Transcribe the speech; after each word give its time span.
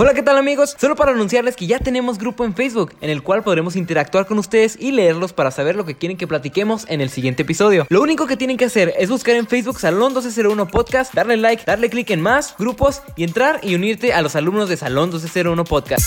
Hola, 0.00 0.14
¿qué 0.14 0.22
tal 0.22 0.38
amigos? 0.38 0.76
Solo 0.78 0.94
para 0.94 1.10
anunciarles 1.10 1.56
que 1.56 1.66
ya 1.66 1.80
tenemos 1.80 2.18
grupo 2.18 2.44
en 2.44 2.54
Facebook, 2.54 2.94
en 3.00 3.10
el 3.10 3.24
cual 3.24 3.42
podremos 3.42 3.74
interactuar 3.74 4.26
con 4.26 4.38
ustedes 4.38 4.78
y 4.80 4.92
leerlos 4.92 5.32
para 5.32 5.50
saber 5.50 5.74
lo 5.74 5.84
que 5.84 5.96
quieren 5.96 6.16
que 6.16 6.28
platiquemos 6.28 6.88
en 6.88 7.00
el 7.00 7.10
siguiente 7.10 7.42
episodio. 7.42 7.84
Lo 7.90 8.00
único 8.00 8.28
que 8.28 8.36
tienen 8.36 8.56
que 8.56 8.66
hacer 8.66 8.94
es 8.96 9.10
buscar 9.10 9.34
en 9.34 9.48
Facebook 9.48 9.80
Salón 9.80 10.12
1201 10.12 10.68
Podcast, 10.68 11.12
darle 11.14 11.36
like, 11.36 11.64
darle 11.66 11.90
clic 11.90 12.10
en 12.10 12.20
más, 12.20 12.54
grupos 12.56 13.02
y 13.16 13.24
entrar 13.24 13.58
y 13.64 13.74
unirte 13.74 14.12
a 14.12 14.22
los 14.22 14.36
alumnos 14.36 14.68
de 14.68 14.76
Salón 14.76 15.08
1201 15.08 15.64
Podcast. 15.64 16.06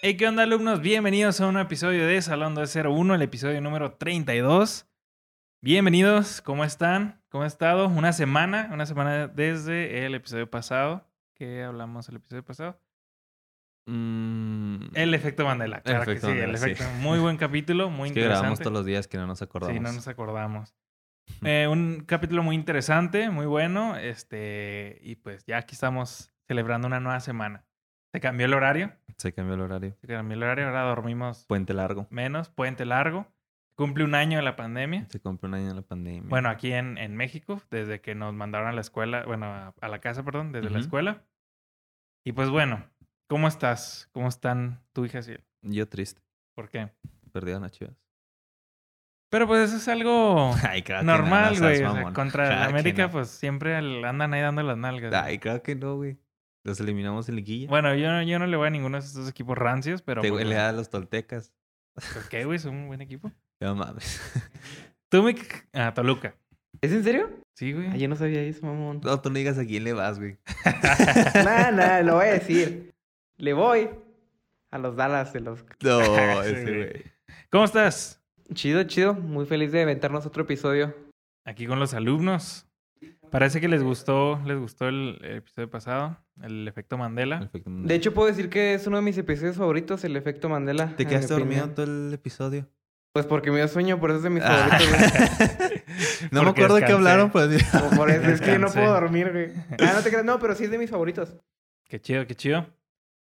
Hey, 0.00 0.16
¿qué 0.16 0.26
onda 0.26 0.44
alumnos? 0.44 0.80
Bienvenidos 0.80 1.38
a 1.42 1.48
un 1.48 1.58
episodio 1.58 2.06
de 2.06 2.22
Salón 2.22 2.54
201, 2.54 3.14
el 3.14 3.20
episodio 3.20 3.60
número 3.60 3.92
32. 3.92 4.86
Bienvenidos, 5.60 6.40
¿cómo 6.40 6.64
están? 6.64 7.21
¿Cómo 7.32 7.44
ha 7.44 7.46
estado? 7.46 7.88
Una 7.88 8.12
semana, 8.12 8.68
una 8.74 8.84
semana 8.84 9.26
desde 9.26 10.04
el 10.04 10.14
episodio 10.14 10.50
pasado. 10.50 11.08
¿Qué 11.32 11.62
hablamos 11.62 12.06
el 12.10 12.16
episodio 12.16 12.44
pasado? 12.44 12.78
Mm, 13.86 14.88
El 14.94 15.14
efecto 15.14 15.46
Mandela, 15.46 15.78
El 15.78 15.82
claro 15.82 16.02
efecto 16.02 16.26
que 16.28 16.32
sí, 16.34 16.38
el 16.38 16.48
Mandela, 16.50 16.58
sí. 16.58 16.70
efecto. 16.72 16.92
Muy 17.00 17.18
buen 17.20 17.38
capítulo, 17.38 17.88
muy 17.88 18.08
es 18.10 18.12
que 18.12 18.20
interesante. 18.20 18.38
grabamos 18.42 18.58
todos 18.60 18.72
los 18.74 18.84
días 18.84 19.08
que 19.08 19.16
no 19.16 19.26
nos 19.26 19.40
acordamos. 19.40 19.74
Sí, 19.74 19.80
no 19.80 19.92
nos 19.92 20.08
acordamos. 20.08 20.74
Eh, 21.44 21.68
un 21.70 22.02
capítulo 22.04 22.42
muy 22.42 22.54
interesante, 22.56 23.30
muy 23.30 23.46
bueno. 23.46 23.96
Este, 23.96 24.98
y 25.02 25.14
pues 25.16 25.46
ya 25.46 25.56
aquí 25.56 25.74
estamos 25.74 26.30
celebrando 26.46 26.86
una 26.88 27.00
nueva 27.00 27.20
semana. 27.20 27.64
Se 28.12 28.20
cambió 28.20 28.44
el 28.44 28.52
horario. 28.52 28.92
Se 29.16 29.32
cambió 29.32 29.54
el 29.54 29.60
horario. 29.62 29.96
Se 30.02 30.06
cambió 30.08 30.36
el 30.36 30.42
horario. 30.42 30.66
Ahora 30.66 30.82
dormimos 30.82 31.46
Puente 31.46 31.72
largo. 31.72 32.06
menos, 32.10 32.50
puente 32.50 32.84
largo. 32.84 33.31
Cumple 33.84 34.04
un 34.04 34.14
año 34.14 34.38
de 34.38 34.42
la 34.44 34.56
pandemia. 34.56 35.06
Se 35.10 35.20
cumple 35.20 35.48
un 35.48 35.54
año 35.54 35.68
de 35.68 35.74
la 35.74 35.82
pandemia. 35.82 36.22
Bueno, 36.28 36.48
aquí 36.48 36.72
en, 36.72 36.98
en 36.98 37.16
México, 37.16 37.60
desde 37.70 38.00
que 38.00 38.14
nos 38.14 38.32
mandaron 38.34 38.68
a 38.68 38.72
la 38.72 38.80
escuela, 38.80 39.24
bueno, 39.26 39.46
a, 39.46 39.74
a 39.80 39.88
la 39.88 40.00
casa, 40.00 40.22
perdón, 40.24 40.52
desde 40.52 40.70
la 40.70 40.76
Ujú. 40.76 40.84
escuela. 40.84 41.24
Y 42.24 42.32
pues 42.32 42.48
bueno, 42.50 42.84
¿cómo 43.28 43.48
estás? 43.48 44.08
¿Cómo 44.12 44.28
están 44.28 44.80
tu 44.92 45.04
hija 45.04 45.22
Ciel? 45.22 45.44
Yo 45.62 45.88
triste. 45.88 46.22
¿Por 46.54 46.68
qué? 46.70 46.90
Perdieron 47.32 47.64
a 47.64 47.70
Chivas. 47.70 47.96
Pero 49.30 49.46
pues 49.46 49.68
eso 49.70 49.76
es 49.78 49.88
algo 49.88 50.54
Ay, 50.68 50.82
claro 50.82 51.04
no, 51.04 51.16
normal, 51.16 51.54
no 51.54 51.60
güey. 51.60 51.76
seas 51.78 51.90
o 51.92 51.94
sea, 51.94 52.12
contra 52.12 52.44
Claro 52.46 52.60
la 52.60 52.66
América, 52.66 53.06
no. 53.06 53.10
pues 53.12 53.28
siempre 53.30 53.74
andan 53.76 54.34
ahí 54.34 54.40
dando 54.42 54.62
las 54.62 54.76
nalgas. 54.76 55.12
Ay, 55.14 55.38
claro 55.38 55.62
que 55.62 55.74
no, 55.74 55.96
güey. 55.96 56.18
Los 56.64 56.78
eliminamos 56.80 57.28
en 57.28 57.36
liguilla. 57.36 57.68
Bueno, 57.68 57.94
yo, 57.94 58.08
no- 58.12 58.22
yo 58.22 58.38
no 58.38 58.46
le 58.46 58.56
voy 58.56 58.66
a 58.68 58.70
ninguno 58.70 58.98
de 59.00 59.04
estos 59.04 59.28
equipos 59.28 59.58
rancios, 59.58 60.00
pero. 60.02 60.20
Te 60.22 60.28
pues, 60.28 60.46
le 60.46 60.54
da 60.54 60.68
a 60.68 60.72
los 60.72 60.90
toltecas. 60.90 61.52
¿Por 62.14 62.28
qué, 62.28 62.44
güey? 62.44 62.58
Son 62.58 62.74
un 62.74 62.86
buen 62.86 63.00
equipo. 63.00 63.32
No 63.62 63.76
mames. 63.76 64.20
Tú 65.08 65.22
me. 65.22 65.36
Ah, 65.72 65.94
Toluca. 65.94 66.34
¿Es 66.80 66.90
en 66.90 67.04
serio? 67.04 67.30
Sí, 67.54 67.72
güey. 67.72 67.86
Ah, 67.86 67.96
yo 67.96 68.08
no 68.08 68.16
sabía 68.16 68.42
eso, 68.42 68.66
mamón. 68.66 69.00
No, 69.04 69.20
tú 69.20 69.28
no 69.28 69.36
digas 69.36 69.56
a 69.56 69.64
quién 69.64 69.84
le 69.84 69.92
vas, 69.92 70.18
güey. 70.18 70.36
Nah, 71.44 71.70
nah, 71.70 72.00
lo 72.02 72.16
voy 72.16 72.26
a 72.26 72.32
decir. 72.32 72.92
Le 73.36 73.52
voy 73.52 73.90
a 74.70 74.78
los 74.78 74.96
Dallas 74.96 75.32
de 75.32 75.40
los... 75.40 75.64
No, 75.80 76.42
ese 76.42 76.64
güey. 76.64 77.02
¿Cómo 77.50 77.64
estás? 77.64 78.20
Chido, 78.52 78.82
chido. 78.84 79.14
Muy 79.14 79.46
feliz 79.46 79.70
de 79.70 79.82
aventarnos 79.82 80.26
otro 80.26 80.42
episodio. 80.42 80.96
Aquí 81.44 81.66
con 81.66 81.78
los 81.78 81.94
alumnos. 81.94 82.66
Parece 83.30 83.60
que 83.60 83.68
les 83.68 83.82
gustó, 83.82 84.40
les 84.44 84.58
gustó 84.58 84.88
el, 84.88 85.18
el 85.22 85.36
episodio 85.36 85.70
pasado, 85.70 86.18
el 86.42 86.66
efecto 86.66 86.98
Mandela. 86.98 87.38
Perfecto. 87.38 87.70
De 87.70 87.94
hecho, 87.94 88.12
puedo 88.12 88.28
decir 88.28 88.50
que 88.50 88.74
es 88.74 88.86
uno 88.86 88.96
de 88.96 89.02
mis 89.02 89.16
episodios 89.18 89.56
favoritos, 89.56 90.02
el 90.04 90.16
efecto 90.16 90.48
Mandela. 90.48 90.96
¿Te 90.96 91.06
quedaste 91.06 91.34
mi 91.34 91.40
dormido 91.40 91.70
todo 91.70 91.86
el 91.86 92.12
episodio? 92.12 92.68
Pues 93.12 93.26
porque 93.26 93.50
me 93.50 93.58
dio 93.58 93.68
sueño, 93.68 94.00
por 94.00 94.10
eso 94.10 94.18
es 94.18 94.22
de 94.22 94.30
mis 94.30 94.42
Ah. 94.42 94.68
favoritos, 94.70 94.88
güey. 94.88 95.82
no 96.30 96.42
me 96.44 96.50
acuerdo 96.50 96.76
de 96.76 96.84
qué 96.84 96.92
hablaron, 96.92 97.30
pues. 97.30 97.62
Por 97.96 98.10
eso 98.10 98.28
es 98.30 98.40
que 98.40 98.52
yo 98.52 98.58
no 98.58 98.68
puedo 98.68 98.90
dormir, 98.92 99.30
güey. 99.32 99.52
Ah, 99.86 99.92
no 99.94 100.02
te 100.02 100.08
creas. 100.08 100.24
No, 100.24 100.38
pero 100.38 100.54
sí 100.54 100.64
es 100.64 100.70
de 100.70 100.78
mis 100.78 100.90
favoritos. 100.90 101.36
Qué 101.88 102.00
chido, 102.00 102.26
qué 102.26 102.34
chido. 102.34 102.66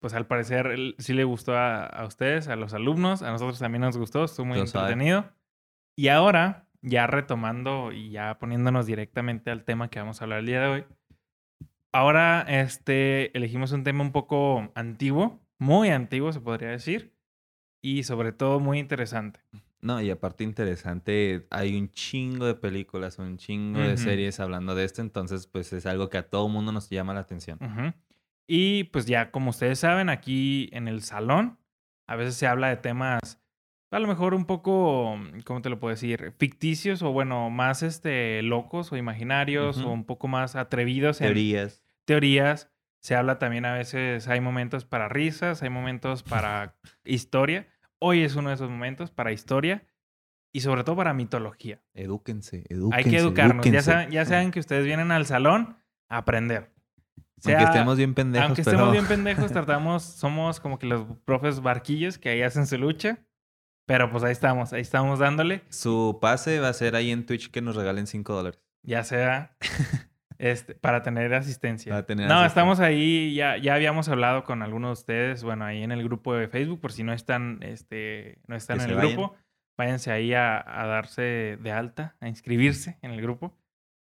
Pues 0.00 0.14
al 0.14 0.26
parecer 0.26 0.74
sí 0.98 1.12
le 1.12 1.24
gustó 1.24 1.54
a, 1.56 1.84
a 1.84 2.04
ustedes, 2.06 2.48
a 2.48 2.56
los 2.56 2.72
alumnos, 2.74 3.22
a 3.22 3.30
nosotros 3.30 3.58
también 3.58 3.82
nos 3.82 3.96
gustó, 3.96 4.24
estuvo 4.24 4.46
muy 4.46 4.58
Lo 4.58 4.66
sabe. 4.66 4.92
entretenido. 4.92 5.30
Y 5.96 6.08
ahora, 6.08 6.66
ya 6.82 7.06
retomando 7.06 7.92
y 7.92 8.10
ya 8.10 8.38
poniéndonos 8.38 8.86
directamente 8.86 9.50
al 9.50 9.64
tema 9.64 9.88
que 9.88 9.98
vamos 10.00 10.20
a 10.20 10.24
hablar 10.24 10.40
el 10.40 10.46
día 10.46 10.60
de 10.62 10.66
hoy. 10.68 10.84
Ahora, 11.92 12.44
este, 12.48 13.36
elegimos 13.36 13.72
un 13.72 13.84
tema 13.84 14.02
un 14.02 14.12
poco 14.12 14.70
antiguo, 14.74 15.40
muy 15.58 15.90
antiguo 15.90 16.32
se 16.32 16.40
podría 16.40 16.68
decir, 16.70 17.14
y 17.82 18.02
sobre 18.02 18.32
todo 18.32 18.60
muy 18.60 18.78
interesante. 18.78 19.40
No, 19.84 20.00
y 20.00 20.10
aparte 20.10 20.44
interesante, 20.44 21.46
hay 21.50 21.76
un 21.76 21.90
chingo 21.90 22.46
de 22.46 22.54
películas, 22.54 23.18
un 23.18 23.36
chingo 23.36 23.80
de 23.80 23.98
series 23.98 24.40
hablando 24.40 24.74
de 24.74 24.84
esto, 24.84 25.02
entonces 25.02 25.46
pues 25.46 25.74
es 25.74 25.84
algo 25.84 26.08
que 26.08 26.16
a 26.16 26.28
todo 26.30 26.48
mundo 26.48 26.72
nos 26.72 26.88
llama 26.88 27.12
la 27.12 27.20
atención. 27.20 27.58
Y 28.46 28.84
pues 28.84 29.04
ya, 29.04 29.30
como 29.30 29.50
ustedes 29.50 29.78
saben, 29.78 30.08
aquí 30.08 30.70
en 30.72 30.88
el 30.88 31.02
salón 31.02 31.58
a 32.06 32.16
veces 32.16 32.34
se 32.34 32.46
habla 32.46 32.68
de 32.70 32.76
temas 32.76 33.44
a 33.90 33.98
lo 34.00 34.08
mejor 34.08 34.34
un 34.34 34.44
poco, 34.44 35.16
¿cómo 35.44 35.62
te 35.62 35.70
lo 35.70 35.78
puedo 35.78 35.94
decir? 35.94 36.32
Ficticios 36.36 37.02
o 37.02 37.12
bueno, 37.12 37.48
más 37.50 37.82
este 37.82 38.42
locos 38.42 38.90
o 38.90 38.96
imaginarios 38.96 39.78
o 39.78 39.90
un 39.90 40.04
poco 40.04 40.26
más 40.26 40.56
atrevidos 40.56 41.20
en 41.20 41.28
Teorías. 41.28 41.84
teorías. 42.04 42.70
Se 42.98 43.14
habla 43.14 43.38
también 43.38 43.66
a 43.66 43.74
veces, 43.74 44.26
hay 44.28 44.40
momentos 44.40 44.84
para 44.84 45.08
risas, 45.08 45.62
hay 45.62 45.68
momentos 45.68 46.22
para 46.22 46.74
historia. 47.04 47.68
Hoy 48.06 48.22
es 48.22 48.36
uno 48.36 48.50
de 48.50 48.56
esos 48.56 48.68
momentos 48.68 49.10
para 49.10 49.32
historia 49.32 49.82
y 50.52 50.60
sobre 50.60 50.84
todo 50.84 50.94
para 50.94 51.14
mitología. 51.14 51.80
Edúquense, 51.94 52.66
edúquense. 52.68 52.96
Hay 52.98 53.10
que 53.10 53.16
educarnos. 53.16 53.64
Ya 53.64 53.80
saben, 53.80 54.10
ya 54.10 54.26
saben 54.26 54.50
que 54.50 54.60
ustedes 54.60 54.84
vienen 54.84 55.10
al 55.10 55.24
salón 55.24 55.78
a 56.10 56.18
aprender. 56.18 56.70
Aunque 57.46 57.64
estemos 57.64 57.96
bien 57.96 58.12
pendejos, 58.12 58.46
aunque 58.46 58.62
pero 58.62 58.76
estemos 58.76 58.92
bien 58.92 59.06
pendejos, 59.08 59.50
tratamos, 59.52 60.02
somos 60.02 60.60
como 60.60 60.78
que 60.78 60.86
los 60.86 61.06
profes 61.24 61.60
barquillos 61.60 62.18
que 62.18 62.28
ahí 62.28 62.42
hacen 62.42 62.66
su 62.66 62.76
lucha. 62.76 63.20
Pero 63.86 64.10
pues 64.10 64.22
ahí 64.22 64.32
estamos, 64.32 64.74
ahí 64.74 64.82
estamos 64.82 65.18
dándole. 65.18 65.62
su 65.70 66.18
pase 66.20 66.60
va 66.60 66.68
a 66.68 66.74
ser 66.74 66.96
ahí 66.96 67.10
en 67.10 67.24
Twitch 67.24 67.50
que 67.50 67.62
nos 67.62 67.74
regalen 67.74 68.06
5 68.06 68.34
dólares. 68.34 68.60
Ya 68.82 69.02
sea 69.02 69.56
este, 70.44 70.74
para 70.74 71.02
tener 71.02 71.32
asistencia. 71.34 71.90
Para 71.92 72.04
tener 72.06 72.26
no, 72.28 72.34
asistencia. 72.34 72.46
estamos 72.48 72.80
ahí, 72.80 73.34
ya, 73.34 73.56
ya 73.56 73.74
habíamos 73.74 74.08
hablado 74.08 74.44
con 74.44 74.62
algunos 74.62 74.90
de 74.90 74.92
ustedes, 75.00 75.42
bueno, 75.44 75.64
ahí 75.64 75.82
en 75.82 75.90
el 75.92 76.04
grupo 76.04 76.34
de 76.34 76.48
Facebook, 76.48 76.80
por 76.80 76.92
si 76.92 77.02
no 77.02 77.12
están, 77.12 77.60
este, 77.62 78.38
no 78.46 78.54
están 78.56 78.78
Que 78.78 78.84
en 78.84 78.90
el 78.90 78.96
vayan. 78.96 79.12
grupo, 79.16 79.36
váyanse 79.78 80.10
ahí 80.12 80.34
a, 80.34 80.58
a 80.66 80.86
darse 80.86 81.58
de 81.60 81.72
alta, 81.72 82.16
a 82.20 82.28
inscribirse 82.28 82.98
en 83.02 83.12
el 83.12 83.22
grupo. 83.22 83.56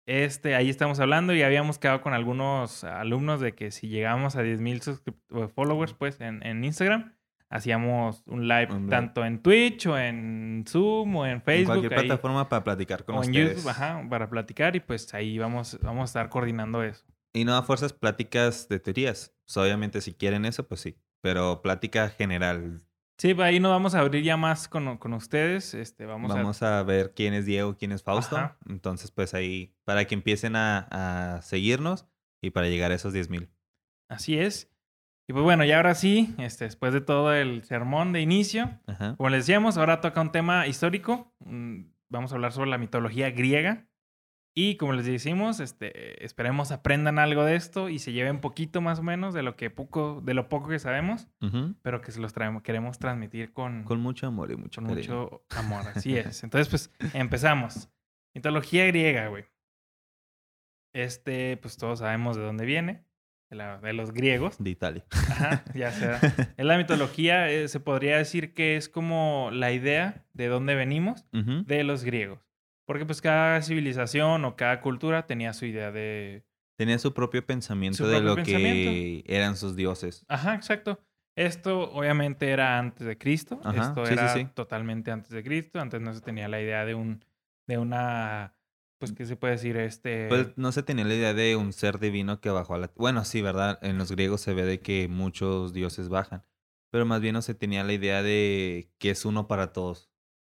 Este, 0.07 0.53
ahí 0.56 0.69
estamos 0.69 1.00
hablando 1.00 1.34
y 1.34 1.41
habíamos 1.41 1.79
quedado 1.79 2.01
con 2.01 2.13
algunos 2.13 2.84
alumnos 2.84 3.40
de 3.40 3.56
que 3.56 3.72
si 3.72 3.88
llegamos 3.88 4.35
a 4.35 4.44
10.000 4.44 4.81
suscrip- 4.81 5.22
o 5.31 5.47
followers, 5.47 5.94
pues, 5.94 6.22
en, 6.22 6.45
en 6.45 6.63
Instagram, 6.63 7.16
hacíamos 7.50 8.23
un 8.28 8.47
live 8.47 8.67
tanto 8.89 9.23
en 9.25 9.41
Twitch 9.41 9.88
o 9.88 9.97
en 9.97 10.63
Zoom 10.67 11.16
o 11.16 11.25
en 11.25 11.33
en 11.33 11.41
Facebook. 11.41 11.67
cualquier 11.67 11.94
ahí, 11.94 12.07
plataforma 12.07 12.50
para 12.50 12.63
platicar 12.63 13.06
con 13.06 13.16
o 13.16 13.23
en 13.23 13.29
ustedes. 13.29 13.57
YouTube, 13.57 13.69
ajá, 13.69 14.03
para 14.09 14.29
platicar 14.29 14.75
y 14.75 14.79
pues 14.79 15.13
ahí 15.13 15.38
vamos, 15.38 15.78
vamos 15.81 16.01
a 16.01 16.06
estar 16.06 16.29
coordinando 16.29 16.83
eso. 16.83 17.06
Y 17.33 17.44
no 17.44 17.56
a 17.56 17.63
fuerzas 17.63 17.94
pláticas 17.94 18.67
de 18.69 18.79
teorías. 18.79 19.33
Pues, 19.45 19.57
obviamente 19.57 20.01
si 20.01 20.13
quieren 20.13 20.45
eso, 20.45 20.67
pues 20.67 20.81
sí. 20.81 20.97
Pero 21.22 21.61
plática 21.61 22.09
general. 22.09 22.81
Sí, 23.17 23.33
pues, 23.33 23.47
ahí 23.47 23.59
nos 23.59 23.72
vamos 23.72 23.95
a 23.95 24.00
abrir 24.00 24.23
ya 24.23 24.38
más 24.38 24.67
con, 24.67 24.97
con 24.97 25.13
ustedes. 25.13 25.73
Este, 25.73 26.06
vamos, 26.06 26.33
Vamos 26.33 26.62
a... 26.63 26.83
ver 26.83 27.13
quién 27.13 27.33
es 27.33 27.45
Diego, 27.45 27.75
quién 27.77 27.91
es 27.91 28.03
Fausto. 28.03 28.38
Ajá. 28.38 28.57
Entonces, 28.69 29.12
pues 29.12 29.33
ahí, 29.33 29.73
para 29.83 30.06
que 30.06 30.16
empiecen 30.16 30.56
a, 30.56 31.35
a 31.38 31.41
seguirnos 31.41 32.07
y 32.41 32.51
para 32.51 32.67
llegar 32.67 32.91
a 32.91 32.95
esos 32.95 33.12
10 33.13 33.29
mil. 33.29 33.50
a... 34.09 34.16
Así 34.16 34.38
es. 34.38 34.69
Y 35.28 35.34
pues 35.34 35.44
bueno, 35.44 35.66
y 35.66 35.72
ahora 35.72 35.96
sí, 35.96 36.36
este, 36.38 36.66
después 36.66 36.94
de 36.94 37.02
todo 37.02 37.34
el 37.34 37.63
sermón 37.63 38.13
de 38.13 38.22
inicio, 38.22 38.80
Ajá. 38.86 39.16
como 39.18 39.30
les 39.30 39.41
decíamos, 39.47 39.78
ahora 39.78 40.00
toca 40.02 40.22
un 40.22 40.31
tema 40.31 40.68
histórico. 40.68 41.34
Mm, 41.40 41.86
Vamos 42.09 42.31
a 42.31 42.36
hablar 42.36 42.52
sobre 42.52 42.69
la 42.69 42.78
mitología 42.78 43.31
griega. 43.31 43.88
Y 44.57 44.77
como 44.77 44.94
les 44.94 45.06
decimos, 45.06 45.60
este, 45.60 46.24
esperemos 46.24 46.72
aprendan 46.72 47.19
algo 47.19 47.44
de 47.44 47.56
esto 47.56 47.89
y 47.89 48.00
se 48.00 48.13
lleven 48.13 48.39
poquito 48.39 48.80
más 48.80 49.00
o 49.00 49.04
menos 49.04 49.33
de 49.33 49.44
lo 49.44 49.57
que 49.57 49.69
poco, 49.69 50.22
de 50.24 50.33
lo 50.33 50.48
poco 50.48 50.69
que 50.69 50.80
sabemos, 50.80 51.27
pero 51.81 52.00
que 52.01 52.13
se 52.13 52.22
los 52.22 52.31
traemos, 52.31 52.63
queremos 52.63 52.98
transmitir 52.98 53.51
con, 53.51 53.83
Con 53.83 54.00
mucho 54.00 54.27
amor 54.27 54.50
y 54.51 54.56
mucho 54.56 54.81
con 54.81 54.95
mucho 54.95 55.44
amor. 55.50 55.86
Así 55.94 56.16
es. 56.18 56.44
Entonces, 56.45 56.69
pues, 56.69 57.13
empezamos. 57.13 57.89
Mitología 58.33 58.86
griega, 58.88 59.27
güey. 59.27 59.44
Este, 60.94 61.57
pues 61.57 61.75
todos 61.75 62.00
sabemos 62.00 62.38
de 62.38 62.44
dónde 62.44 62.66
viene. 62.66 63.04
De, 63.50 63.56
la- 63.57 63.77
de 63.80 63.94
los 63.94 64.12
griegos. 64.12 64.56
De 64.57 64.69
Italia. 64.71 65.06
Ajá, 65.12 65.63
ya 65.75 65.92
sea. 65.92 66.19
En 66.57 66.68
la 66.68 66.77
mitología 66.77 67.50
eh, 67.51 67.68
se 67.68 67.80
podría 67.80 68.18
decir 68.18 68.53
que 68.53 68.75
es 68.75 68.89
como 68.89 69.50
la 69.53 69.71
idea 69.71 70.25
de 70.33 70.47
dónde 70.47 70.75
venimos 70.75 71.25
de 71.31 71.83
los 71.83 72.03
griegos. 72.03 72.39
Porque 72.88 73.06
pues 73.06 73.21
cada 73.21 73.62
civilización 73.62 74.45
o 74.45 74.56
cada 74.56 74.81
cultura 74.81 75.25
tenía 75.25 75.53
su 75.53 75.65
idea 75.65 75.92
de... 75.92 76.44
Tenía 76.77 77.00
su 77.00 77.13
propio 77.13 77.45
pensamiento 77.45 77.97
Su 78.03 78.07
de 78.07 78.19
lo 78.21 78.36
pensamiento. 78.36 78.92
que 78.92 79.24
eran 79.27 79.56
sus 79.56 79.75
dioses. 79.75 80.25
Ajá, 80.27 80.56
exacto. 80.56 81.00
Esto 81.38 81.91
obviamente 81.91 82.50
era 82.50 82.77
antes 82.77 83.06
de 83.07 83.18
Cristo. 83.18 83.59
Ajá, 83.63 83.81
Esto 83.89 84.06
sí, 84.06 84.13
sí, 84.13 84.19
era 84.19 84.33
sí. 84.33 84.48
totalmente 84.53 85.12
antes 85.12 85.31
de 85.31 85.44
Cristo. 85.44 85.80
Antes 85.80 86.01
no 86.01 86.13
se 86.13 86.21
tenía 86.21 86.48
la 86.48 86.62
idea 86.62 86.86
de 86.86 86.95
un 86.95 87.24
de 87.68 87.77
una 87.77 88.53
pues, 88.97 89.12
¿qué 89.13 89.25
se 89.25 89.36
puede 89.36 89.53
decir? 89.53 89.77
Este... 89.77 90.27
Pues 90.27 90.57
no 90.57 90.71
se 90.71 90.83
tenía 90.83 91.06
la 91.06 91.15
idea 91.15 91.33
de 91.33 91.56
un 91.56 91.74
ser 91.74 92.00
divino 92.00 92.39
que 92.42 92.50
bajó 92.50 92.75
a 92.75 92.77
la... 92.80 92.92
Bueno, 92.95 93.25
sí, 93.25 93.42
¿verdad? 93.42 93.80
En 93.81 93.97
los 93.97 94.12
griegos 94.12 94.42
se 94.42 94.53
ve 94.53 94.63
de 94.63 94.80
que 94.80 95.07
muchos 95.07 95.74
dioses 95.74 96.09
bajan. 96.09 96.44
Pero 96.92 97.06
más 97.06 97.19
bien 97.21 97.33
no 97.33 97.42
se 97.42 97.56
tenía 97.56 97.83
la 97.83 97.94
idea 97.94 98.24
de 98.24 98.89
que 99.00 99.09
es 99.09 99.25
uno 99.25 99.47
para 99.47 99.74
todos. 99.74 100.09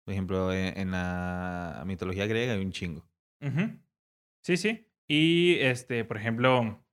Por 0.05 0.13
ejemplo, 0.13 0.51
en, 0.51 0.77
en 0.77 0.91
la 0.91 1.83
mitología 1.85 2.25
griega 2.25 2.53
hay 2.53 2.65
un 2.65 2.71
chingo. 2.71 3.07
Sí, 4.44 4.57
sí. 4.57 4.87
Y, 5.07 5.55
este, 5.59 6.03
por 6.05 6.17
ejemplo, 6.17 6.83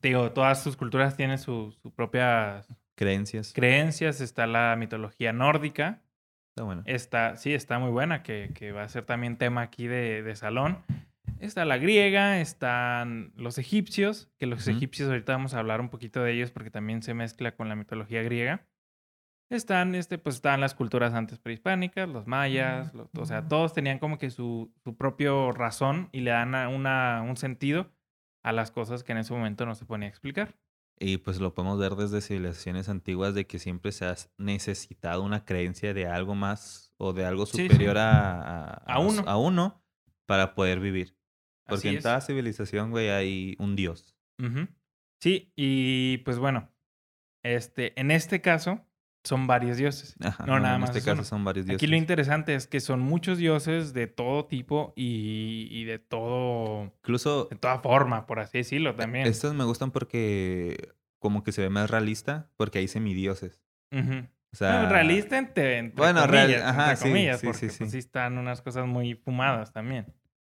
te 0.00 0.08
digo, 0.08 0.32
todas 0.32 0.62
sus 0.62 0.76
culturas 0.76 1.16
tienen 1.16 1.38
sus 1.38 1.76
su 1.76 1.92
propias 1.94 2.66
Creencias. 2.96 3.52
creencias. 3.52 4.20
Está 4.20 4.46
la 4.48 4.74
mitología 4.76 5.32
nórdica. 5.32 6.02
Está. 6.64 6.82
Está, 6.86 7.36
sí, 7.36 7.52
está 7.54 7.78
muy 7.78 7.90
buena, 7.90 8.22
que, 8.22 8.50
que 8.54 8.72
va 8.72 8.82
a 8.82 8.88
ser 8.88 9.04
también 9.04 9.36
tema 9.36 9.62
aquí 9.62 9.86
de, 9.86 10.22
de 10.22 10.36
salón. 10.36 10.78
Está 11.40 11.64
la 11.64 11.78
griega, 11.78 12.40
están 12.40 13.32
los 13.36 13.58
egipcios, 13.58 14.28
que 14.38 14.46
los 14.46 14.66
egipcios 14.72 15.08
ahorita 15.08 15.32
vamos 15.32 15.54
a 15.54 15.60
hablar 15.60 15.80
un 15.80 15.88
poquito 15.88 16.22
de 16.22 16.32
ellos 16.32 16.50
porque 16.50 16.70
también 16.70 17.02
se 17.02 17.14
mezcla 17.14 17.54
con 17.54 17.68
la 17.68 17.76
mitología 17.76 18.22
griega. 18.22 18.66
Están, 19.50 19.94
este, 19.94 20.18
pues 20.18 20.36
están 20.36 20.60
las 20.60 20.74
culturas 20.74 21.14
antes 21.14 21.38
prehispánicas, 21.38 22.06
los 22.08 22.26
mayas, 22.26 22.92
los- 22.92 23.08
o 23.16 23.24
sea, 23.24 23.48
todos 23.48 23.72
tenían 23.72 23.98
como 23.98 24.18
que 24.18 24.28
su, 24.30 24.70
su 24.84 24.96
propio 24.96 25.52
razón 25.52 26.10
y 26.12 26.20
le 26.20 26.32
dan 26.32 26.54
una, 26.54 27.22
un 27.22 27.36
sentido 27.38 27.90
a 28.42 28.52
las 28.52 28.70
cosas 28.70 29.04
que 29.04 29.12
en 29.12 29.18
ese 29.18 29.32
momento 29.32 29.64
no 29.64 29.74
se 29.74 29.86
ponía 29.86 30.06
a 30.06 30.10
explicar. 30.10 30.54
Y 31.00 31.18
pues 31.18 31.38
lo 31.40 31.54
podemos 31.54 31.78
ver 31.78 31.94
desde 31.94 32.20
civilizaciones 32.20 32.88
antiguas 32.88 33.34
de 33.34 33.46
que 33.46 33.58
siempre 33.58 33.92
se 33.92 34.04
ha 34.06 34.16
necesitado 34.36 35.22
una 35.22 35.44
creencia 35.44 35.94
de 35.94 36.06
algo 36.06 36.34
más 36.34 36.92
o 36.96 37.12
de 37.12 37.24
algo 37.24 37.46
Sí, 37.46 37.56
sí. 37.58 37.62
superior 37.68 37.98
a, 37.98 38.64
a, 38.64 38.72
A 38.94 38.98
uno. 38.98 39.22
a 39.26 39.36
uno 39.38 39.84
para 40.26 40.54
poder 40.54 40.80
vivir. 40.80 41.16
Porque 41.66 41.90
en 41.90 42.00
cada 42.02 42.20
civilización, 42.20 42.90
güey, 42.90 43.10
hay 43.10 43.54
un 43.58 43.76
dios. 43.76 44.16
Sí, 45.20 45.52
y 45.56 46.18
pues 46.18 46.38
bueno, 46.38 46.72
este, 47.44 47.98
en 48.00 48.10
este 48.10 48.40
caso 48.40 48.87
son 49.28 49.46
varios 49.46 49.76
dioses. 49.76 50.16
Ajá, 50.20 50.44
No, 50.46 50.58
nada 50.58 50.76
en 50.76 50.80
más 50.80 50.90
este 50.90 51.00
es 51.00 51.04
caso 51.04 51.14
uno. 51.16 51.24
son 51.24 51.44
varios 51.44 51.66
dioses. 51.66 51.78
Aquí 51.78 51.86
lo 51.86 51.96
interesante 51.96 52.54
es 52.54 52.66
que 52.66 52.80
son 52.80 53.00
muchos 53.00 53.38
dioses 53.38 53.92
de 53.92 54.06
todo 54.06 54.46
tipo 54.46 54.92
y, 54.96 55.68
y 55.70 55.84
de 55.84 55.98
todo, 55.98 56.84
Incluso 57.02 57.44
de 57.50 57.56
toda 57.56 57.78
forma, 57.80 58.26
por 58.26 58.40
así 58.40 58.58
decirlo 58.58 58.94
también. 58.94 59.26
estos 59.26 59.54
me 59.54 59.64
gustan 59.64 59.90
porque 59.90 60.92
como 61.18 61.44
que 61.44 61.52
se 61.52 61.62
ve 61.62 61.68
más 61.70 61.90
realista 61.90 62.50
porque 62.56 62.78
hay 62.78 62.88
semidioses. 62.88 63.62
Ujú. 63.92 64.26
O 64.52 64.56
sea, 64.56 64.76
Bueno, 64.76 64.88
realista 64.90 65.36
entre, 65.38 65.78
entre 65.78 65.96
bueno, 65.96 66.26
real- 66.26 66.46
comillas, 66.46 66.62
ajá, 66.66 66.90
entre 66.92 67.08
comillas, 67.10 67.40
sí, 67.40 67.46
porque 67.46 67.58
sí, 67.70 67.76
pues, 67.78 67.90
sí. 67.90 67.90
sí 67.90 67.98
están 67.98 68.38
unas 68.38 68.62
cosas 68.62 68.86
muy 68.86 69.14
fumadas 69.14 69.72
también. 69.72 70.06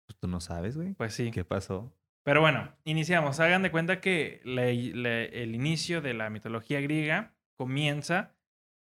pues, 0.05 0.17
tú 0.19 0.27
no 0.27 0.39
sabes, 0.41 0.75
güey. 0.75 0.93
Pues 0.95 1.13
sí. 1.13 1.31
¿Qué 1.31 1.45
pasó? 1.45 1.93
Pero 2.23 2.41
bueno, 2.41 2.71
iniciamos. 2.83 3.39
Hagan 3.39 3.61
de 3.61 3.69
cuenta 3.71 4.01
que 4.01 4.41
el 4.43 5.55
inicio 5.55 6.01
de 6.01 6.13
la 6.15 6.29
mitología 6.29 6.81
griega 6.81 7.33
comienza 7.55 8.33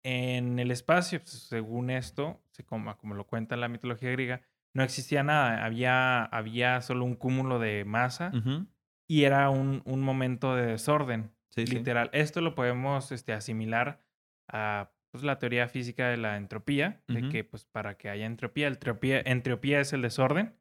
en 0.06 0.60
el 0.60 0.72
espacio. 0.72 1.20
Pues, 1.20 1.32
según 1.32 1.90
esto, 1.90 2.40
como, 2.66 2.96
como 2.98 3.16
lo 3.16 3.26
cuenta 3.26 3.58
la 3.58 3.68
mitología 3.68 4.12
griega, 4.12 4.42
no 4.74 4.84
existía 4.84 5.24
nada. 5.24 5.66
Había, 5.66 6.24
había 6.24 6.82
solo 6.82 7.06
un 7.06 7.16
cúmulo 7.16 7.60
de 7.60 7.84
masa 7.86 8.32
Ujú. 8.34 8.68
y 9.08 9.24
era 9.24 9.50
un, 9.50 9.82
un 9.86 10.02
momento 10.02 10.56
de 10.56 10.68
desorden. 10.68 11.32
Sí, 11.50 11.66
sí. 11.66 11.76
literal. 11.76 12.10
Esto 12.14 12.42
lo 12.42 12.54
podemos 12.54 13.12
este, 13.12 13.32
asimilar 13.34 14.04
a 14.50 14.92
pues, 15.12 15.24
la 15.24 15.40
teoría 15.40 15.70
física 15.70 16.10
de 16.10 16.18
la 16.18 16.36
entropía, 16.36 17.02
de 17.08 17.30
que 17.30 17.46
pues, 17.46 17.66
para 17.66 17.98
que 17.98 18.10
haya 18.10 18.26
entropía, 18.26 18.68
entropía, 18.68 19.22
entropía 19.26 19.80
es 19.80 19.94
el 19.94 20.02
desorden 20.02 20.56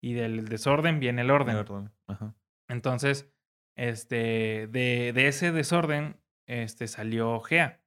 y 0.00 0.14
del 0.14 0.48
desorden 0.48 0.98
viene 0.98 1.22
el 1.22 1.30
orden. 1.30 1.56
Orden. 1.56 1.92
Ajá. 2.08 2.34
Entonces, 2.68 3.32
este, 3.76 4.66
de, 4.66 5.12
de 5.14 5.28
ese 5.28 5.52
desorden 5.52 6.16
este, 6.46 6.88
salió 6.88 7.38
Gea, 7.40 7.81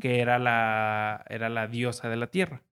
Que 0.00 0.20
era 0.20 0.38
la, 0.38 1.24
era 1.28 1.48
la 1.48 1.66
diosa 1.68 2.08
de 2.08 2.16
la 2.16 2.26
tierra. 2.28 2.62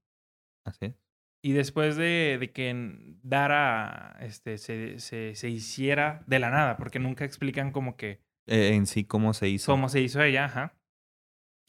Así 0.65 0.87
es. 0.87 0.95
Y 1.41 1.53
después 1.53 1.97
de, 1.97 2.37
de 2.41 2.51
que 2.53 2.75
Dara 3.23 4.17
este, 4.21 4.59
se, 4.59 4.99
se, 4.99 5.37
se 5.37 5.49
hiciera 5.49 6.25
de 6.27 6.41
la 6.41 6.51
nada, 6.51 6.77
porque 6.77 6.99
nunca 6.99 7.25
explican 7.25 7.71
como 7.71 7.97
que 7.97 8.21
Eh, 8.47 8.75
en 8.75 8.87
sí, 8.87 9.05
¿cómo 9.05 9.33
se 9.35 9.49
hizo? 9.49 9.71
cómo 9.71 9.89
se 9.89 10.01
hizo 10.01 10.21
ella, 10.23 10.47
ajá. 10.47 10.75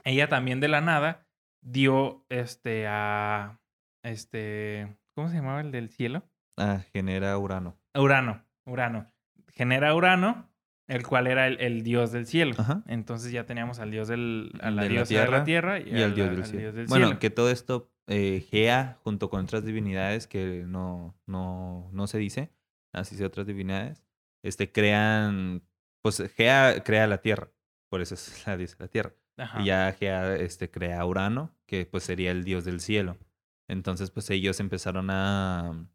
Ella 0.03 0.27
también 0.27 0.59
de 0.59 0.69
la 0.69 0.81
nada 0.81 1.27
dio 1.61 2.25
este 2.29 2.87
a 2.87 3.59
este, 4.03 4.97
¿cómo 5.13 5.29
se 5.29 5.35
llamaba 5.35 5.61
el 5.61 5.71
del 5.71 5.89
cielo? 5.89 6.23
Ah, 6.57 6.81
genera 6.91 7.37
Urano. 7.37 7.77
Urano, 7.93 8.43
Urano. 8.65 9.11
Genera 9.49 9.93
Urano, 9.93 10.48
el 10.89 11.05
cual 11.05 11.27
era 11.27 11.47
el, 11.47 11.59
el 11.61 11.83
dios 11.83 12.11
del 12.11 12.25
cielo. 12.25 12.53
Ajá. 12.57 12.83
Entonces 12.87 13.31
ya 13.31 13.45
teníamos 13.45 13.79
al 13.79 13.91
dios 13.91 14.07
del, 14.07 14.51
a 14.61 14.71
la 14.71 14.83
De 14.83 14.89
la 14.89 14.93
diosa 15.05 15.21
de 15.25 15.31
la 15.31 15.43
tierra 15.43 15.79
y, 15.79 15.89
Y 15.89 15.95
al, 15.97 16.03
al 16.03 16.15
dios 16.15 16.29
al 16.29 16.35
del 16.35 16.45
cielo. 16.45 16.59
dios 16.61 16.75
del 16.75 16.85
bueno, 16.87 17.05
cielo. 17.07 17.19
que 17.19 17.29
todo 17.29 17.49
esto, 17.49 17.91
eh, 18.07 18.45
Gea, 18.49 18.97
junto 19.03 19.29
con 19.29 19.41
otras 19.43 19.63
divinidades 19.63 20.27
que 20.27 20.63
no, 20.67 21.15
no, 21.25 21.89
no 21.93 22.07
se 22.07 22.17
dice, 22.17 22.51
así 22.91 23.15
se 23.15 23.25
otras 23.25 23.47
divinidades, 23.47 24.03
este, 24.43 24.71
crean, 24.71 25.63
pues 26.01 26.21
Gea 26.35 26.83
crea 26.83 27.07
la 27.07 27.19
tierra, 27.19 27.51
por 27.89 28.01
eso 28.01 28.15
es 28.15 28.43
la 28.47 28.57
diosa 28.57 28.75
de 28.77 28.83
la 28.83 28.87
tierra. 28.89 29.13
Ajá. 29.37 29.61
Y 29.61 29.65
ya 29.65 29.93
Gea 29.93 30.35
este, 30.35 30.69
crea 30.69 30.99
a 30.99 31.05
Urano, 31.05 31.55
que 31.65 31.85
pues 31.85 32.03
sería 32.03 32.31
el 32.31 32.43
dios 32.43 32.65
del 32.65 32.81
cielo. 32.81 33.17
Entonces, 33.69 34.09
pues 34.11 34.29
ellos 34.31 34.59
empezaron 34.59 35.09
a, 35.11 35.87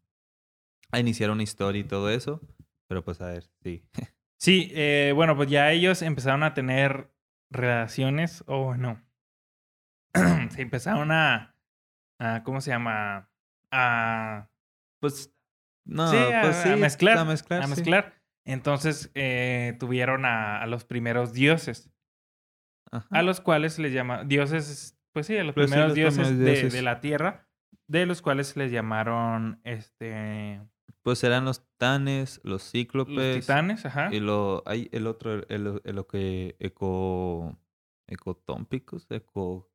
a 0.91 0.99
iniciar 0.99 1.29
una 1.29 1.43
historia 1.43 1.81
y 1.81 1.83
todo 1.83 2.09
eso. 2.09 2.41
Pero 2.87 3.03
pues 3.03 3.19
a 3.21 3.27
ver, 3.27 3.43
sí. 3.63 3.83
Sí, 4.39 4.71
eh, 4.73 5.11
bueno, 5.15 5.35
pues 5.35 5.49
ya 5.49 5.71
ellos 5.71 6.01
empezaron 6.01 6.43
a 6.43 6.53
tener 6.53 7.09
relaciones, 7.49 8.43
o 8.47 8.75
no. 8.75 9.01
se 10.49 10.61
empezaron 10.61 11.11
a, 11.11 11.55
a, 12.19 12.43
¿cómo 12.43 12.61
se 12.61 12.71
llama? 12.71 13.29
A, 13.71 14.49
Pues, 14.99 15.33
no, 15.85 16.07
sí, 16.09 16.17
a, 16.17 16.41
pues 16.41 16.57
a 16.57 16.63
sí. 16.73 16.79
mezclar. 16.79 17.17
A 17.17 17.25
mezclar, 17.25 17.61
a 17.61 17.65
sí. 17.65 17.69
mezclar. 17.71 18.13
Entonces 18.45 19.11
eh, 19.15 19.75
tuvieron 19.79 20.25
a, 20.25 20.61
a 20.61 20.67
los 20.67 20.85
primeros 20.85 21.33
dioses, 21.33 21.89
Ajá. 22.91 23.07
a 23.11 23.21
los 23.23 23.41
cuales 23.41 23.79
les 23.79 23.91
llama 23.91 24.23
dioses, 24.23 24.97
pues 25.13 25.25
sí, 25.27 25.37
a 25.37 25.43
los 25.43 25.55
Pues 25.55 25.67
primeros 25.67 25.89
los 25.89 25.95
dioses, 25.95 26.37
de- 26.37 26.45
dioses. 26.45 26.73
De, 26.73 26.81
la 26.83 26.99
tierra, 26.99 27.47
de 27.87 28.05
los 28.05 28.21
cuales 28.21 28.55
les 28.55 28.71
llamaron 28.71 29.59
este, 29.63 30.61
Pues 31.05 31.23
eran 31.23 31.45
los 31.45 31.63
titanes, 31.63 32.41
los 32.43 32.63
los 32.63 32.71
cíclopes. 32.71 33.41
titanes, 33.41 33.85
ajá. 33.85 34.09
Y 34.11 34.19
lo, 34.19 34.63
hay 34.65 34.89
el 34.91 35.05
otro, 35.05 35.33
el, 35.35 35.45
el, 35.49 35.81
el 35.83 35.95
lo 35.95 36.07
que 36.07 36.55
eco, 36.59 37.55
ecotómpicos, 38.07 39.05
eco. 39.11 39.71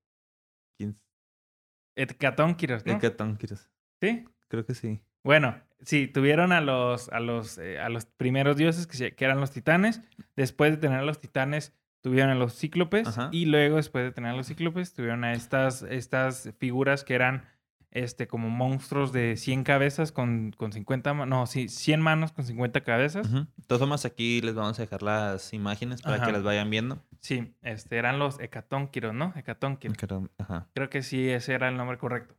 Hecatónquiros, 1.95 2.85
¿no? 2.85 2.95
Hecatónquiros. 2.95 3.71
Sí. 4.01 4.25
Creo 4.49 4.67
que 4.67 4.75
sí. 4.75 5.03
Bueno, 5.23 5.63
sí, 5.83 6.09
tuvieron 6.09 6.51
a 6.51 6.61
los, 6.61 7.09
a 7.11 7.21
los, 7.21 7.59
eh, 7.59 7.79
a 7.79 7.91
los 7.91 8.07
primeros 8.07 8.57
dioses 8.57 8.89
que, 8.89 9.15
que 9.15 9.25
eran 9.25 9.39
los 9.39 9.53
titanes. 9.53 10.01
Después 10.35 10.73
de 10.73 10.79
tener 10.79 10.99
a 10.99 11.05
los 11.05 11.21
titanes, 11.21 11.77
tuvieron 12.01 12.31
a 12.31 12.35
los 12.35 12.59
cíclopes. 12.59 13.07
Ajá. 13.07 13.29
Y 13.31 13.45
luego, 13.45 13.77
después 13.77 14.05
de 14.05 14.11
tener 14.11 14.33
a 14.33 14.37
los 14.37 14.49
cíclopes, 14.49 14.95
tuvieron 14.95 15.23
a 15.23 15.33
estas, 15.35 15.83
estas 15.83 16.53
figuras 16.59 17.05
que 17.05 17.15
eran 17.15 17.45
este, 17.93 18.29
como 18.29 18.49
monstruos 18.51 19.13
de 19.13 19.37
100 19.37 19.65
cabezas 19.65 20.13
con, 20.13 20.53
con 20.57 20.73
50, 20.73 21.13
ma- 21.15 21.27
no, 21.27 21.47
sí, 21.47 21.69
100 21.69 22.01
manos 22.01 22.33
con 22.33 22.45
50 22.45 22.83
cabezas. 22.83 23.31
De 23.33 23.47
todas 23.67 23.81
formas, 23.81 24.05
aquí 24.05 24.41
les 24.43 24.55
vamos 24.55 24.79
a 24.79 24.83
dejar 24.83 25.03
las 25.03 25.53
imágenes 25.53 26.01
para 26.03 26.17
Ajá. 26.17 26.27
que 26.27 26.33
las 26.33 26.43
vayan 26.43 26.71
viendo. 26.71 27.03
Sí, 27.21 27.55
este, 27.63 27.97
eran 27.97 28.19
los 28.19 28.39
hecatónquiros, 28.41 29.13
¿no? 29.15 29.33
Hecatónquiros. 29.37 29.97
Ajá. 30.39 30.69
Creo 30.75 30.89
que 30.89 31.03
sí, 31.03 31.29
ese 31.29 31.53
era 31.55 31.69
el 31.69 31.77
nombre 31.77 31.99
correcto. 31.99 32.37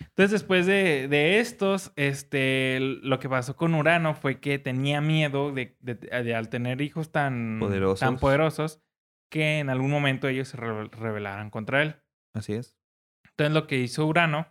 Entonces, 0.00 0.32
después 0.32 0.66
de, 0.66 1.08
de 1.08 1.40
estos, 1.40 1.90
este, 1.96 2.78
lo 2.80 3.18
que 3.18 3.28
pasó 3.30 3.56
con 3.56 3.74
Urano 3.74 4.14
fue 4.14 4.40
que 4.40 4.58
tenía 4.58 5.00
miedo 5.00 5.52
de, 5.52 5.76
de- 5.80 5.94
de 5.94 6.34
al 6.34 6.50
tener 6.50 6.82
hijos 6.82 7.10
tan 7.10 7.56
Poderosos. 7.58 8.00
tan 8.00 8.18
poderosos 8.18 8.80
que 9.30 9.58
en 9.60 9.70
algún 9.70 9.90
momento 9.90 10.28
ellos 10.28 10.48
se 10.48 10.58
rebel- 10.58 10.90
rebelaran 10.90 11.48
contra 11.48 11.82
él. 11.82 11.96
Así 12.34 12.52
es. 12.52 12.76
Entonces, 13.30 13.54
lo 13.54 13.66
que 13.66 13.78
hizo 13.78 14.06
Urano 14.06 14.46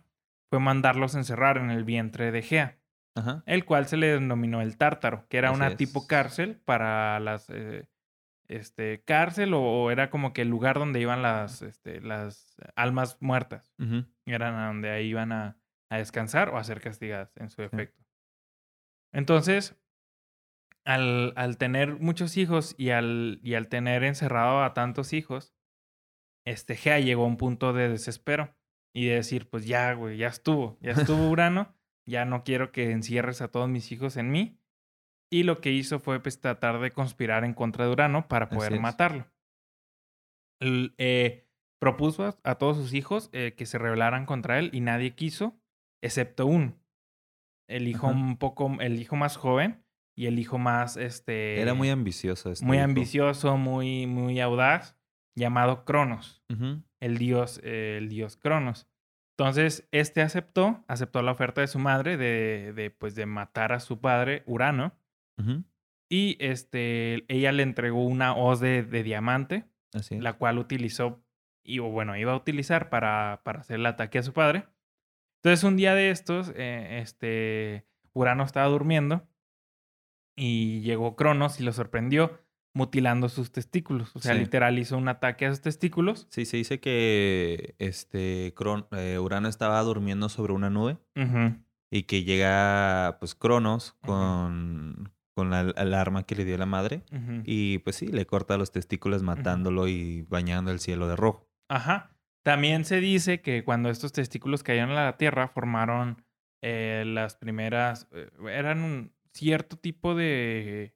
fue 0.52 0.60
mandarlos 0.60 1.14
encerrar 1.14 1.56
en 1.56 1.70
el 1.70 1.82
vientre 1.82 2.30
de 2.30 2.42
Gea, 2.42 2.78
Ajá. 3.14 3.42
el 3.46 3.64
cual 3.64 3.86
se 3.86 3.96
le 3.96 4.08
denominó 4.08 4.60
el 4.60 4.76
Tártaro, 4.76 5.26
que 5.30 5.38
era 5.38 5.48
Así 5.48 5.56
una 5.56 5.68
es. 5.68 5.76
tipo 5.78 6.06
cárcel 6.06 6.60
para 6.66 7.18
las... 7.20 7.48
eh, 7.48 7.88
este, 8.48 9.02
cárcel 9.02 9.54
o, 9.54 9.62
o 9.62 9.90
era 9.90 10.10
como 10.10 10.34
que 10.34 10.42
el 10.42 10.48
lugar 10.48 10.78
donde 10.78 11.00
iban 11.00 11.22
las, 11.22 11.62
este, 11.62 12.02
las 12.02 12.54
almas 12.76 13.16
muertas 13.20 13.72
eran 14.26 14.54
a 14.56 14.66
donde 14.66 14.90
ahí 14.90 15.06
iban 15.06 15.32
a, 15.32 15.56
a 15.88 15.96
descansar 15.96 16.50
o 16.50 16.58
a 16.58 16.64
ser 16.64 16.82
castigadas 16.82 17.34
en 17.38 17.48
su 17.48 17.62
efecto. 17.62 18.04
Entonces, 19.14 19.74
al, 20.84 21.32
al 21.36 21.56
tener 21.56 21.98
muchos 21.98 22.36
hijos 22.36 22.74
y 22.76 22.90
al, 22.90 23.40
y 23.42 23.54
al 23.54 23.68
tener 23.68 24.04
encerrado 24.04 24.62
a 24.62 24.74
tantos 24.74 25.14
hijos, 25.14 25.54
este 26.44 26.76
Gea 26.76 27.00
llegó 27.00 27.24
a 27.24 27.28
un 27.28 27.38
punto 27.38 27.72
de 27.72 27.88
desespero 27.88 28.54
y 28.94 29.06
de 29.06 29.14
decir, 29.16 29.48
pues 29.48 29.66
ya, 29.66 29.92
güey, 29.94 30.18
ya 30.18 30.28
estuvo, 30.28 30.78
ya 30.80 30.92
estuvo 30.92 31.28
Urano, 31.30 31.74
ya 32.06 32.24
no 32.24 32.44
quiero 32.44 32.72
que 32.72 32.90
encierres 32.90 33.40
a 33.42 33.48
todos 33.48 33.68
mis 33.68 33.90
hijos 33.92 34.16
en 34.16 34.30
mí. 34.30 34.58
Y 35.30 35.44
lo 35.44 35.60
que 35.62 35.72
hizo 35.72 35.98
fue 35.98 36.20
pues, 36.22 36.40
tratar 36.40 36.78
de 36.80 36.90
conspirar 36.90 37.44
en 37.44 37.54
contra 37.54 37.86
de 37.86 37.92
Urano 37.92 38.28
para 38.28 38.50
poder 38.50 38.78
matarlo. 38.80 39.26
L- 40.60 40.92
eh, 40.98 41.48
propuso 41.80 42.24
a, 42.24 42.38
a 42.44 42.56
todos 42.56 42.76
sus 42.76 42.92
hijos 42.94 43.30
eh, 43.32 43.54
que 43.56 43.66
se 43.66 43.78
rebelaran 43.78 44.26
contra 44.26 44.58
él 44.58 44.70
y 44.72 44.80
nadie 44.80 45.14
quiso, 45.14 45.58
excepto 46.02 46.46
uno. 46.46 46.78
El 47.68 47.88
hijo 47.88 48.08
Ajá. 48.08 48.16
un 48.16 48.36
poco, 48.36 48.76
el 48.80 49.00
hijo 49.00 49.16
más 49.16 49.36
joven 49.36 49.82
y 50.14 50.26
el 50.26 50.38
hijo 50.38 50.58
más, 50.58 50.96
este... 50.98 51.60
Era 51.60 51.72
muy 51.74 51.88
ambicioso. 51.88 52.52
Este 52.52 52.66
muy 52.66 52.76
hijo. 52.76 52.84
ambicioso, 52.84 53.56
muy, 53.56 54.06
muy 54.06 54.38
audaz, 54.40 54.96
llamado 55.34 55.84
Cronos, 55.84 56.44
el 57.00 57.18
dios, 57.18 57.60
eh, 57.62 57.96
el 57.98 58.08
dios 58.08 58.36
Cronos. 58.36 58.88
Entonces, 59.38 59.88
este 59.92 60.20
aceptó, 60.20 60.84
aceptó 60.88 61.22
la 61.22 61.32
oferta 61.32 61.60
de 61.62 61.66
su 61.66 61.78
madre 61.78 62.16
de, 62.16 62.72
de, 62.74 62.90
pues, 62.90 63.14
de 63.14 63.26
matar 63.26 63.72
a 63.72 63.80
su 63.80 64.00
padre, 64.00 64.42
Urano, 64.46 64.94
y 66.08 66.36
este, 66.40 67.24
ella 67.32 67.52
le 67.52 67.62
entregó 67.62 68.04
una 68.04 68.36
hoz 68.36 68.60
de, 68.60 68.82
de 68.82 69.02
diamante, 69.02 69.64
Así 69.94 70.20
la 70.20 70.34
cual 70.34 70.58
utilizó, 70.58 71.24
y 71.64 71.78
bueno, 71.78 72.16
iba 72.16 72.32
a 72.32 72.36
utilizar 72.36 72.90
para, 72.90 73.40
para 73.44 73.60
hacer 73.60 73.76
el 73.76 73.86
ataque 73.86 74.18
a 74.18 74.22
su 74.22 74.32
padre. 74.32 74.66
Entonces, 75.42 75.64
un 75.64 75.76
día 75.76 75.94
de 75.94 76.10
estos, 76.10 76.52
eh, 76.54 77.00
este, 77.00 77.86
Urano 78.12 78.44
estaba 78.44 78.66
durmiendo 78.68 79.26
y 80.36 80.80
llegó 80.82 81.16
Cronos 81.16 81.60
y 81.60 81.64
lo 81.64 81.72
sorprendió 81.72 82.41
mutilando 82.74 83.28
sus 83.28 83.52
testículos. 83.52 84.14
O 84.16 84.20
sea, 84.20 84.34
Sí. 84.34 84.40
literal 84.40 84.78
hizo 84.78 84.96
un 84.96 85.08
ataque 85.08 85.46
a 85.46 85.50
sus 85.50 85.60
testículos. 85.60 86.26
Sí, 86.30 86.44
se 86.46 86.56
dice 86.56 86.80
que 86.80 87.74
este 87.78 88.54
Cron- 88.54 88.86
eh, 88.92 89.18
Urano 89.18 89.48
estaba 89.48 89.80
durmiendo 89.82 90.28
sobre 90.28 90.52
una 90.54 90.70
nube 90.70 90.98
y 91.90 92.04
que 92.04 92.24
llega 92.24 93.16
pues 93.20 93.34
Cronos 93.34 93.92
con, 94.00 95.12
con 95.34 95.50
la, 95.50 95.60
el 95.76 95.92
arma 95.94 96.24
que 96.24 96.34
le 96.34 96.44
dio 96.46 96.56
la 96.56 96.66
madre 96.66 97.02
y 97.44 97.78
pues 97.78 97.96
sí, 97.96 98.06
le 98.06 98.24
corta 98.26 98.56
los 98.56 98.72
testículos 98.72 99.22
matándolo 99.22 99.86
y 99.88 100.22
bañando 100.22 100.70
el 100.70 100.78
cielo 100.80 101.08
de 101.08 101.16
rojo. 101.16 101.48
Ajá. 101.68 102.16
También 102.44 102.84
se 102.84 103.00
dice 103.00 103.40
que 103.40 103.62
cuando 103.64 103.88
estos 103.88 104.12
testículos 104.12 104.62
cayeron 104.64 104.90
a 104.92 105.04
la 105.04 105.16
Tierra, 105.16 105.46
formaron 105.48 106.24
eh, 106.62 107.04
las 107.06 107.36
primeras. 107.36 108.08
eh, 108.12 108.30
eran 108.50 108.80
un 108.82 109.12
cierto 109.32 109.76
tipo 109.76 110.14
de. 110.16 110.94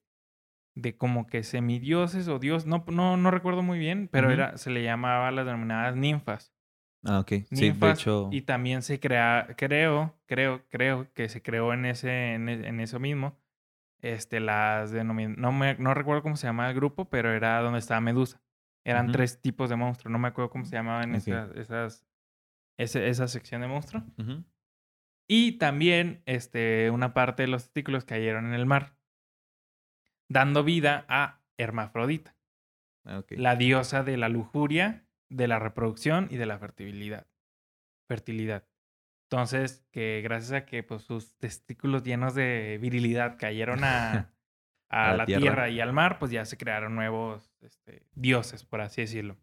De 0.77 0.97
como 0.97 1.27
que 1.27 1.43
semidioses 1.43 2.29
o 2.29 2.39
dios. 2.39 2.67
No, 2.67 2.85
no, 2.87 3.17
no 3.17 3.31
recuerdo 3.33 3.63
muy 3.63 3.79
bien, 3.79 4.09
pero 4.13 4.31
era, 4.31 4.57
se 4.59 4.71
le 4.71 4.85
llamaba 4.85 5.31
las 5.33 5.47
denominadas 5.47 5.97
ninfas. 5.97 6.53
Ah, 7.03 7.21
ok. 7.21 7.29
Sí, 7.29 7.45
de 7.51 7.63
Ninfas, 7.63 8.01
hecho. 8.01 8.29
Y 8.31 8.43
también 8.43 8.83
se 8.83 9.01
crea, 9.01 9.49
creo, 9.57 10.15
creo, 10.27 10.63
creo 10.69 11.13
que 11.15 11.29
se 11.29 11.43
creó 11.43 11.73
en 11.73 11.87
ese, 11.87 12.35
en, 12.35 12.49
e- 12.49 12.69
en 12.69 12.81
eso 12.81 13.01
mismo. 13.01 13.39
Este, 14.03 14.39
las 14.41 14.91
denomin... 14.91 15.35
no 15.39 15.51
me, 15.53 15.75
no 15.77 15.95
recuerdo 15.95 16.23
cómo 16.23 16.37
se 16.37 16.47
llamaba 16.47 16.69
el 16.69 16.77
grupo, 16.77 17.07
pero 17.09 17.33
era 17.33 17.61
donde 17.61 17.79
estaba 17.79 18.01
Medusa. 18.01 18.43
Eran 18.85 19.11
tres 19.11 19.41
tipos 19.41 19.71
de 19.71 19.77
monstruos. 19.77 20.13
No 20.13 20.19
me 20.19 20.29
acuerdo 20.29 20.51
cómo 20.51 20.65
se 20.65 20.77
llamaban 20.77 21.15
Ok. 21.15 21.27
esas, 21.27 21.51
esas, 21.57 22.07
esa 22.77 23.29
sección 23.29 23.63
de 23.63 23.69
monstruos. 23.69 24.05
Ujú. 24.19 24.45
Y 25.29 25.53
también, 25.59 26.23
este, 26.27 26.91
una 26.91 27.15
parte 27.15 27.45
de 27.45 27.49
los 27.49 27.65
testículos 27.65 28.05
cayeron 28.05 28.47
en 28.47 28.53
el 28.55 28.67
mar, 28.67 28.96
dando 30.29 30.65
vida 30.65 31.05
a 31.09 31.41
Hermafrodita, 31.59 32.35
Ah, 33.05 33.23
la 33.31 33.55
diosa 33.55 34.03
de 34.03 34.17
la 34.17 34.29
lujuria, 34.29 35.07
de 35.29 35.47
la 35.47 35.61
reproducción 35.61 36.27
y 36.31 36.37
de 36.39 36.47
la 36.47 36.59
fertilidad. 36.59 37.27
Fertilidad. 38.09 38.67
Entonces, 39.31 39.85
que 39.93 40.21
gracias 40.23 40.53
a 40.53 40.67
que 40.67 40.83
pues, 40.83 41.03
sus 41.03 41.37
testículos 41.39 42.03
llenos 42.03 42.35
de 42.35 42.79
virilidad 42.81 43.37
cayeron 43.39 43.85
a, 43.85 44.33
a 44.91 45.11
A 45.11 45.11
la 45.13 45.17
la 45.19 45.27
tierra. 45.27 45.43
tierra. 45.43 45.69
y 45.69 45.81
al 45.81 45.93
mar, 45.93 46.19
pues 46.19 46.33
ya 46.33 46.45
se 46.45 46.57
crearon 46.57 46.95
nuevos 46.97 47.53
este, 47.61 48.07
dioses, 48.15 48.65
por 48.65 48.81
así 48.81 49.03
decirlo. 49.03 49.37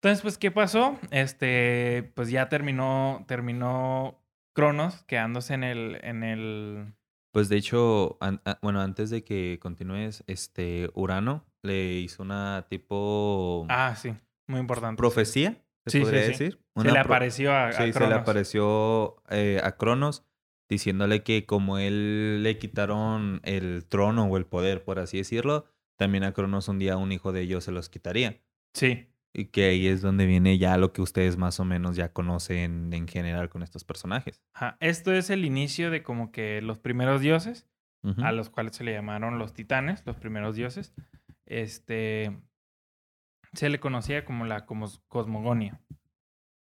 Entonces, 0.00 0.22
pues, 0.22 0.38
¿qué 0.38 0.50
pasó? 0.50 0.98
Este, 1.10 2.12
pues 2.14 2.28
ya 2.30 2.48
terminó, 2.48 3.24
terminó 3.26 4.20
Cronos 4.52 5.02
quedándose 5.04 5.54
en 5.54 5.64
el, 5.64 5.98
en 6.04 6.22
el, 6.22 6.94
Pues 7.34 7.48
de 7.48 7.56
hecho, 7.56 8.16
an- 8.20 8.40
a- 8.44 8.60
bueno, 8.62 8.80
antes 8.80 9.10
de 9.10 9.24
que 9.24 9.58
continúes, 9.60 10.22
este 10.28 10.88
Urano 10.94 11.44
le 11.62 11.94
hizo 11.94 12.22
una 12.22 12.64
tipo 12.70 13.66
ah, 13.68 13.96
sí, 13.96 14.14
muy 14.46 14.60
importante. 14.60 14.96
profecía, 14.96 15.60
se 15.84 15.90
Sí, 15.90 15.98
sí, 15.98 16.04
podría 16.04 16.22
sí. 16.22 16.28
decir. 16.30 16.60
se 16.76 16.92
le 16.92 16.98
apareció 16.98 17.52
a, 17.52 17.72
se 17.72 17.86
le 17.86 18.14
apareció 18.14 19.16
eh, 19.30 19.60
a 19.64 19.72
Cronos 19.76 20.24
diciéndole 20.70 21.24
que 21.24 21.44
como 21.44 21.78
él 21.78 22.44
le 22.44 22.56
quitaron 22.58 23.40
el 23.42 23.84
trono 23.86 24.26
o 24.26 24.36
el 24.36 24.46
poder, 24.46 24.84
por 24.84 25.00
así 25.00 25.16
decirlo, 25.18 25.66
también 25.98 26.22
a 26.22 26.32
Cronos 26.32 26.68
un 26.68 26.78
día 26.78 26.96
un 26.96 27.10
hijo 27.10 27.32
de 27.32 27.40
ellos 27.42 27.64
se 27.64 27.72
los 27.72 27.88
quitaría. 27.88 28.40
Sí, 28.74 29.08
Y 29.36 29.46
que 29.46 29.64
ahí 29.64 29.88
es 29.88 30.00
donde 30.00 30.26
viene 30.26 30.58
ya 30.58 30.76
lo 30.78 30.92
que 30.92 31.02
ustedes 31.02 31.36
más 31.36 31.58
o 31.58 31.64
menos 31.64 31.96
ya 31.96 32.12
conocen 32.12 32.92
en 32.92 33.08
general 33.08 33.48
con 33.48 33.64
estos 33.64 33.82
personajes. 33.82 34.40
Ajá, 34.54 34.76
Esto 34.78 35.12
es 35.12 35.28
el 35.28 35.44
inicio 35.44 35.90
de 35.90 36.04
como 36.04 36.30
que 36.30 36.62
los 36.62 36.78
primeros 36.78 37.20
dioses, 37.20 37.66
a 38.22 38.30
los 38.32 38.48
cuales 38.50 38.76
se 38.76 38.84
le 38.84 38.92
llamaron 38.92 39.38
los 39.38 39.52
titanes, 39.54 40.04
los 40.06 40.16
primeros 40.16 40.54
dioses. 40.56 40.94
Este 41.46 42.38
se 43.54 43.68
le 43.70 43.80
conocía 43.80 44.24
como 44.24 44.44
la 44.44 44.66
cosmos- 44.66 45.00
cosmogonia. 45.08 45.80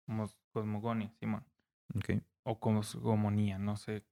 Como 0.06 0.28
cosmogonia, 0.52 1.10
Simón. 1.18 1.44
Ok. 1.94 2.22
O 2.44 2.60
cosmogonía, 2.60 3.58
no 3.58 3.76
sé. 3.76 4.04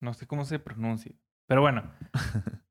No 0.00 0.14
sé 0.14 0.26
cómo 0.26 0.44
se 0.44 0.58
pronuncia. 0.58 1.12
Pero 1.46 1.60
bueno. 1.60 1.92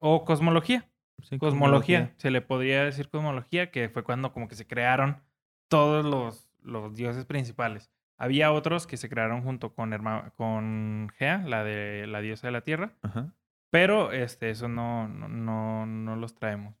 o 0.00 0.24
cosmología. 0.24 0.89
Sí, 1.22 1.38
Cosmología. 1.38 2.12
Se 2.16 2.30
le 2.30 2.40
podría 2.40 2.84
decir 2.84 3.08
cosmología, 3.08 3.70
que 3.70 3.88
fue 3.88 4.02
cuando 4.04 4.32
como 4.32 4.48
que 4.48 4.54
se 4.54 4.66
crearon 4.66 5.22
todos 5.68 6.04
los, 6.04 6.48
los 6.62 6.94
dioses 6.94 7.24
principales. 7.26 7.90
Había 8.18 8.52
otros 8.52 8.86
que 8.86 8.96
se 8.96 9.08
crearon 9.08 9.42
junto 9.42 9.72
con, 9.74 9.92
Herma- 9.92 10.32
con 10.36 11.08
Gea, 11.16 11.38
la 11.46 11.64
de 11.64 12.06
la 12.06 12.20
diosa 12.20 12.48
de 12.48 12.52
la 12.52 12.60
tierra, 12.60 12.92
Ajá. 13.02 13.32
pero 13.70 14.12
este, 14.12 14.50
eso 14.50 14.68
no, 14.68 15.08
no, 15.08 15.28
no, 15.28 15.86
no 15.86 16.16
los 16.16 16.34
traemos. 16.34 16.74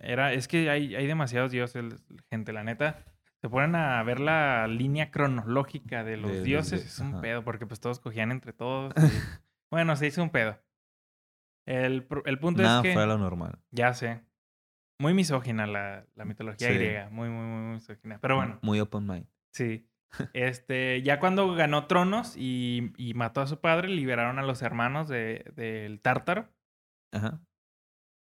Era, 0.00 0.32
es 0.32 0.46
que 0.46 0.70
hay, 0.70 0.94
hay 0.94 1.06
demasiados 1.06 1.50
dioses, 1.50 2.04
gente, 2.30 2.52
la 2.52 2.62
neta. 2.62 3.04
Se 3.40 3.48
ponen 3.48 3.74
a 3.74 4.02
ver 4.04 4.20
la 4.20 4.66
línea 4.68 5.10
cronológica 5.10 6.04
de 6.04 6.16
los 6.16 6.30
De 6.32 6.42
dioses, 6.44 6.84
es 6.86 6.98
un 7.00 7.08
ajá. 7.14 7.20
pedo, 7.20 7.44
porque 7.44 7.66
pues 7.66 7.80
todos 7.80 7.98
cogían 7.98 8.30
entre 8.30 8.52
todos. 8.52 8.92
y- 8.96 9.40
bueno, 9.70 9.96
se 9.96 10.06
hizo 10.06 10.22
un 10.22 10.30
pedo. 10.30 10.56
El, 11.66 12.06
el 12.26 12.38
punto 12.38 12.62
Nada 12.62 12.78
es 12.78 12.82
que... 12.82 12.92
fuera 12.92 13.06
lo 13.06 13.18
normal. 13.18 13.58
Ya 13.70 13.92
sé. 13.94 14.22
Muy 15.00 15.14
misógina 15.14 15.66
la, 15.66 16.06
la 16.14 16.24
mitología 16.24 16.68
Sí. 16.68 16.74
griega. 16.74 17.08
Muy, 17.10 17.28
muy, 17.28 17.44
muy 17.46 17.74
misógina. 17.74 18.18
Pero 18.20 18.36
bueno, 18.36 18.58
Muy 18.62 18.80
open 18.80 19.06
mind. 19.06 19.26
sí. 19.52 19.88
Este, 20.32 21.02
ya 21.02 21.18
cuando 21.18 21.52
ganó 21.56 21.86
tronos 21.88 22.36
y, 22.36 22.92
y 22.96 23.14
mató 23.14 23.40
a 23.40 23.48
su 23.48 23.60
padre, 23.60 23.88
liberaron 23.88 24.38
a 24.38 24.42
los 24.44 24.62
hermanos 24.62 25.08
de- 25.08 25.50
del 25.56 26.00
Tártaro. 26.00 26.48
Ajá. 27.12 27.40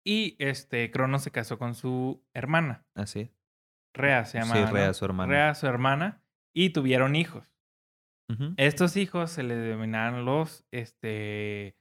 Y 0.06 0.38
este, 0.40 0.90
Cronos 0.92 1.24
se 1.24 1.32
casó 1.32 1.58
con 1.58 1.76
su 1.76 2.24
hermana. 2.34 2.86
Así 2.96 3.22
es. 3.22 3.30
Rea 3.94 4.24
se 4.24 4.40
llama. 4.40 4.56
Sí, 4.56 4.62
¿no? 4.62 4.72
Rea, 4.72 4.94
su 4.94 5.04
hermana. 5.04 5.32
Rea, 5.34 5.56
su 5.56 5.68
hermana. 5.68 6.22
Y 6.54 6.70
tuvieron 6.70 7.16
hijos. 7.16 7.44
Estos 8.58 8.96
hijos 8.98 9.30
se 9.32 9.44
les 9.44 9.58
denominaron 9.62 10.24
los, 10.26 10.66
este, 10.72 11.76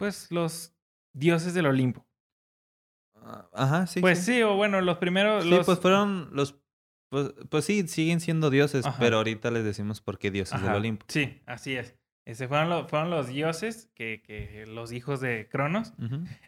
pues 0.00 0.30
los 0.32 0.74
dioses 1.12 1.54
del 1.54 1.66
Olimpo. 1.66 2.04
Ah, 3.14 3.48
Ajá, 3.52 3.86
sí. 3.86 4.00
pues 4.00 4.18
sí. 4.18 4.34
sí, 4.36 4.42
o 4.42 4.56
bueno, 4.56 4.80
los 4.80 4.98
primeros. 4.98 5.44
Sí, 5.44 5.50
los, 5.50 5.66
pues 5.66 5.78
fueron 5.78 6.30
los. 6.32 6.56
Pues, 7.10 7.32
pues 7.48 7.64
sí, 7.64 7.86
siguen 7.88 8.20
siendo 8.20 8.50
dioses, 8.50 8.86
Ajá. 8.86 8.96
pero 8.98 9.16
ahorita 9.18 9.50
les 9.50 9.64
decimos 9.64 10.00
por 10.00 10.18
qué 10.18 10.30
dioses 10.30 10.62
del 10.62 10.72
Olimpo. 10.72 11.04
Sí, 11.08 11.40
así 11.46 11.76
es. 11.76 11.96
Ese 12.24 12.46
fueron, 12.46 12.68
lo- 12.70 12.86
fueron 12.86 13.10
los 13.10 13.26
dioses, 13.26 13.90
que, 13.94 14.22
que 14.24 14.64
los 14.66 14.92
hijos 14.92 15.20
de 15.20 15.48
Cronos. 15.50 15.92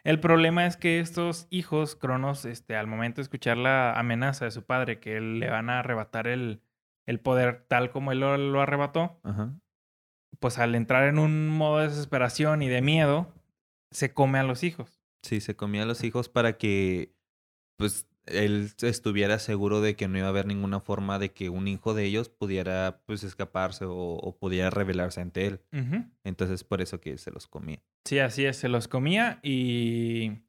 El 0.05 0.19
problema 0.21 0.65
es 0.65 0.77
que 0.77 0.99
estos 1.01 1.47
hijos, 1.49 1.95
Cronos, 1.97 2.45
este, 2.45 2.77
al 2.77 2.87
momento 2.87 3.17
de 3.17 3.23
escuchar 3.23 3.57
la 3.57 3.91
amenaza 3.99 4.45
de 4.45 4.51
su 4.51 4.63
padre, 4.63 4.99
que 5.01 5.17
él 5.17 5.39
le 5.39 5.49
van 5.49 5.69
a 5.69 5.79
arrebatar 5.79 6.27
el, 6.27 6.61
el 7.05 7.19
poder 7.19 7.65
tal 7.67 7.91
como 7.91 8.13
él 8.13 8.21
lo, 8.21 8.37
lo 8.37 8.61
arrebató, 8.61 9.19
pues 10.39 10.59
al 10.59 10.75
entrar 10.75 11.03
en 11.05 11.19
un 11.19 11.49
modo 11.49 11.79
de 11.79 11.89
desesperación 11.89 12.61
y 12.61 12.69
de 12.69 12.81
miedo, 12.81 13.33
se 13.93 14.13
come 14.13 14.39
a 14.39 14.43
los 14.43 14.63
hijos. 14.63 15.01
Sí, 15.21 15.39
se 15.39 15.55
comía 15.55 15.83
a 15.83 15.85
los 15.85 16.03
hijos 16.03 16.27
para 16.27 16.57
que, 16.57 17.15
pues, 17.77 18.07
él 18.25 18.71
estuviera 18.81 19.39
seguro 19.39 19.81
de 19.81 19.95
que 19.95 20.07
no 20.07 20.17
iba 20.17 20.27
a 20.27 20.29
haber 20.29 20.45
ninguna 20.45 20.79
forma 20.79 21.19
de 21.19 21.31
que 21.31 21.49
un 21.49 21.67
hijo 21.67 21.93
de 21.93 22.05
ellos 22.05 22.29
pudiera, 22.29 23.01
pues, 23.05 23.23
escaparse 23.23 23.85
o, 23.85 23.93
o 23.93 24.37
pudiera 24.37 24.69
rebelarse 24.69 25.21
ante 25.21 25.47
él. 25.47 25.61
Entonces, 26.23 26.63
por 26.63 26.81
eso 26.81 26.99
que 26.99 27.17
se 27.17 27.31
los 27.31 27.47
comía. 27.47 27.81
Sí, 28.05 28.19
así 28.19 28.45
es, 28.45 28.57
se 28.57 28.67
los 28.67 28.87
comía 28.87 29.39
y, 29.43 30.39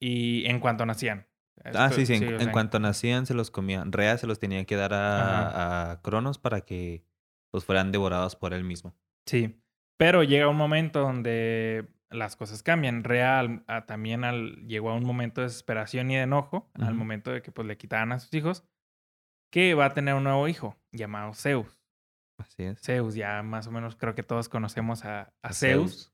y 0.00 0.46
en 0.46 0.60
cuanto 0.60 0.86
nacían. 0.86 1.26
Ah, 1.64 1.90
sí, 1.90 2.06
sí. 2.06 2.14
En, 2.14 2.52
cuanto 2.52 2.78
nacían, 2.78 3.26
se 3.26 3.34
los 3.34 3.50
comían. 3.50 3.90
Rea 3.90 4.18
se 4.18 4.26
los 4.26 4.38
tenía 4.38 4.64
que 4.64 4.76
dar 4.76 4.92
a, 4.94 5.90
a 5.90 6.02
Cronos 6.02 6.38
para 6.38 6.60
que, 6.60 7.04
pues, 7.50 7.64
fueran 7.64 7.90
devorados 7.90 8.36
por 8.36 8.52
él 8.52 8.62
mismo. 8.62 8.94
Sí, 9.24 9.60
pero 9.96 10.22
llega 10.22 10.48
un 10.48 10.56
momento 10.56 11.00
donde 11.00 11.88
las 12.10 12.36
cosas 12.36 12.62
cambian. 12.62 13.04
Real 13.04 13.64
también 13.86 14.24
al, 14.24 14.66
llegó 14.66 14.90
a 14.90 14.94
un 14.94 15.04
momento 15.04 15.40
de 15.40 15.48
desesperación 15.48 16.10
y 16.10 16.16
de 16.16 16.22
enojo, 16.22 16.70
al 16.74 16.94
momento 16.94 17.32
de 17.32 17.42
que 17.42 17.52
pues 17.52 17.66
le 17.66 17.76
quitaban 17.76 18.12
a 18.12 18.18
sus 18.18 18.32
hijos, 18.34 18.64
que 19.50 19.74
va 19.74 19.86
a 19.86 19.94
tener 19.94 20.14
un 20.14 20.24
nuevo 20.24 20.48
hijo 20.48 20.76
llamado 20.92 21.34
Zeus. 21.34 21.80
Así 22.38 22.64
es. 22.64 22.80
Zeus, 22.80 23.14
ya 23.14 23.42
más 23.42 23.66
o 23.66 23.70
menos 23.70 23.96
creo 23.96 24.14
que 24.14 24.22
todos 24.22 24.48
conocemos 24.48 25.04
a, 25.04 25.32
Zeus. 25.52 26.12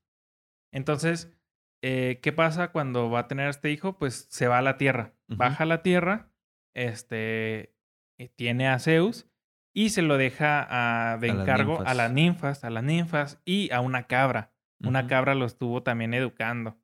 Entonces, 0.71 1.35
eh, 1.83 2.19
¿qué 2.21 2.31
pasa 2.31 2.71
cuando 2.71 3.09
va 3.09 3.19
a 3.19 3.27
tener 3.27 3.49
este 3.49 3.71
hijo? 3.71 3.97
Pues 3.97 4.27
se 4.29 4.47
va 4.47 4.59
a 4.59 4.61
la 4.61 4.77
tierra, 4.77 5.13
baja 5.27 5.63
a 5.63 5.67
la 5.67 5.81
tierra, 5.83 6.31
este, 6.73 7.75
eh, 8.17 8.29
tiene 8.35 8.69
a 8.69 8.79
Zeus 8.79 9.27
y 9.73 9.89
se 9.89 10.01
lo 10.01 10.17
deja 10.17 11.17
de 11.19 11.27
encargo 11.27 11.81
a 11.85 11.93
las 11.93 12.11
ninfas, 12.11 12.63
a 12.63 12.69
las 12.69 12.83
ninfas 12.83 13.41
y 13.43 13.71
a 13.71 13.81
una 13.81 14.07
cabra. 14.07 14.52
Una 14.83 15.07
cabra 15.07 15.35
lo 15.35 15.45
estuvo 15.45 15.83
también 15.83 16.13
educando. 16.13 16.77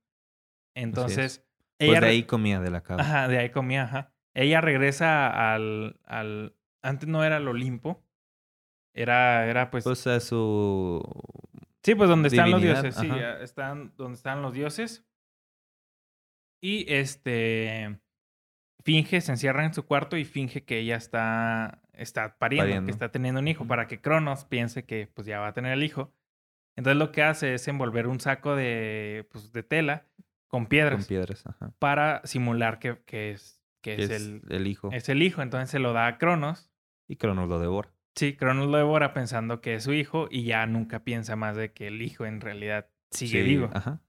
Entonces, 0.75 1.45
ella 1.79 1.93
pues 1.93 2.01
de 2.01 2.07
ahí 2.07 2.23
comía 2.23 2.59
de 2.59 2.71
la 2.71 2.81
cabra. 2.81 3.03
Ajá, 3.03 3.27
de 3.27 3.37
ahí 3.37 3.49
comía, 3.49 3.83
ajá. 3.83 4.13
Ella 4.33 4.61
regresa 4.61 5.53
al, 5.53 5.99
al 6.05 6.55
antes 6.81 7.09
no 7.09 7.23
era 7.23 7.37
el 7.37 7.47
Olimpo. 7.47 8.05
Era, 8.93 9.47
era 9.47 9.69
pues. 9.69 9.83
Pues 9.83 10.07
a 10.07 10.19
su. 10.19 11.01
Sí, 11.83 11.95
pues 11.95 12.09
donde 12.09 12.29
están 12.29 12.51
los 12.51 12.61
dioses. 12.61 12.95
Sí, 12.95 13.09
están 13.41 13.93
donde 13.97 14.15
están 14.15 14.41
los 14.41 14.53
dioses. 14.53 15.05
Y 16.61 16.91
este 16.91 17.99
finge, 18.83 19.21
se 19.21 19.31
encierra 19.31 19.65
en 19.65 19.73
su 19.73 19.85
cuarto 19.85 20.17
y 20.17 20.25
finge 20.25 20.63
que 20.63 20.79
ella 20.79 20.95
está, 20.95 21.81
está 21.93 22.37
pariendo, 22.37 22.85
que 22.85 22.91
está 22.91 23.11
teniendo 23.11 23.39
un 23.39 23.47
hijo, 23.47 23.67
para 23.67 23.87
que 23.87 24.01
Cronos 24.01 24.45
piense 24.45 24.85
que 24.85 25.07
pues 25.13 25.27
ya 25.27 25.39
va 25.39 25.49
a 25.49 25.53
tener 25.53 25.73
el 25.73 25.83
hijo. 25.83 26.13
Entonces 26.79 26.97
lo 26.97 27.11
que 27.11 27.23
hace 27.23 27.55
es 27.55 27.67
envolver 27.67 28.07
un 28.07 28.21
saco 28.21 28.55
de, 28.55 29.27
pues, 29.33 29.51
de 29.51 29.63
tela 29.63 30.05
con 30.47 30.65
piedras. 30.65 30.95
Con 30.95 31.07
piedras, 31.07 31.45
ajá. 31.45 31.73
Para 31.77 32.21
simular 32.23 32.79
que, 32.79 32.99
que 33.05 33.31
es, 33.31 33.61
que 33.81 33.95
es, 33.95 34.09
el, 34.09 34.41
el, 34.47 34.65
hijo. 34.65 34.89
Es 34.93 35.09
el 35.09 35.21
hijo. 35.21 35.41
Entonces 35.41 35.69
se 35.69 35.79
lo 35.79 35.91
da 35.91 36.07
a 36.07 36.17
Cronos. 36.17 36.71
Y 37.05 37.17
Cronos 37.17 37.49
lo 37.49 37.59
devora. 37.59 37.91
Sí, 38.15 38.37
Cronos 38.37 38.69
lo 38.69 38.77
devora 38.77 39.13
pensando 39.13 39.59
que 39.59 39.75
es 39.75 39.83
su 39.83 39.91
hijo 39.91 40.29
y 40.31 40.43
ya 40.43 40.65
nunca 40.67 41.03
piensa 41.03 41.35
más 41.35 41.57
de 41.57 41.73
que 41.73 41.87
el 41.87 42.01
hijo 42.01 42.25
en 42.25 42.39
realidad 42.39 42.87
sigue 43.11 43.43
vivo. 43.43 43.69
Ajá. 43.73 43.99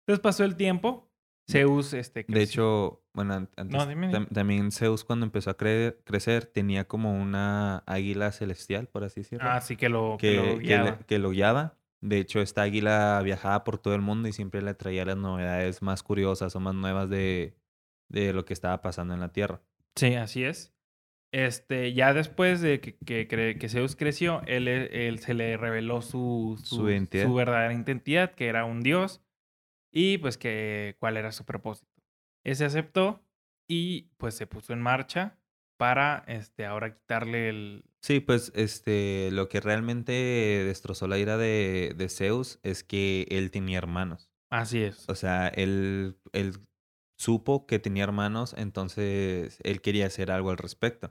Entonces 0.00 0.20
pasó 0.20 0.42
el 0.42 0.56
tiempo 0.56 1.05
Zeus, 1.48 1.92
este. 1.92 2.24
De 2.26 2.42
hecho, 2.42 3.02
bueno, 3.14 3.48
antes, 3.56 4.28
también 4.32 4.72
Zeus 4.72 5.04
cuando 5.04 5.26
empezó 5.26 5.50
a 5.50 5.56
crecer 5.56 6.46
tenía 6.46 6.88
como 6.88 7.16
una 7.16 7.78
águila 7.86 8.32
celestial, 8.32 8.88
por 8.88 9.04
así 9.04 9.20
decirlo. 9.20 9.48
Ah, 9.48 9.60
sí, 9.60 9.76
que 9.76 9.88
lo, 9.88 10.16
que, 10.18 10.36
lo 10.36 10.58
guiaba. 10.58 10.98
Que, 10.98 11.18
lo 11.18 11.30
guiaba. 11.30 11.78
De 12.00 12.18
hecho, 12.18 12.40
esta 12.40 12.62
águila 12.62 13.20
viajaba 13.22 13.64
por 13.64 13.78
todo 13.78 13.94
el 13.94 14.02
mundo 14.02 14.28
y 14.28 14.32
siempre 14.32 14.60
le 14.60 14.74
traía 14.74 15.04
las 15.04 15.16
novedades 15.16 15.82
más 15.82 16.02
curiosas 16.02 16.54
o 16.56 16.60
más 16.60 16.74
nuevas 16.74 17.08
de, 17.08 17.54
de 18.08 18.32
lo 18.32 18.44
que 18.44 18.52
estaba 18.52 18.82
pasando 18.82 19.14
en 19.14 19.20
la 19.20 19.32
Tierra. 19.32 19.60
Sí, 19.94 20.14
así 20.14 20.44
es. 20.44 20.74
Este, 21.32 21.92
ya 21.92 22.12
después 22.12 22.60
de 22.60 22.80
que, 22.80 22.96
que, 22.96 23.56
que 23.58 23.68
Zeus 23.68 23.94
creció, 23.94 24.42
él, 24.46 24.68
él, 24.68 25.18
se 25.20 25.34
le 25.34 25.56
reveló 25.56 26.02
su, 26.02 26.60
su, 26.62 26.76
su 26.76 27.34
verdadera 27.34 27.72
identidad, 27.72 28.32
que 28.32 28.46
era 28.46 28.64
un 28.64 28.80
dios 28.80 29.25
y 29.96 30.18
pues 30.18 30.36
que 30.36 30.94
cuál 31.00 31.16
era 31.16 31.32
su 31.32 31.46
propósito. 31.46 32.02
Ese 32.44 32.66
aceptó 32.66 33.24
y 33.66 34.10
pues 34.18 34.34
se 34.34 34.46
puso 34.46 34.74
en 34.74 34.82
marcha 34.82 35.38
para 35.78 36.22
este 36.26 36.66
ahora 36.66 36.94
quitarle 36.94 37.48
el 37.48 37.84
Sí, 38.02 38.20
pues 38.20 38.52
este 38.54 39.30
lo 39.32 39.48
que 39.48 39.60
realmente 39.60 40.12
destrozó 40.12 41.08
la 41.08 41.16
ira 41.16 41.38
de, 41.38 41.94
de 41.96 42.08
Zeus 42.10 42.60
es 42.62 42.84
que 42.84 43.26
él 43.30 43.50
tenía 43.50 43.78
hermanos. 43.78 44.30
Así 44.50 44.82
es. 44.82 45.08
O 45.08 45.14
sea, 45.14 45.48
él, 45.48 46.18
él 46.32 46.52
supo 47.16 47.66
que 47.66 47.78
tenía 47.78 48.04
hermanos, 48.04 48.54
entonces 48.58 49.58
él 49.62 49.80
quería 49.80 50.06
hacer 50.06 50.30
algo 50.30 50.50
al 50.50 50.58
respecto. 50.58 51.10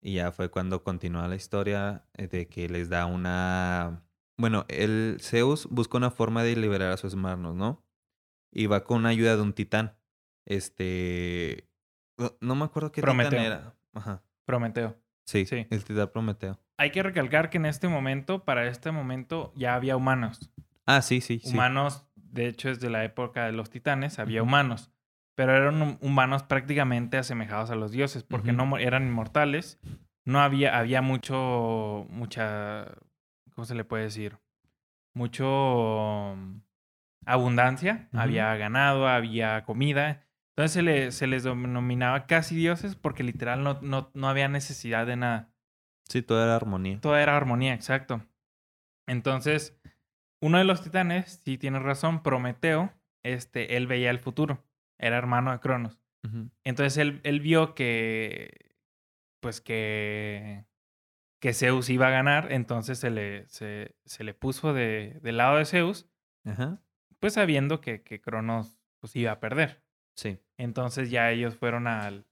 Y 0.00 0.14
ya 0.14 0.30
fue 0.30 0.50
cuando 0.50 0.84
continúa 0.84 1.26
la 1.26 1.34
historia 1.34 2.04
eh, 2.14 2.28
de 2.28 2.46
que 2.46 2.68
les 2.68 2.88
da 2.90 3.06
una... 3.06 4.06
Bueno, 4.38 4.66
el 4.68 5.18
Zeus 5.20 5.66
busca 5.68 5.96
una 5.96 6.12
forma 6.12 6.44
de 6.44 6.54
liberar 6.56 6.92
a 6.92 6.96
sus 6.96 7.14
hermanos, 7.14 7.56
¿no? 7.56 7.83
Y 8.54 8.66
va 8.66 8.84
con 8.84 9.04
ayuda 9.04 9.36
de 9.36 9.42
un 9.42 9.52
titán. 9.52 9.96
Este. 10.46 11.68
No, 12.40 12.54
me 12.54 12.64
acuerdo 12.64 12.92
qué 12.92 13.02
Prometeo. 13.02 13.30
titán 13.30 13.44
era. 13.44 13.74
Ajá. 13.92 14.22
Prometeo. 14.46 14.96
Sí, 15.26 15.44
sí, 15.46 15.66
el 15.70 15.84
titán 15.84 16.08
Prometeo. 16.12 16.60
Hay 16.76 16.90
que 16.90 17.02
recalcar 17.02 17.50
que 17.50 17.58
en 17.58 17.66
este 17.66 17.88
momento, 17.88 18.44
para 18.44 18.66
este 18.66 18.90
momento, 18.90 19.52
ya 19.56 19.74
había 19.74 19.96
humanos. 19.96 20.50
Ah, 20.86 21.02
sí, 21.02 21.20
sí. 21.20 21.40
Humanos, 21.44 22.06
de 22.14 22.46
hecho, 22.46 22.68
es 22.68 22.80
de 22.80 22.90
la 22.90 23.04
época 23.04 23.46
de 23.46 23.52
los 23.52 23.70
titanes, 23.70 24.18
había 24.18 24.42
humanos. 24.42 24.90
Pero 25.34 25.56
eran 25.56 25.98
humanos 26.00 26.44
prácticamente 26.44 27.16
asemejados 27.16 27.70
a 27.70 27.74
los 27.74 27.90
dioses, 27.90 28.22
porque 28.22 28.52
no 28.52 28.76
eran 28.78 29.06
inmortales. 29.06 29.80
No 30.24 30.40
había, 30.40 30.78
había 30.78 31.02
mucho, 31.02 32.06
mucha, 32.10 32.86
¿cómo 33.54 33.64
se 33.64 33.74
le 33.74 33.84
puede 33.84 34.04
decir? 34.04 34.38
Mucho 35.12 36.36
abundancia, 37.26 38.08
había 38.12 38.54
ganado, 38.56 39.08
había 39.08 39.64
comida. 39.64 40.24
Entonces 40.50 40.72
se, 40.72 40.82
le, 40.82 41.12
se 41.12 41.26
les 41.26 41.42
denominaba 41.42 42.26
casi 42.26 42.54
dioses 42.54 42.94
porque 42.96 43.24
literal 43.24 43.62
no, 43.62 43.80
no, 43.82 44.10
no 44.14 44.28
había 44.28 44.48
necesidad 44.48 45.06
de 45.06 45.16
nada. 45.16 45.52
Sí, 46.08 46.22
todo 46.22 46.42
era 46.42 46.54
armonía. 46.56 47.00
Todo 47.00 47.16
era 47.16 47.36
armonía, 47.36 47.74
exacto. 47.74 48.22
Entonces, 49.06 49.78
uno 50.40 50.58
de 50.58 50.64
los 50.64 50.82
titanes, 50.82 51.40
si 51.44 51.58
tienes 51.58 51.82
razón, 51.82 52.22
Prometeo, 52.22 52.92
este, 53.22 53.76
él 53.76 53.86
veía 53.86 54.10
el 54.10 54.18
futuro. 54.18 54.64
Era 54.98 55.16
hermano 55.18 55.52
de 55.52 55.60
Cronos. 55.60 55.98
Entonces 56.64 56.96
él, 56.96 57.20
él 57.22 57.40
vio 57.40 57.74
que, 57.74 58.76
pues 59.40 59.60
que, 59.60 60.64
que 61.38 61.52
Zeus 61.52 61.90
iba 61.90 62.06
a 62.06 62.10
ganar, 62.10 62.50
entonces 62.50 62.98
se 62.98 63.10
le, 63.10 63.46
se, 63.48 63.94
se 64.06 64.24
le 64.24 64.32
puso 64.32 64.72
de, 64.72 65.20
del 65.22 65.36
lado 65.36 65.58
de 65.58 65.66
Zeus. 65.66 66.08
Ajá 66.46 66.80
pues 67.24 67.32
sabiendo 67.32 67.80
que, 67.80 68.02
que 68.02 68.20
Cronos 68.20 68.76
pues, 69.00 69.16
iba 69.16 69.32
a 69.32 69.40
perder. 69.40 69.82
Sí. 70.14 70.36
Entonces 70.58 71.10
ya 71.10 71.30
ellos 71.30 71.56
fueron 71.56 71.86
al... 71.86 72.26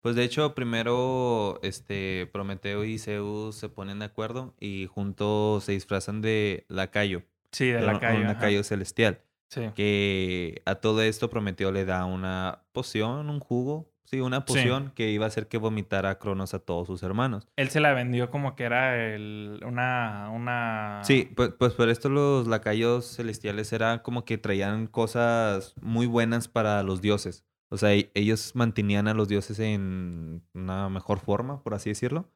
Pues 0.00 0.16
de 0.16 0.24
hecho, 0.24 0.54
primero 0.54 1.60
este 1.62 2.26
Prometeo 2.32 2.84
y 2.84 2.98
Zeus 2.98 3.56
se 3.56 3.68
ponen 3.68 3.98
de 3.98 4.06
acuerdo 4.06 4.54
y 4.58 4.86
juntos 4.86 5.64
se 5.64 5.72
disfrazan 5.72 6.22
de 6.22 6.64
lacayo. 6.68 7.24
Sí, 7.52 7.68
de, 7.68 7.82
lacayo. 7.82 8.20
Un 8.20 8.26
lacayo 8.26 8.64
celestial. 8.64 9.20
Sí. 9.54 9.70
Que 9.74 10.62
a 10.66 10.76
todo 10.76 11.02
esto 11.02 11.30
Prometeo 11.30 11.70
le 11.70 11.84
da 11.84 12.04
una 12.04 12.64
poción, 12.72 13.30
un 13.30 13.40
jugo, 13.40 13.94
Sí, 14.06 14.20
una 14.20 14.44
poción 14.44 14.92
que 14.94 15.10
iba 15.10 15.24
a 15.24 15.28
hacer 15.28 15.48
que 15.48 15.56
vomitara 15.56 16.10
a 16.10 16.18
Cronos 16.18 16.52
a 16.52 16.58
todos 16.58 16.86
sus 16.86 17.02
hermanos. 17.02 17.48
Él 17.56 17.70
se 17.70 17.80
la 17.80 17.94
vendió 17.94 18.30
como 18.30 18.54
que 18.54 18.64
era 18.64 19.14
el, 19.14 19.60
una, 19.66 20.30
una... 20.30 21.00
Sí, 21.04 21.30
pues, 21.34 21.52
pues 21.58 21.72
por 21.72 21.88
esto 21.88 22.10
los 22.10 22.46
lacayos 22.46 23.16
celestiales 23.16 23.72
era 23.72 24.02
como 24.02 24.26
que 24.26 24.36
traían 24.36 24.88
cosas 24.88 25.74
muy 25.80 26.06
buenas 26.06 26.48
para 26.48 26.82
los 26.82 27.00
dioses. 27.00 27.46
O 27.70 27.78
sea, 27.78 27.94
e, 27.94 28.10
ellos 28.14 28.54
mantenían 28.54 29.08
a 29.08 29.14
los 29.14 29.28
dioses 29.28 29.58
en 29.58 30.42
una 30.52 30.90
mejor 30.90 31.20
forma, 31.20 31.62
por 31.62 31.72
así 31.72 31.88
decirlo. 31.88 32.30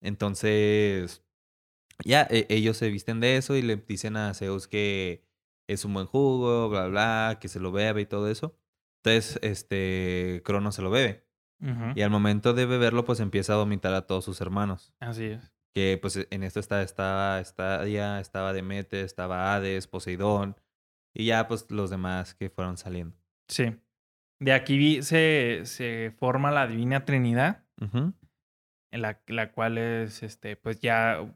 Entonces, 0.00 1.24
ya, 2.04 2.28
e, 2.30 2.46
ellos 2.48 2.76
se 2.76 2.90
visten 2.90 3.18
de 3.18 3.36
eso 3.36 3.56
y 3.56 3.62
le 3.62 3.76
dicen 3.76 4.16
a 4.16 4.32
Zeus 4.34 4.68
que 4.68 5.27
es 5.68 5.84
un 5.84 5.94
buen 5.94 6.06
jugo, 6.06 6.68
bla, 6.68 6.88
bla, 6.88 7.38
que 7.40 7.48
se 7.48 7.60
lo 7.60 7.70
bebe 7.70 8.00
y 8.00 8.06
todo 8.06 8.28
eso. 8.28 8.56
Entonces, 9.04 9.38
este, 9.42 10.42
Crono 10.44 10.72
se 10.72 10.82
lo 10.82 10.90
bebe. 10.90 11.26
Y 11.96 12.02
al 12.02 12.10
momento 12.10 12.54
de 12.54 12.66
beberlo, 12.66 13.04
pues 13.04 13.18
empieza 13.18 13.54
a 13.54 13.56
vomitar 13.56 13.92
a 13.92 14.06
todos 14.06 14.24
sus 14.24 14.40
hermanos. 14.40 14.94
Así 15.00 15.24
es. 15.24 15.52
Que 15.74 15.98
pues 16.00 16.26
en 16.30 16.44
esto 16.44 16.60
está, 16.60 16.82
estaba 16.82 17.42
Stadia, 17.42 18.20
estaba 18.20 18.52
Demeter, 18.52 19.04
estaba 19.04 19.54
Hades, 19.54 19.88
Poseidón. 19.88 20.56
Y 21.12 21.26
ya 21.26 21.48
pues 21.48 21.68
los 21.70 21.90
demás 21.90 22.34
que 22.34 22.48
fueron 22.48 22.76
saliendo. 22.76 23.16
Sí. 23.48 23.76
De 24.38 24.52
aquí 24.52 25.02
se, 25.02 25.62
se 25.64 26.14
forma 26.16 26.52
la 26.52 26.68
Divina 26.68 27.04
Trinidad. 27.04 27.64
En 27.80 29.02
la, 29.02 29.20
la 29.26 29.50
cual 29.50 29.78
es, 29.78 30.22
este, 30.22 30.54
pues 30.56 30.78
ya 30.78 31.34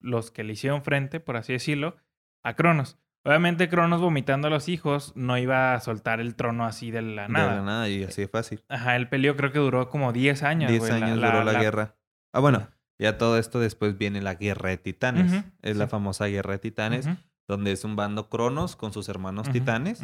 los 0.00 0.30
que 0.30 0.44
le 0.44 0.52
hicieron 0.52 0.82
frente, 0.82 1.18
por 1.18 1.38
así 1.38 1.54
decirlo, 1.54 1.96
a 2.42 2.54
Cronos. 2.54 2.98
Obviamente 3.24 3.68
Cronos 3.68 4.00
vomitando 4.00 4.48
a 4.48 4.50
los 4.50 4.68
hijos 4.68 5.12
no 5.14 5.38
iba 5.38 5.74
a 5.74 5.80
soltar 5.80 6.20
el 6.20 6.34
trono 6.34 6.64
así 6.64 6.90
de 6.90 7.02
la 7.02 7.28
nada. 7.28 7.50
De 7.50 7.56
la 7.56 7.62
nada 7.62 7.88
y 7.88 8.02
así 8.02 8.22
de 8.22 8.28
fácil. 8.28 8.64
Ajá, 8.68 8.96
el 8.96 9.08
peleó 9.08 9.36
creo 9.36 9.52
que 9.52 9.60
duró 9.60 9.88
como 9.88 10.12
10 10.12 10.42
años. 10.42 10.70
10 10.70 10.90
años 10.90 11.16
duró 11.16 11.44
la, 11.44 11.60
guerra. 11.60 11.96
Ah, 12.32 12.40
bueno, 12.40 12.68
ya 12.98 13.18
todo 13.18 13.38
esto 13.38 13.60
después 13.60 13.96
viene 13.96 14.20
la 14.22 14.34
guerra 14.34 14.70
de 14.70 14.78
titanes. 14.78 15.44
es 15.62 15.76
la 15.76 15.86
famosa 15.86 16.26
guerra 16.26 16.52
de 16.54 16.58
titanes, 16.58 17.08
donde 17.46 17.72
es 17.72 17.84
un 17.84 17.94
bando 17.94 18.28
Cronos 18.28 18.74
con 18.74 18.92
sus 18.92 19.08
hermanos 19.08 19.50
titanes 19.50 20.02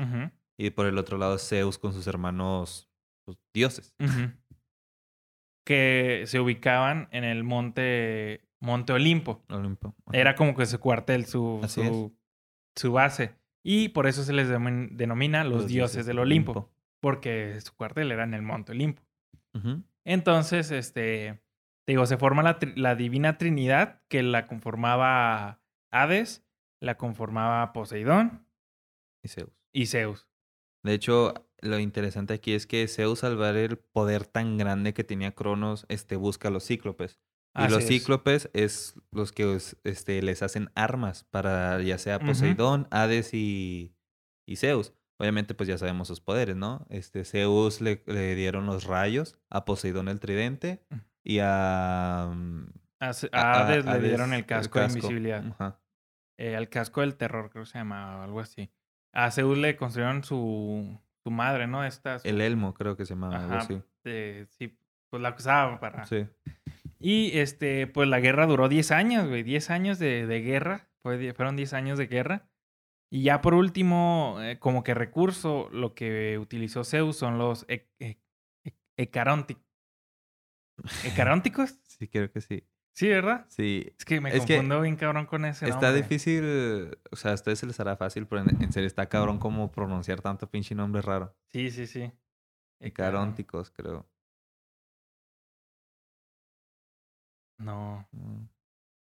y 0.57 0.71
por 0.71 0.87
el 0.87 0.99
otro 0.99 1.19
lado 1.19 1.39
Zeus 1.39 1.79
con 1.79 1.93
sus 1.93 2.07
hermanos 2.07 2.89
pues, 3.25 3.39
dioses. 3.53 3.95
Que 5.65 6.25
se 6.27 6.41
ubicaban 6.41 7.09
en 7.11 7.25
el 7.25 7.45
monte 7.45 8.49
Monte 8.61 8.93
Olimpo. 8.93 9.45
Olimpo. 9.49 9.95
Era 10.13 10.35
como 10.35 10.55
que 10.57 10.67
su 10.67 10.81
cuartel, 10.81 11.27
su, 11.27 11.61
su, 11.69 12.18
su 12.79 12.93
base. 12.93 13.35
Y 13.63 13.91
por 13.91 14.07
eso 14.07 14.23
se 14.23 14.33
les 14.33 14.49
denom- 14.49 14.91
denomina 14.93 15.45
los, 15.45 15.67
dioses, 15.67 16.07
del 16.07 16.19
Olimpo, 16.21 16.71
porque 17.01 17.61
su 17.61 17.75
cuartel 17.75 18.13
era 18.13 18.25
en 18.25 18.35
el 18.35 18.43
Monte 18.43 18.73
Olimpo. 18.73 19.03
Entonces, 20.05 20.71
este, 20.71 21.41
te 21.85 21.93
digo, 21.93 22.07
se 22.07 22.17
forma 22.17 22.59
la 22.77 22.95
divina 22.95 23.37
trinidad 23.39 24.01
que 24.09 24.23
la 24.23 24.47
conformaba 24.47 25.61
Hades, 25.91 26.45
la 26.81 26.97
conformaba 26.97 27.73
Poseidón 27.73 28.47
Y 29.25 29.29
Zeus. 29.29 29.51
y 29.73 29.87
Zeus. 29.87 30.29
De 30.85 30.95
hecho, 30.95 31.35
lo 31.61 31.79
interesante 31.81 32.35
aquí 32.35 32.53
es 32.55 32.67
que 32.67 32.87
Zeus, 32.87 33.25
al 33.25 33.37
ver 33.37 33.57
el 33.57 33.79
poder 33.79 34.27
tan 34.27 34.57
grande 34.59 34.95
que 34.95 35.03
tenía 35.05 35.33
Cronos, 35.35 35.85
este, 35.89 36.17
busca 36.17 36.49
a 36.49 36.51
los 36.53 36.65
cíclopes. 36.65 37.19
Y 37.59 37.65
Así 37.65 37.73
los 37.75 37.83
es. 37.83 37.89
cíclopes 37.89 38.51
es 38.53 38.95
los 39.11 39.33
que 39.33 39.45
os- 39.45 39.77
este, 39.85 40.23
les 40.23 40.43
hacen 40.43 40.71
armas 40.75 41.25
para 41.25 41.83
ya 41.83 41.99
sea. 41.99 42.19
Poseidón, 42.21 42.87
Hades 42.91 43.35
y, 43.35 43.95
y 44.47 44.57
Zeus. 44.57 44.93
Obviamente, 45.21 45.55
pues 45.55 45.69
ya 45.69 45.77
sabemos 45.79 46.07
sus 46.09 46.21
poderes, 46.21 46.55
¿no? 46.55 46.87
Este, 46.91 47.25
Zeus 47.25 47.81
le, 47.81 48.05
le 48.07 48.37
dieron 48.37 48.67
los 48.67 48.85
rayos, 48.85 49.37
a 49.51 49.65
Poseidón 49.65 50.09
el 50.09 50.21
tridente 50.21 50.85
y 51.25 51.41
a... 51.43 52.31
mm, 52.33 52.67
A, 53.01 53.11
Hades 53.63 53.85
le 53.85 54.01
dieron 54.01 54.33
el 54.33 54.47
casco, 54.47 54.79
de 54.79 54.87
invisibilidad. 54.87 55.45
Ajá. 55.53 55.81
Eh, 56.39 56.55
el 56.55 56.69
casco 56.69 57.01
del 57.01 57.17
terror, 57.17 57.51
creo 57.51 57.65
que 57.65 57.71
se 57.71 57.79
llamaba, 57.79 58.21
o 58.21 58.23
algo 58.23 58.39
así. 58.41 58.71
A 59.13 59.33
Zeus 59.33 59.59
le 59.59 59.77
construyeron 59.77 60.23
su, 60.23 61.01
su 61.25 61.31
madre, 61.33 61.67
¿no? 61.67 61.85
Esta, 61.85 62.21
su- 62.21 62.29
El 62.29 62.41
elmo, 62.41 62.75
creo 62.75 62.97
que 62.97 63.05
se 63.05 63.15
llamaba, 63.15 63.41
algo 63.43 63.55
así. 63.55 63.83
eh, 64.05 64.47
sí, 64.51 64.79
pues 65.11 65.21
la 65.21 65.35
usaba 65.37 65.81
para... 65.81 66.07
Sí. 66.07 66.27
Y 67.01 67.39
este, 67.39 67.87
pues 67.87 68.09
la 68.09 68.21
guerra 68.21 68.47
duró 68.47 68.69
10 68.69 68.91
años, 68.91 69.29
güey. 69.29 69.43
10 69.43 69.71
años 69.71 69.99
de, 69.99 70.27
de 70.27 70.41
guerra. 70.41 70.89
Fue, 71.03 71.33
fueron 71.35 71.57
10 71.57 71.73
años 71.75 71.99
de 71.99 72.07
guerra. 72.07 72.49
Y 73.11 73.23
ya 73.23 73.41
por 73.41 73.55
último, 73.55 74.37
eh, 74.43 74.59
como 74.59 74.83
que 74.83 74.95
recurso, 74.95 75.69
lo 75.73 75.95
que 75.95 76.39
utilizó 76.39 76.85
Zeus 76.85 77.17
son 77.17 77.39
los 77.39 77.65
e- 77.69 77.89
e- 78.01 78.19
e- 78.65 78.75
ecarónti- 78.97 79.57
¿Ecarónticos? 81.05 81.79
Sí, 81.99 82.07
creo 82.09 82.31
que 82.31 82.41
sí. 82.41 82.65
Sí, 82.93 83.09
¿verdad? 83.09 83.47
Sí, 83.49 83.93
Es 83.99 84.05
que 84.05 84.21
me 84.21 84.29
Es 84.31 84.45
que 84.45 84.55
confundo 84.57 84.81
bien 84.81 84.97
cabrón 84.97 85.27
con 85.27 85.45
ese 85.45 85.65
Está 85.69 85.87
nombre. 85.89 86.03
difícil, 86.03 86.97
o 87.11 87.17
sea, 87.17 87.31
a 87.33 87.35
ustedes 87.35 87.59
se 87.61 87.67
les 87.67 87.79
hará 87.81 87.97
fácil, 87.97 88.27
pero 88.27 88.43
en, 88.43 88.61
en 88.63 88.73
serio 88.73 88.87
está 88.89 89.09
cabrón 89.09 89.39
como 89.39 89.71
pronunciar 89.73 90.21
tanto 90.21 90.49
pinche 90.51 90.75
nombre 90.75 91.01
raro. 91.03 91.35
Sí, 91.49 91.71
sí, 91.71 91.87
sí. 91.87 92.13
Carónticos, 92.93 93.71
creo. 93.71 94.09
No. 97.59 98.09
Mm. 98.13 98.45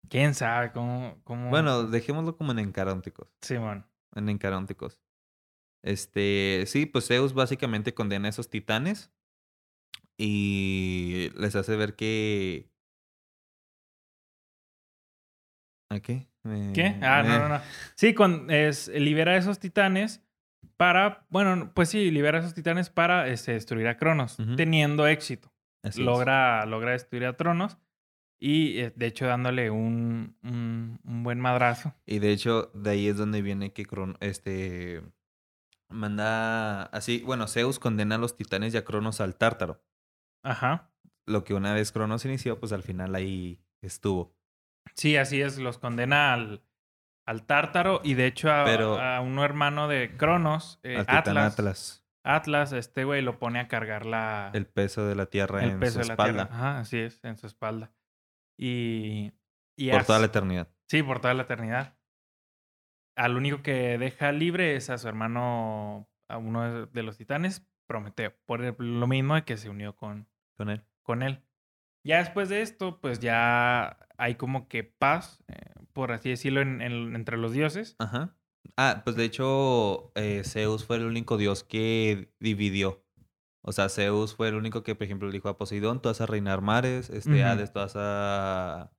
¿Quién 0.09 0.35
sabe 0.35 0.73
cómo? 0.73 1.21
cómo... 1.25 1.51
Bueno, 1.51 1.85
dejémoslo 1.85 2.37
como 2.37 2.53
en 2.53 2.61
encarónticos. 2.61 3.29
Simón. 3.43 3.87
En 4.15 4.29
encarónticos. 4.29 5.01
Este, 5.85 6.65
sí, 6.67 6.87
pues 6.87 7.07
Zeus 7.07 7.35
básicamente 7.35 7.95
condena 7.95 8.27
a 8.27 8.31
esos 8.31 8.49
titanes 8.49 9.13
y 10.19 11.31
les 11.37 11.55
hace 11.57 11.77
ver 11.77 11.95
que... 11.97 12.71
¿A 15.91 16.01
qué? 16.01 16.27
¿Qué? 16.75 16.99
Ah, 17.03 17.23
no, 17.23 17.39
no, 17.39 17.49
no. 17.49 17.61
Sí, 17.95 18.15
con, 18.15 18.51
es, 18.51 18.89
libera 18.89 19.33
a 19.33 19.37
esos 19.37 19.59
titanes 19.59 20.23
para, 20.77 21.27
bueno, 21.29 21.73
pues 21.75 21.89
sí, 21.89 22.11
libera 22.11 22.39
a 22.39 22.41
esos 22.41 22.55
titanes 22.55 22.91
para 22.91 23.29
este, 23.29 23.53
destruir 23.53 23.87
a 23.89 23.97
Cronos, 23.97 24.37
teniendo 24.57 25.07
éxito. 25.07 25.53
Así 25.83 26.01
es. 26.01 26.07
Logra, 26.07 26.67
logra 26.67 26.93
destruir 26.93 27.27
a 27.27 27.37
Tronos 27.37 27.79
y 28.39 28.79
eh, 28.81 28.93
de 28.95 29.07
hecho 29.07 29.27
dándole 29.27 29.71
un, 29.71 30.37
un, 30.43 31.01
un 31.05 31.23
buen 31.23 31.41
madrazo. 31.41 31.95
Y 32.07 32.19
de 32.19 32.33
hecho, 32.33 32.71
de 32.75 32.91
ahí 32.91 33.09
es 33.09 33.17
donde 33.17 33.43
viene 33.43 33.73
que 33.73 33.85
Cron 33.87 34.17
este 34.21 35.03
manda 35.89 36.85
así, 36.85 37.23
bueno, 37.25 37.47
Zeus 37.47 37.79
condena 37.79 38.17
a 38.17 38.19
los 38.19 38.37
titanes 38.37 38.75
y 38.75 38.77
a 38.77 38.85
Cronos 38.85 39.21
al 39.21 39.37
Tártaro. 39.37 39.83
Ajá. 40.43 40.91
Lo 41.27 41.45
que 41.45 41.55
una 41.55 41.73
vez 41.75 41.93
Cronos 41.93 42.25
inició, 42.25 42.59
pues 42.61 42.73
al 42.73 42.83
final 42.83 43.15
ahí 43.15 43.61
estuvo. 43.83 44.37
Sí, 44.95 45.17
así 45.17 45.41
es, 45.43 45.59
los 45.59 45.79
condena 45.79 46.33
al, 46.33 46.63
al 47.27 47.45
Tártaro 47.47 48.01
y 48.05 48.15
de 48.15 48.27
hecho 48.27 48.51
a, 48.53 48.65
Pero- 48.65 49.01
a 49.01 49.21
un 49.21 49.39
hermano 49.39 49.89
de 49.89 50.17
Cronos, 50.17 50.79
eh, 50.83 51.05
Atlas. 51.07 51.53
Atlas. 51.53 52.03
Atlas, 52.25 52.73
este 52.73 53.05
güey 53.05 53.23
lo 53.23 53.39
pone 53.39 53.61
a 53.61 53.69
cargar 53.69 54.05
la, 54.05 54.51
El 54.53 54.67
peso 54.67 55.07
de 55.07 55.15
la 55.15 55.27
tierra 55.27 55.63
el 55.63 55.71
en 55.71 55.81
peso 55.81 55.93
su 55.95 55.99
de 56.01 56.07
la 56.07 56.13
espalda. 56.15 56.47
tierra. 56.49 56.57
Ajá, 56.59 56.79
así 56.81 56.99
es, 56.99 57.21
en 57.25 57.37
su 57.37 57.47
espalda. 57.47 57.93
Y, 58.59 59.33
y 59.77 59.91
Por 59.91 60.01
as- 60.01 60.07
toda 60.07 60.19
la 60.19 60.27
eternidad. 60.27 60.69
Sí, 60.89 61.03
por 61.03 61.21
toda 61.21 61.35
la 61.35 61.43
eternidad. 61.43 61.97
Al 63.17 63.37
único 63.37 63.63
que 63.63 63.99
deja 63.99 64.33
libre 64.33 64.77
es 64.77 64.91
a 64.91 64.99
su 64.99 65.09
hermano, 65.09 66.09
a 66.29 66.37
uno 66.39 66.87
de- 66.87 67.03
los 67.03 67.17
titanes, 67.17 67.67
Prometeo. 67.87 68.35
Por 68.47 68.81
lo 68.83 69.07
mismo 69.07 69.35
de 69.37 69.45
que 69.45 69.57
se 69.57 69.71
unió 69.71 69.95
con, 69.97 70.29
Con 70.57 70.71
él. 70.71 70.85
con 71.03 71.23
él. 71.23 71.43
Ya 72.05 72.19
después 72.19 72.49
de 72.49 72.63
esto, 72.63 73.01
pues 73.01 73.19
ya 73.21 73.99
hay 74.19 74.35
como 74.37 74.69
que 74.69 74.85
paz, 74.85 75.43
eh, 75.49 75.73
por 75.93 76.13
así 76.13 76.29
decirlo, 76.31 76.61
en- 76.61 76.81
en- 76.83 77.15
entre 77.17 77.37
los 77.37 77.53
dioses. 77.53 77.97
Ajá. 77.99 78.37
Ah, 78.77 79.03
pues 79.05 79.17
de 79.17 79.25
hecho, 79.25 80.13
eh, 80.17 80.43
Zeus 80.45 80.85
fue 80.85 80.97
el 80.97 81.05
único 81.07 81.37
dios 81.37 81.65
que 81.65 82.33
dividió. 82.41 83.05
O 83.69 83.73
sea, 83.73 83.89
Zeus 83.89 84.35
fue 84.35 84.49
el 84.49 84.55
único 84.55 84.83
que, 84.85 84.95
por 84.95 85.05
ejemplo, 85.05 85.27
le 85.29 85.35
dijo 85.35 85.49
a 85.49 85.59
Poseidón, 85.59 86.01
tú 86.01 86.09
vas 86.09 86.21
a 86.21 86.27
reinar 86.27 86.61
mares, 86.63 87.11
este. 87.11 87.43
Hades, 87.43 87.73
tú 87.73 87.81
vas 87.81 87.95
a 87.97 88.93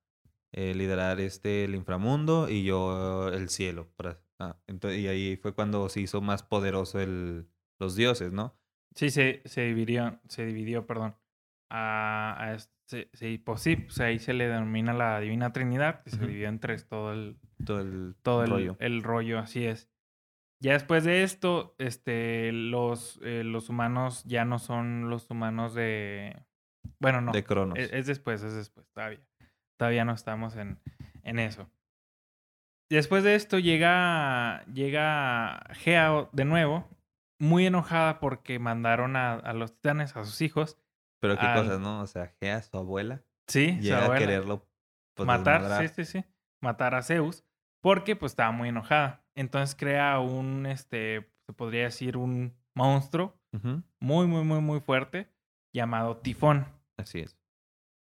eh, 0.52 0.74
liderar 0.76 1.20
este, 1.22 1.64
el 1.66 1.74
inframundo 1.76 2.50
y 2.50 2.64
yo 2.64 3.30
el 3.30 3.48
cielo. 3.50 3.88
para- 3.96 4.20
ah, 4.40 4.58
ento- 4.68 4.94
y 4.94 5.08
ahí 5.08 5.38
fue 5.38 5.54
cuando 5.54 5.88
se 5.90 6.02
hizo 6.02 6.20
más 6.22 6.44
poderoso 6.44 7.00
el, 7.00 7.48
los 7.80 7.96
dioses, 7.96 8.32
¿no? 8.34 8.58
Sí, 8.94 9.10
se, 9.10 9.42
se 9.46 9.62
dividió, 9.62 10.20
se 10.28 10.46
dividió, 10.46 10.86
perdón. 10.86 11.16
A, 11.70 12.36
a 12.38 12.54
este- 12.56 13.10
sí, 13.14 13.38
pues 13.38 13.62
sí, 13.62 13.76
pues 13.78 14.00
ahí 14.00 14.20
se 14.20 14.34
le 14.34 14.48
denomina 14.48 14.94
la 14.94 15.20
Divina 15.20 15.52
Trinidad, 15.54 16.04
que 16.04 16.10
se 16.10 16.18
Ujú. 16.18 16.28
dividió 16.28 16.50
en 16.50 16.60
tres 16.60 16.88
todo 16.88 17.14
el, 17.14 17.38
Todo 17.66 17.80
el 17.82 18.16
todo 18.22 18.44
el 18.44 18.50
rollo. 18.50 18.76
el 18.80 19.04
rollo, 19.04 19.40
así 19.40 19.66
es. 19.66 19.90
Ya 20.60 20.74
después 20.74 21.04
de 21.04 21.24
esto, 21.24 21.76
este, 21.78 22.52
los, 22.52 23.20
eh, 23.24 23.44
los 23.44 23.70
humanos 23.70 24.24
ya 24.26 24.44
no 24.46 24.58
son 24.60 25.10
los 25.10 25.30
humanos 25.30 25.74
de... 25.76 26.36
Bueno, 27.00 27.22
no. 27.22 27.32
de 27.32 27.44
Cronos. 27.44 27.78
Es, 27.78 27.92
es 27.94 28.08
después, 28.08 28.42
es 28.42 28.56
después, 28.56 28.88
todavía. 28.90 29.22
Todavía 29.78 30.06
no 30.06 30.14
estamos 30.14 30.56
en, 30.56 30.80
en 31.24 31.38
eso. 31.40 31.70
Después 32.90 33.24
de 33.24 33.36
esto 33.36 33.60
llega, 33.60 34.64
llega 34.74 35.62
Gea 35.74 36.30
de 36.32 36.46
nuevo, 36.46 36.88
muy 37.40 37.68
enojada 37.68 38.20
porque 38.20 38.60
mandaron 38.60 39.16
a, 39.16 39.34
a 39.34 39.54
los 39.54 39.74
titanes, 39.76 40.16
a 40.16 40.24
sus 40.24 40.42
hijos, 40.42 40.80
Pero 41.20 41.38
qué 41.38 41.46
al- 41.46 41.64
cosas, 41.64 41.80
¿no? 41.82 42.02
O 42.02 42.08
sea, 42.08 42.34
Gea, 42.40 42.62
su 42.62 42.78
abuela, 42.78 43.22
sí, 43.48 43.76
su 43.76 43.82
llega 43.82 44.00
a 44.00 44.04
abuela, 44.06 44.20
quererlo 44.20 44.66
pues, 45.16 45.28
matar, 45.28 45.88
sí, 45.88 45.94
sí, 45.94 46.06
sí, 46.06 46.26
matar 46.62 46.96
a 46.96 47.04
Zeus, 47.04 47.44
porque 47.88 48.18
pues 48.18 48.34
estaba 48.34 48.52
muy 48.52 48.68
enojada. 48.68 49.24
Entonces 49.34 49.74
crea 49.74 50.20
un, 50.20 50.66
este, 50.66 51.32
se 51.46 51.54
podría 51.54 51.84
decir 51.84 52.18
un 52.18 52.54
monstruo 52.76 53.40
muy, 54.02 54.28
muy, 54.28 54.44
muy, 54.44 54.60
muy 54.60 54.82
fuerte 54.82 55.30
llamado 55.74 56.18
Tifón. 56.18 56.66
Así 56.98 57.20
es. 57.20 57.38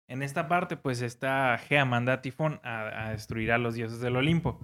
En 0.09 0.23
esta 0.23 0.49
parte, 0.49 0.75
pues 0.75 1.01
esta 1.01 1.57
Gea 1.57 1.85
manda 1.85 2.11
a 2.11 2.21
Tifón 2.21 2.59
a, 2.63 3.05
a 3.05 3.11
destruir 3.11 3.53
a 3.53 3.57
los 3.57 3.75
dioses 3.75 4.01
del 4.01 4.17
Olimpo. 4.17 4.59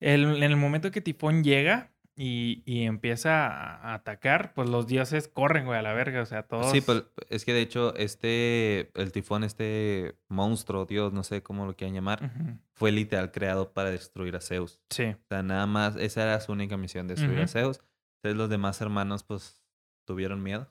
El- 0.00 0.36
en 0.38 0.42
el 0.42 0.56
momento 0.56 0.90
que 0.90 1.02
Tifón 1.02 1.44
llega 1.44 1.92
y, 2.20 2.62
y 2.66 2.82
empieza 2.82 3.46
a, 3.46 3.94
atacar, 3.94 4.52
pues 4.52 4.68
los 4.68 4.88
dioses 4.88 5.28
corren, 5.28 5.66
güey, 5.66 5.78
a 5.78 5.82
la 5.82 5.92
verga. 5.92 6.20
O 6.20 6.26
sea, 6.26 6.42
todos. 6.42 6.72
Sí, 6.72 6.80
pues 6.80 7.04
es 7.30 7.44
que 7.44 7.52
de 7.54 7.60
hecho, 7.60 7.94
este, 7.94 8.90
el 9.00 9.12
tifón, 9.12 9.44
este 9.44 10.16
monstruo, 10.28 10.84
Dios, 10.84 11.12
no 11.12 11.22
sé 11.22 11.42
cómo 11.44 11.64
lo 11.64 11.76
quieran 11.76 11.94
llamar, 11.94 12.32
fue 12.74 12.90
literal 12.90 13.30
creado 13.30 13.72
para 13.72 13.90
destruir 13.90 14.34
a 14.34 14.40
Zeus. 14.40 14.80
Sí. 14.90 15.04
O 15.04 15.26
sea, 15.28 15.42
nada 15.44 15.66
más, 15.66 15.94
esa 15.96 16.24
era 16.24 16.40
su 16.40 16.50
única 16.52 16.76
misión, 16.76 17.06
destruir 17.06 17.38
a. 17.38 17.46
Zeus. 17.46 17.80
Entonces 18.16 18.36
los 18.36 18.50
demás 18.50 18.80
hermanos, 18.80 19.22
pues, 19.22 19.62
tuvieron 20.04 20.42
miedo. 20.42 20.68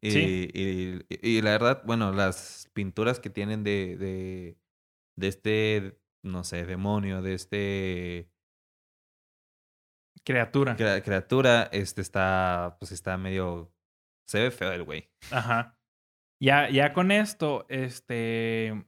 y, 0.00 0.10
Sí. 0.10 0.50
y, 0.52 1.04
y- 1.14 1.36
y 1.38 1.42
la 1.42 1.52
verdad, 1.52 1.82
bueno, 1.86 2.12
las 2.12 2.68
pinturas 2.74 3.20
que 3.20 3.30
tienen 3.30 3.62
de, 3.62 3.96
de, 3.96 4.58
de 5.16 5.28
este, 5.28 5.98
no 6.24 6.42
sé, 6.42 6.66
demonio, 6.66 7.22
de 7.22 7.34
este 7.34 8.28
Criatura. 10.32 10.76
crea- 10.76 11.02
criatura, 11.02 11.68
este 11.72 12.00
está, 12.02 12.76
pues 12.78 12.92
está 12.92 13.16
medio, 13.16 13.72
se 14.26 14.40
ve 14.42 14.50
feo 14.50 14.72
el 14.72 14.84
güey. 14.84 15.08
Ajá. 15.30 15.76
Ya, 16.40 16.68
ya 16.70 16.92
con 16.92 17.10
esto, 17.10 17.66
este. 17.68 18.84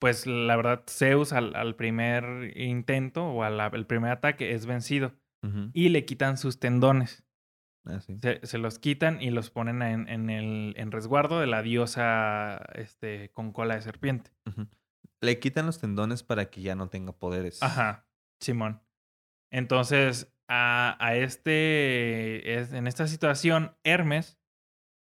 Pues 0.00 0.26
la 0.26 0.56
verdad, 0.56 0.84
Zeus 0.88 1.32
al, 1.32 1.56
al 1.56 1.74
primer 1.74 2.56
intento 2.56 3.24
o 3.26 3.42
al 3.42 3.58
al 3.58 3.86
primer 3.86 4.10
ataque 4.12 4.52
es 4.52 4.66
vencido 4.66 5.14
y 5.72 5.88
le 5.90 6.04
quitan 6.04 6.36
sus 6.38 6.58
tendones. 6.60 7.24
Ah, 7.86 8.00
sí. 8.00 8.18
Se, 8.20 8.40
se 8.44 8.58
los 8.58 8.78
quitan 8.80 9.22
y 9.22 9.30
los 9.30 9.50
ponen 9.50 9.80
en, 9.80 10.08
en 10.08 10.28
el 10.28 10.74
en 10.76 10.90
resguardo 10.92 11.38
de 11.40 11.46
la 11.46 11.62
diosa 11.62 12.56
este, 12.74 13.30
con 13.32 13.52
cola 13.52 13.76
de 13.76 13.82
serpiente. 13.82 14.32
Le 15.22 15.38
quitan 15.38 15.66
los 15.66 15.78
tendones 15.80 16.22
para 16.24 16.50
que 16.50 16.60
ya 16.62 16.74
no 16.74 16.88
tenga 16.88 17.12
poderes. 17.12 17.62
Ajá, 17.62 18.06
Simón. 18.40 18.82
Entonces, 19.50 20.32
a, 20.48 20.96
a 21.04 21.14
este, 21.16 22.58
es- 22.58 22.72
en 22.72 22.86
esta 22.86 23.06
situación, 23.06 23.72
Hermes 23.84 24.38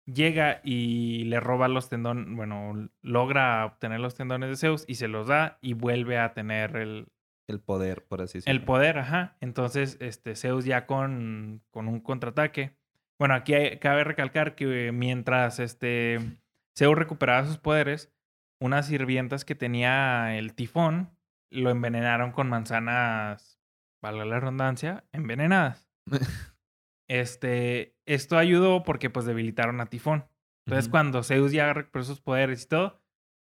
llega 0.05 0.61
y 0.63 1.23
le 1.25 1.39
roba 1.39 1.67
los 1.67 1.89
tendones, 1.89 2.27
bueno, 2.35 2.89
logra 3.01 3.65
obtener 3.65 3.99
los 3.99 4.15
tendones 4.15 4.49
de 4.49 4.55
Zeus 4.55 4.85
y 4.87 4.95
se 4.95 5.07
los 5.07 5.27
da 5.27 5.57
y 5.61 5.73
vuelve 5.73 6.19
a 6.19 6.33
tener 6.33 6.75
el, 6.75 7.07
El 7.47 7.59
poder, 7.59 8.05
por 8.05 8.21
así 8.21 8.37
decirlo. 8.39 8.59
el 8.59 8.65
poder, 8.65 8.99
ajá. 8.99 9.35
Entonces, 9.41 9.97
este, 10.01 10.35
Zeus 10.35 10.65
ya 10.65 10.85
con, 10.85 11.61
con 11.71 11.87
un 11.87 11.99
contraataque. 12.01 12.75
Bueno, 13.17 13.33
aquí 13.33 13.53
hay- 13.53 13.77
cabe 13.79 14.03
recalcar 14.03 14.55
que 14.55 14.91
mientras 14.91 15.59
este, 15.59 16.19
Zeus 16.77 16.95
recuperaba 16.97 17.45
sus 17.47 17.57
poderes, 17.57 18.11
unas 18.59 18.87
sirvientas 18.87 19.43
que 19.45 19.55
tenía 19.55 20.37
el 20.37 20.53
tifón 20.53 21.09
lo 21.51 21.69
envenenaron 21.69 22.31
con 22.31 22.49
manzanas, 22.49 23.59
valga 24.05 24.23
la 24.25 24.39
redundancia, 24.39 25.03
envenenadas. 25.11 25.89
Este, 27.09 27.95
esto 28.05 28.37
ayudó 28.37 28.83
porque 28.83 29.09
pues 29.09 29.25
debilitaron 29.25 29.81
a 29.81 29.87
Tifón. 29.87 30.25
Entonces, 30.65 30.89
cuando 30.89 31.21
Zeus 31.23 31.51
ya 31.51 31.73
recuperó 31.73 32.03
sus 32.03 32.21
poderes 32.21 32.63
y 32.63 32.67
todo, 32.67 33.01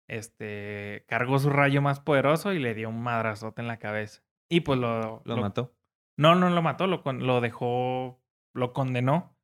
este, 0.10 1.06
cargó 1.08 1.40
su 1.40 1.50
rayo 1.50 1.82
más 1.82 2.00
poderoso 2.00 2.54
y 2.54 2.60
le 2.60 2.74
dio 2.74 2.90
un 2.90 3.02
madrazote 3.02 3.62
en 3.62 3.68
la 3.68 3.78
cabeza. 3.80 4.22
Y 4.50 4.62
pues 4.62 4.80
lo... 4.80 5.22
Lo 5.26 5.38
mató. 5.38 5.76
No, 6.18 6.36
no 6.36 6.50
lo 6.50 6.62
mató, 6.62 6.88
lo, 6.88 7.02
con- 7.02 7.26
lo 7.26 7.42
dejó, 7.42 8.22
lo 8.54 8.74
condenó 8.74 9.38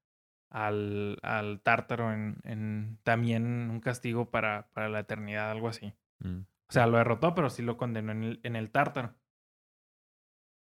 al, 0.50 1.18
al 1.22 1.62
tártaro 1.62 2.14
en, 2.14 2.38
en 2.44 3.00
también 3.04 3.70
un 3.70 3.80
castigo 3.80 4.30
para, 4.30 4.70
para 4.74 4.90
la 4.90 5.00
eternidad, 5.00 5.52
algo 5.52 5.68
así. 5.70 5.94
Mm. 6.20 6.42
O 6.70 6.72
sea, 6.72 6.88
lo 6.88 6.98
derrotó, 6.98 7.36
pero 7.36 7.50
sí 7.50 7.62
lo 7.62 7.78
condenó 7.78 8.12
en 8.12 8.24
el, 8.24 8.40
en 8.44 8.56
el 8.56 8.72
tártaro. 8.72 9.14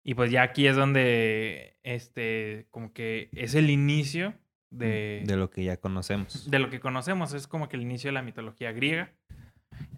Y 0.04 0.14
pues 0.14 0.30
ya 0.30 0.42
aquí 0.42 0.66
es 0.66 0.76
donde, 0.76 1.78
este, 1.82 2.66
como 2.70 2.92
que 2.92 3.30
es 3.32 3.54
el 3.54 3.70
inicio 3.70 4.34
de, 4.70 5.22
De 5.26 5.36
lo 5.36 5.50
que 5.50 5.64
ya 5.64 5.76
conocemos. 5.76 6.50
de 6.50 6.58
lo 6.58 6.70
que 6.70 6.80
conocemos. 6.80 7.34
Es 7.34 7.46
como 7.46 7.68
que 7.68 7.76
el 7.76 7.82
inicio 7.82 8.08
de 8.08 8.14
la 8.14 8.22
mitología 8.22 8.72
griega. 8.72 9.12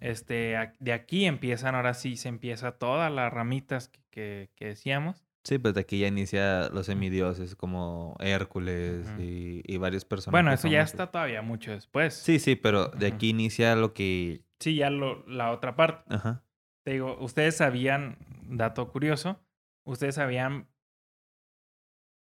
Este, 0.01 0.55
de 0.79 0.93
aquí 0.93 1.25
empiezan, 1.25 1.75
ahora 1.75 1.93
sí, 1.93 2.17
se 2.17 2.29
empieza 2.29 2.73
todas 2.73 3.11
las 3.11 3.31
ramitas 3.33 3.89
que, 3.89 3.99
que, 4.11 4.49
que 4.55 4.65
decíamos. 4.67 5.25
Sí, 5.43 5.59
pues 5.59 5.75
de 5.75 5.81
aquí 5.81 5.99
ya 5.99 6.07
inicia 6.07 6.69
los 6.69 6.87
semidioses 6.87 7.55
como 7.55 8.15
Hércules 8.19 9.07
y, 9.19 9.61
y 9.65 9.77
varios 9.77 10.03
personajes. 10.03 10.31
Bueno, 10.31 10.51
eso 10.51 10.67
ya 10.67 10.81
está 10.81 11.11
todavía 11.11 11.43
mucho 11.43 11.71
después. 11.71 12.15
Sí, 12.15 12.39
sí, 12.39 12.55
pero 12.55 12.87
de 12.87 13.07
aquí 13.07 13.29
inicia 13.29 13.75
lo 13.75 13.93
que. 13.93 14.41
Sí, 14.59 14.75
ya 14.75 14.89
lo, 14.89 15.23
la 15.27 15.51
otra 15.51 15.75
parte. 15.75 16.03
Ajá. 16.15 16.43
Te 16.83 16.93
digo, 16.93 17.17
ustedes 17.19 17.57
sabían, 17.57 18.17
dato 18.47 18.91
curioso, 18.91 19.39
ustedes 19.85 20.15
sabían 20.15 20.67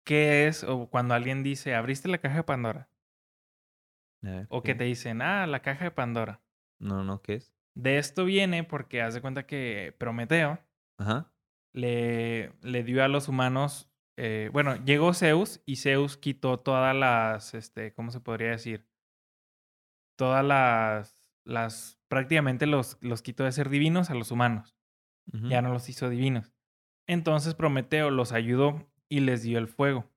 qué 0.04 0.46
es 0.48 0.64
o 0.64 0.88
cuando 0.88 1.14
alguien 1.14 1.42
dice, 1.42 1.74
abriste 1.74 2.08
la 2.08 2.18
caja 2.18 2.36
de 2.36 2.44
Pandora. 2.44 2.90
A 4.22 4.30
ver, 4.30 4.46
O 4.50 4.62
que 4.62 4.74
te 4.74 4.84
dicen, 4.84 5.22
ah, 5.22 5.46
la 5.46 5.62
caja 5.62 5.84
de 5.84 5.90
Pandora. 5.90 6.42
No, 6.78 7.04
no, 7.04 7.22
¿qué 7.22 7.34
es? 7.34 7.54
De 7.74 7.98
esto 7.98 8.24
viene 8.24 8.64
porque 8.64 9.00
haz 9.02 9.14
de 9.14 9.20
cuenta 9.20 9.46
que 9.46 9.94
Prometeo 9.98 10.58
Ajá. 10.98 11.32
le, 11.72 12.52
le 12.62 12.82
dio 12.82 13.04
a 13.04 13.08
los 13.08 13.28
humanos, 13.28 13.90
eh, 14.16 14.50
bueno, 14.52 14.76
llegó 14.84 15.14
Zeus 15.14 15.62
y 15.64 15.76
Zeus 15.76 16.16
quitó 16.16 16.58
todas 16.58 16.94
las, 16.94 17.54
este, 17.54 17.92
¿cómo 17.94 18.10
se 18.10 18.20
podría 18.20 18.50
decir? 18.50 18.86
Todas 20.18 20.44
las, 20.44 21.22
las, 21.44 21.98
prácticamente 22.08 22.66
los, 22.66 22.98
los 23.00 23.22
quitó 23.22 23.44
de 23.44 23.52
ser 23.52 23.70
divinos 23.70 24.10
a 24.10 24.14
los 24.14 24.30
humanos. 24.30 24.76
ya 25.32 25.62
no 25.62 25.72
los 25.72 25.88
hizo 25.88 26.08
divinos. 26.10 26.52
Entonces 27.10 27.56
Prometeo 27.56 28.10
los 28.10 28.30
ayudó 28.30 28.88
y 29.08 29.18
les 29.18 29.42
dio 29.42 29.58
el 29.58 29.66
fuego. 29.66 30.08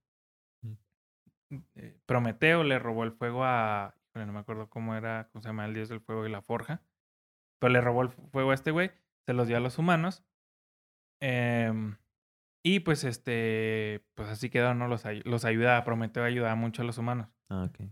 Mm. 0.61 1.57
Eh, 1.73 1.97
Prometeo 2.05 2.63
le 2.63 2.77
robó 2.77 3.03
el 3.03 3.11
fuego 3.11 3.43
a. 3.45 3.95
híjole, 4.09 4.27
no 4.27 4.33
me 4.33 4.39
acuerdo 4.39 4.69
cómo 4.69 4.93
era, 4.95 5.27
cómo 5.31 5.41
se 5.41 5.49
llama 5.49 5.65
el 5.65 5.73
dios 5.73 5.89
del 5.89 6.01
fuego 6.01 6.27
y 6.27 6.29
la 6.29 6.43
forja. 6.43 6.83
Pero 7.59 7.73
le 7.73 7.81
robó 7.81 8.03
el 8.03 8.09
fuego 8.09 8.51
a 8.51 8.53
este 8.53 8.69
güey, 8.69 8.91
se 9.25 9.33
los 9.33 9.47
dio 9.47 9.57
a 9.57 9.59
los 9.59 9.79
humanos. 9.79 10.23
Em, 11.19 11.97
y 12.63 12.81
pues 12.81 13.03
este. 13.05 14.05
Pues 14.13 14.29
así 14.29 14.51
quedó, 14.51 14.75
¿no? 14.75 14.87
Los, 14.87 15.03
los 15.25 15.45
ayudaba. 15.45 15.83
Prometeo 15.83 16.23
ayudaba 16.23 16.53
mucho 16.53 16.83
a 16.83 16.85
los 16.85 16.99
humanos. 16.99 17.27
Ah, 17.49 17.69
ok. 17.71 17.89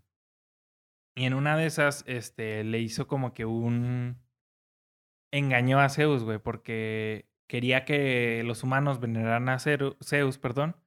Y 1.15 1.25
en 1.25 1.33
una 1.33 1.57
de 1.57 1.65
esas, 1.65 2.03
este, 2.05 2.63
le 2.63 2.77
hizo 2.77 3.07
como 3.07 3.33
que 3.33 3.45
un. 3.45 4.21
Engañó 5.33 5.79
a 5.79 5.89
Zeus, 5.89 6.23
güey, 6.23 6.37
porque 6.37 7.30
quería 7.51 7.83
que 7.83 8.43
los 8.45 8.63
humanos 8.63 9.01
veneraran 9.01 9.49
a 9.49 9.59
Zeus, 9.59 10.37
perdón, 10.37 10.77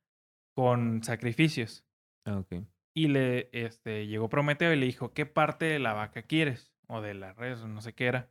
con 0.57 1.03
sacrificios. 1.03 1.85
Ah, 2.25 2.39
ok. 2.39 2.65
Y 2.97 3.09
le, 3.09 3.51
este, 3.53 4.07
llegó 4.07 4.31
Prometeo 4.31 4.73
y 4.73 4.77
le 4.77 4.87
dijo, 4.87 5.13
¿qué 5.13 5.27
parte 5.27 5.67
de 5.67 5.79
la 5.79 5.93
vaca 5.93 6.23
quieres? 6.23 6.73
O 6.87 7.03
de 7.03 7.13
la 7.13 7.35
res, 7.35 7.61
o 7.61 7.69
no 7.69 7.83
sé 7.83 7.93
qué 7.93 8.07
era. 8.07 8.31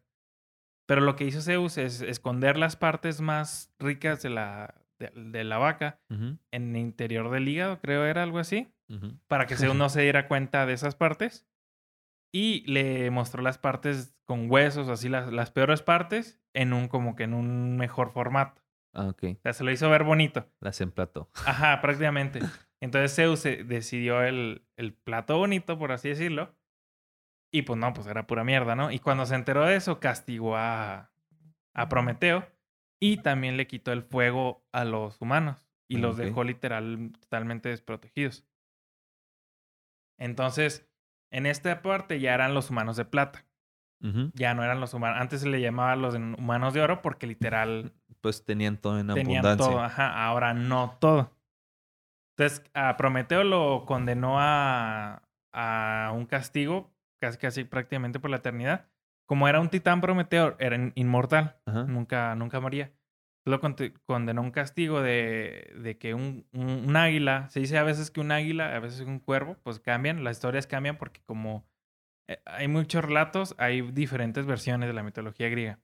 Pero 0.87 1.01
lo 1.01 1.15
que 1.15 1.25
hizo 1.25 1.41
Zeus 1.41 1.77
es 1.77 2.01
esconder 2.01 2.57
las 2.57 2.75
partes 2.75 3.21
más 3.21 3.71
ricas 3.77 4.23
de 4.23 4.31
la, 4.31 4.81
de, 4.97 5.11
de 5.15 5.43
la 5.43 5.59
vaca 5.59 6.01
en 6.09 6.39
el 6.51 6.77
interior 6.77 7.29
del 7.29 7.47
hígado, 7.47 7.79
creo 7.81 8.03
era 8.03 8.23
algo 8.23 8.39
así 8.39 8.73
para 9.27 9.45
que 9.45 9.55
Zeus 9.55 9.75
no 9.75 9.89
se 9.89 10.01
diera 10.01 10.27
cuenta 10.27 10.65
de 10.65 10.73
esas 10.73 10.95
partes. 10.95 11.47
Y 12.31 12.63
le 12.65 13.11
mostró 13.11 13.43
las 13.43 13.59
partes 13.59 14.15
con 14.25 14.49
huesos, 14.49 14.89
así 14.89 15.07
las, 15.07 15.31
las 15.31 15.51
peores 15.51 15.83
partes, 15.83 16.42
en 16.53 16.73
un 16.73 16.87
como 16.87 17.15
que 17.15 17.23
en 17.23 17.33
un 17.33 17.77
mejor 17.77 18.11
formato. 18.11 18.61
Ah, 18.93 19.07
ok. 19.09 19.23
O 19.37 19.41
sea, 19.41 19.53
se 19.53 19.63
lo 19.63 19.71
hizo 19.71 19.89
ver 19.89 20.03
bonito. 20.03 20.47
Las 20.59 20.79
emplató. 20.81 21.29
Ajá, 21.45 21.81
prácticamente. 21.81 22.39
Entonces 22.79 23.15
Zeus 23.15 23.39
se- 23.39 23.63
decidió 23.63 24.21
el, 24.23 24.65
el 24.77 24.93
plato 24.93 25.37
bonito, 25.37 25.79
por 25.79 25.91
así 25.91 26.09
decirlo. 26.09 26.55
Y 27.51 27.63
pues 27.63 27.79
no, 27.79 27.93
pues 27.93 28.07
era 28.07 28.27
pura 28.27 28.43
mierda, 28.43 28.75
¿no? 28.75 28.91
Y 28.91 28.99
cuando 28.99 29.25
se 29.25 29.35
enteró 29.35 29.65
de 29.65 29.75
eso, 29.75 29.99
castigó 29.99 30.55
a, 30.57 31.11
a 31.75 31.89
Prometeo 31.89 32.47
y 32.99 33.17
también 33.17 33.57
le 33.57 33.67
quitó 33.67 33.91
el 33.91 34.01
fuego 34.03 34.65
a 34.71 34.85
los 34.85 35.21
humanos 35.21 35.63
y 35.87 35.97
Ah, 35.97 35.99
los 35.99 36.17
dejó 36.17 36.43
literal 36.43 37.11
totalmente 37.19 37.69
desprotegidos. 37.69 38.45
Entonces, 40.17 40.87
en 41.31 41.45
esta 41.45 41.81
parte 41.81 42.19
ya 42.19 42.33
eran 42.33 42.53
los 42.53 42.69
humanos 42.69 42.97
de 42.97 43.05
plata. 43.05 43.45
Ya 44.33 44.53
no 44.53 44.63
eran 44.63 44.79
los 44.79 44.93
humanos. 44.93 45.17
Antes 45.21 45.41
se 45.41 45.47
le 45.49 45.61
llamaba 45.61 45.95
los 45.95 46.15
humanos 46.15 46.73
de 46.73 46.81
oro 46.81 47.01
porque 47.01 47.25
literal 47.27 47.93
Pues 48.21 48.43
tenían 48.43 48.77
todo 48.77 48.99
en 48.99 49.07
tenían 49.07 49.45
abundancia. 49.45 49.65
todo. 49.65 49.81
Ajá, 49.81 50.25
ahora 50.25 50.53
no 50.53 50.97
todo. 50.99 51.31
Entonces, 52.37 52.63
a 52.73 52.97
Prometeo 52.97 53.43
lo 53.43 53.85
condenó 53.85 54.39
a, 54.39 55.21
a 55.53 56.11
un 56.15 56.25
castigo, 56.25 56.91
casi 57.21 57.37
casi 57.37 57.63
prácticamente 57.63 58.19
por 58.19 58.29
la 58.31 58.37
eternidad. 58.37 58.87
Como 59.27 59.47
era 59.47 59.59
un 59.59 59.69
titán 59.69 60.01
Prometeo, 60.01 60.55
era 60.59 60.75
in- 60.75 60.91
inmortal, 60.95 61.57
Ajá. 61.65 61.83
nunca, 61.83 62.35
nunca 62.35 62.59
moría. 62.59 62.91
Lo 63.45 63.59
condenó 64.05 64.41
a 64.41 64.43
un 64.43 64.51
castigo 64.51 65.01
de, 65.01 65.73
de 65.81 65.97
que 65.97 66.13
un, 66.13 66.47
un, 66.53 66.69
un 66.87 66.95
águila, 66.95 67.49
se 67.49 67.59
dice 67.59 67.77
a 67.77 67.83
veces 67.83 68.09
que 68.09 68.21
un 68.21 68.31
águila, 68.31 68.75
a 68.75 68.79
veces 68.79 69.01
un 69.01 69.19
cuervo, 69.19 69.57
pues 69.63 69.79
cambian, 69.79 70.23
las 70.23 70.37
historias 70.37 70.65
cambian 70.65 70.97
porque 70.97 71.21
como 71.25 71.65
hay 72.45 72.67
muchos 72.67 73.03
relatos, 73.03 73.55
hay 73.57 73.81
diferentes 73.81 74.45
versiones 74.45 74.87
de 74.87 74.93
la 74.93 75.03
mitología 75.03 75.49
griega 75.49 75.79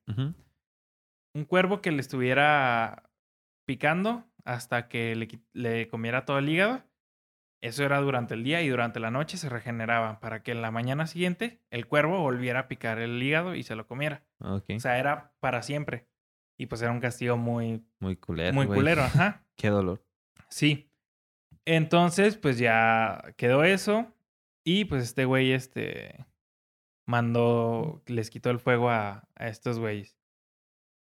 un 1.33 1.45
cuervo 1.45 1.81
que 1.81 1.91
le 1.91 2.01
estuviera 2.01 3.09
picando 3.65 4.25
hasta 4.45 4.87
que 4.87 5.15
le, 5.15 5.27
le 5.53 5.87
comiera 5.87 6.25
todo 6.25 6.39
el 6.39 6.49
hígado. 6.49 6.83
Eso 7.61 7.83
era 7.83 7.99
durante 7.99 8.35
el 8.35 8.43
día 8.43 8.61
y 8.61 8.69
durante 8.69 8.99
la 8.99 9.11
noche 9.11 9.37
se 9.37 9.49
regeneraba 9.49 10.19
para 10.21 10.43
que 10.43 10.51
en 10.51 10.61
la 10.61 10.71
mañana 10.71 11.07
siguiente 11.07 11.61
el 11.71 11.87
cuervo 11.87 12.21
volviera 12.21 12.61
a 12.61 12.67
picar 12.67 12.99
el 12.99 13.21
hígado 13.21 13.53
y 13.53 13.63
se 13.63 13.75
lo 13.75 13.85
comiera. 13.85 14.23
O 14.39 14.61
sea, 14.79 14.97
era 14.97 15.33
para 15.39 15.61
siempre. 15.61 16.07
Y 16.57 16.67
pues 16.67 16.81
era 16.81 16.91
un 16.91 16.99
castigo 16.99 17.37
muy, 17.37 17.85
muy 17.99 18.15
culero. 18.15 18.53
muy 18.53 18.65
culero, 18.65 19.03
ajá. 19.03 19.45
Qué 19.55 19.69
dolor. 19.69 20.03
Sí. 20.49 20.89
Entonces, 21.65 22.37
pues 22.37 22.57
ya 22.57 23.33
quedó 23.37 23.63
eso. 23.63 24.13
Y 24.65 24.85
pues 24.85 25.03
este 25.03 25.25
güey, 25.25 25.51
este, 25.51 26.25
mandó, 27.09 28.03
les 28.05 28.29
quitó 28.29 28.51
el 28.51 28.59
fuego 28.59 28.91
a, 28.91 29.27
a 29.35 29.47
estos 29.47 29.79
güeyes. 29.79 30.15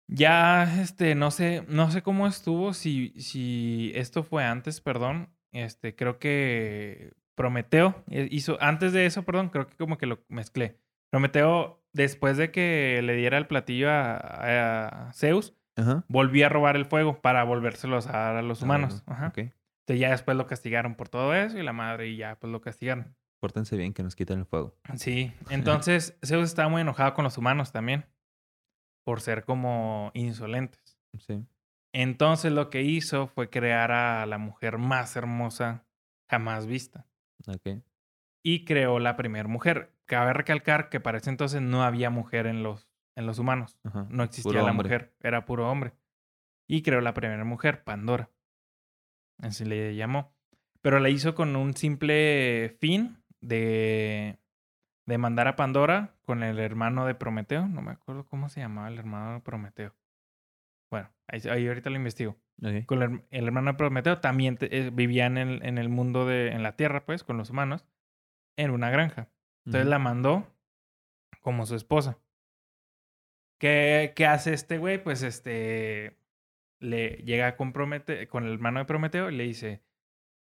Ya, 0.07 0.81
este, 0.81 1.15
no 1.17 1.31
sé, 1.33 1.65
no 1.69 1.91
sé 1.91 2.03
cómo 2.03 2.27
estuvo, 2.29 2.73
si, 2.75 3.11
si 3.21 3.91
esto 3.95 4.23
fue 4.23 4.45
antes, 4.45 4.81
perdón. 4.81 5.31
Este, 5.53 5.97
creo 5.97 6.19
que 6.21 7.13
Prometeo 7.35 8.05
eh, 8.09 8.29
hizo, 8.31 8.57
antes 8.61 8.93
de 8.93 9.07
eso, 9.07 9.25
perdón, 9.25 9.49
creo 9.49 9.67
que 9.67 9.77
como 9.77 9.99
que 9.99 10.07
lo 10.07 10.21
mezclé. 10.29 10.79
Prometeo, 11.11 11.83
después 11.93 12.37
de 12.37 12.53
que 12.53 13.01
le 13.03 13.15
diera 13.17 13.37
el 13.39 13.49
platillo 13.49 13.91
a, 13.91 14.17
a 15.09 15.13
Zeus, 15.13 15.55
Ajá. 15.77 16.05
volvía 16.09 16.47
a 16.47 16.51
robar 16.51 16.77
el 16.77 16.87
fuego 16.87 17.21
para 17.21 17.43
volvérselos 17.43 18.07
a 18.07 18.13
dar 18.13 18.37
a 18.37 18.43
los 18.43 18.63
humanos. 18.63 19.03
Ah, 19.07 19.13
Ajá. 19.15 19.27
Ok. 19.29 19.39
Entonces 19.39 20.01
ya 20.01 20.11
después 20.11 20.37
lo 20.37 20.47
castigaron 20.47 20.95
por 20.95 21.09
todo 21.09 21.35
eso 21.35 21.59
y 21.59 21.65
la 21.65 21.73
madre 21.73 22.09
y 22.09 22.17
ya 22.17 22.37
pues 22.37 22.53
lo 22.53 22.61
castigaron. 22.61 23.17
Pórtense 23.41 23.77
bien 23.77 23.93
que 23.95 24.03
nos 24.03 24.15
quiten 24.15 24.41
el 24.41 24.47
fuego. 24.47 24.77
Sí, 24.97 25.33
entonces 25.51 26.17
Zeus 26.25 26.45
estaba 26.45 26.69
muy 26.69 26.83
enojado 26.83 27.15
con 27.15 27.25
los 27.25 27.39
humanos 27.39 27.73
también. 27.73 28.05
por 29.05 29.21
ser 29.23 29.45
como 29.45 30.11
insolentes. 30.15 30.99
Sí. 31.19 31.45
Entonces 31.93 32.53
lo 32.53 32.71
que 32.71 32.83
hizo 32.83 33.27
fue 33.27 33.51
crear 33.51 33.91
a 33.91 34.25
la 34.27 34.39
mujer 34.39 34.79
más 34.79 35.17
hermosa 35.17 35.85
jamás 36.31 36.67
vista. 36.67 37.07
Ok. 37.49 37.83
Y 38.45 38.65
creó 38.65 38.99
la 39.01 39.17
primera 39.17 39.49
mujer. 39.49 39.93
Cabe 40.05 40.33
recalcar 40.33 40.89
que 40.91 41.01
para 41.01 41.19
ese 41.19 41.31
entonces 41.31 41.61
no 41.63 41.83
había 41.83 42.11
mujer 42.11 42.47
en 42.47 42.63
los, 42.63 42.89
en 43.17 43.27
los 43.27 43.39
humanos. 43.39 43.79
Ajá. 43.85 44.07
No 44.11 44.23
existía 44.23 44.53
Puro 44.53 44.65
la 44.65 44.71
hombre. 44.71 44.89
mujer, 44.89 45.15
era 45.21 45.45
puro 45.45 45.69
hombre. 45.71 45.95
Y 46.69 46.83
creó 46.83 47.01
la 47.01 47.15
primera 47.15 47.45
mujer, 47.45 47.83
Pandora. 47.83 48.31
Así 49.39 49.65
le 49.65 49.97
llamó. 49.97 50.33
Pero 50.83 51.01
la 51.01 51.09
hizo 51.09 51.35
con 51.35 51.57
un 51.57 51.75
simple 51.77 52.77
fin 52.79 53.20
de, 53.41 54.39
de 55.07 55.19
mandar 55.19 55.49
a 55.49 55.57
Pandora 55.57 56.15
con 56.25 56.43
el 56.43 56.59
hermano 56.59 57.07
de 57.07 57.15
Prometeo. 57.15 57.69
No 57.69 57.83
me 57.83 57.93
acuerdo 57.93 58.27
cómo 58.27 58.49
se 58.49 58.61
llamaba 58.61 58.89
el 58.89 58.99
hermano 58.99 59.35
de 59.35 59.41
Prometeo. 59.41 59.95
Bueno, 60.91 61.11
ahí, 61.29 61.41
ahí 61.51 61.69
ahorita 61.69 61.91
lo 61.91 61.97
investigo. 61.97 62.37
Con 62.87 63.03
el, 63.03 63.25
el 63.31 63.47
hermano 63.47 63.73
de 63.73 63.79
Prometeo 63.79 64.19
también 64.21 64.57
te- 64.57 64.77
eh, 64.77 64.91
vivía 64.91 65.27
en 65.27 65.39
el, 65.39 65.65
en 65.65 65.79
el 65.79 65.89
mundo 65.89 66.27
de, 66.27 66.49
en 66.49 66.63
la 66.63 66.77
tierra, 66.77 67.07
pues, 67.07 67.25
con 67.25 67.39
los 67.39 67.51
humanos, 67.51 67.87
en 68.57 68.71
una 68.71 68.91
granja. 68.91 69.29
Entonces 69.65 69.89
la 69.89 69.99
mandó 69.99 70.47
como 71.41 71.65
su 71.65 71.75
esposa. 71.75 72.19
¿Qué, 73.59 74.13
qué 74.17 74.27
hace 74.27 74.53
este 74.53 74.79
güey? 74.79 75.03
Pues 75.03 75.23
este 75.23 76.19
le 76.81 77.23
llega 77.25 77.57
con, 77.57 77.73
Promete- 77.73 78.27
con 78.27 78.45
el 78.45 78.53
hermano 78.55 78.81
de 78.81 78.87
Prometeo 78.87 79.31
y 79.31 79.37
le 79.37 79.45
dice: 79.45 79.83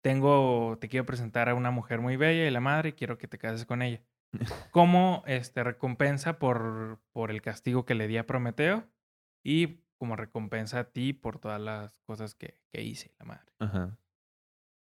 Tengo, 0.02 0.78
te 0.80 0.88
quiero 0.88 1.06
presentar 1.06 1.50
a 1.50 1.56
una 1.56 1.72
mujer 1.72 2.00
muy 2.00 2.16
bella 2.16 2.48
y 2.48 2.52
la 2.52 2.60
madre, 2.60 2.90
y 2.90 2.94
quiero 2.94 3.18
que 3.18 3.28
te 3.28 3.38
cases 3.38 3.66
con 3.66 3.82
ella. 3.82 4.02
Como 4.72 5.24
este 5.26 5.64
recompensa 5.64 6.40
por, 6.40 7.00
por 7.12 7.32
el 7.32 7.42
castigo 7.42 7.86
que 7.86 7.96
le 7.96 8.08
di 8.08 8.18
a 8.18 8.28
Prometeo 8.28 8.88
y 9.44 9.82
como 9.98 10.16
recompensa 10.16 10.80
a 10.80 10.84
ti 10.86 11.12
por 11.14 11.40
todas 11.40 11.60
las 11.60 12.00
cosas 12.06 12.34
que, 12.34 12.58
que 12.72 12.82
hice, 12.82 13.14
la 13.20 13.26
madre. 13.26 13.52
Ajá. 13.60 13.98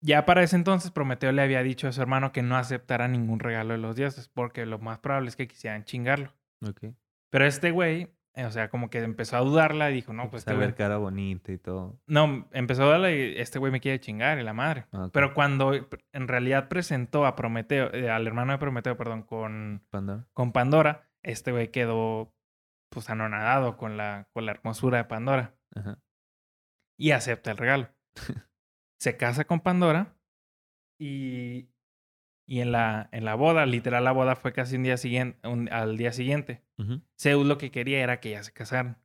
Ya 0.03 0.27
para 0.27 0.43
ese 0.43 0.57
entonces 0.57 0.91
Prometeo 0.91 1.33
le 1.33 1.43
había 1.43 1.63
dicho 1.63 1.89
a 1.89 1.93
su 1.93 2.01
hermano 2.03 2.33
que 2.33 2.43
no 2.43 2.57
aceptara 2.57 3.09
ningún 3.09 3.41
regalo 3.41 3.73
de 3.73 3.79
los 3.79 3.97
dioses, 3.97 4.29
porque 4.29 4.67
lo 4.67 4.79
más 4.79 4.99
probable 4.99 5.29
es 5.29 5.37
que 5.37 5.49
quisieran 5.49 5.85
chingarlo. 5.85 6.33
Ok. 6.67 6.95
Pero 7.31 7.47
este 7.47 7.71
güey, 7.71 8.15
o 8.45 8.51
sea, 8.51 8.69
como 8.69 8.91
que 8.91 8.99
empezó 8.99 9.37
a 9.37 9.41
dudarla 9.41 9.91
y 9.91 9.95
dijo, 9.95 10.13
no, 10.13 10.31
pues 10.31 10.47
a 10.47 10.51
este 10.51 10.59
ver 10.59 10.71
güey... 10.71 10.77
cara 10.77 10.99
bonita 10.99 11.53
y 11.53 11.59
todo. 11.59 11.99
No, 12.07 12.49
empezó 12.53 12.83
a 12.83 12.87
dudarla 12.87 13.11
y 13.11 13.35
este 13.39 13.59
güey 13.59 13.73
me 13.73 13.81
quiere 13.81 13.99
chingar 13.99 14.39
y 14.39 14.43
la 14.43 14.53
madre. 14.53 14.87
Pero 15.13 15.33
cuando 15.33 15.73
en 16.13 16.29
realidad 16.29 16.69
presentó 16.69 17.25
a 17.25 17.35
Prometeo, 17.35 17.93
eh, 17.95 18.11
al 18.11 18.27
hermano 18.27 18.53
de 18.53 18.59
Prometeo, 18.59 18.97
perdón, 18.97 19.23
con, 19.23 19.87
Pandora. 19.91 20.27
con 20.35 20.53
Pandora, 20.53 21.09
este 21.23 21.51
güey 21.51 21.71
quedó 21.71 22.35
pues 22.91 23.09
anonadado 23.09 23.77
con 23.77 23.97
la, 23.97 24.29
con 24.33 24.47
la 24.47 24.53
hermosura 24.53 24.99
de 24.99 25.05
Pandora 25.05 25.55
Ajá. 25.75 25.99
y 26.99 27.13
acepta 27.13 27.51
el 27.51 27.57
regalo. 27.57 27.89
Se 29.01 29.17
casa 29.17 29.45
con 29.45 29.61
Pandora 29.61 30.15
y, 30.99 31.71
y 32.47 32.61
en, 32.61 32.71
la, 32.73 33.09
en 33.13 33.25
la 33.25 33.35
boda, 33.35 33.67
literal 33.67 34.05
la 34.05 34.13
boda 34.13 34.37
fue 34.37 34.53
casi 34.53 34.77
un 34.77 34.85
día 34.85 34.97
siguiente, 34.97 35.47
un- 35.49 35.71
al 35.73 35.97
día 35.97 36.13
siguiente. 36.13 36.63
Zeus 37.19 37.47
lo 37.47 37.59
que 37.59 37.71
quería 37.71 38.01
era 38.03 38.21
que 38.21 38.31
ya 38.31 38.43
se 38.43 38.53
casaran. 38.53 38.99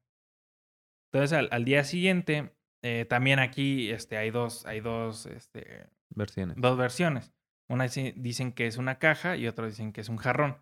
Entonces 1.11 1.37
al, 1.37 1.49
al 1.51 1.65
día 1.65 1.83
siguiente, 1.83 2.53
eh, 2.83 3.05
también 3.09 3.39
aquí 3.39 3.89
este, 3.91 4.17
hay 4.17 4.31
dos, 4.31 4.65
hay 4.65 4.79
dos, 4.79 5.25
este, 5.25 5.87
Versiones. 6.09 6.55
dos 6.59 6.77
versiones. 6.77 7.33
Una 7.67 7.85
dice- 7.85 8.13
dicen 8.15 8.51
que 8.53 8.67
es 8.67 8.77
una 8.77 8.99
caja 8.99 9.35
y 9.37 9.47
otra 9.47 9.65
dicen 9.65 9.91
que 9.93 10.01
es 10.01 10.09
un 10.09 10.17
jarrón. 10.17 10.57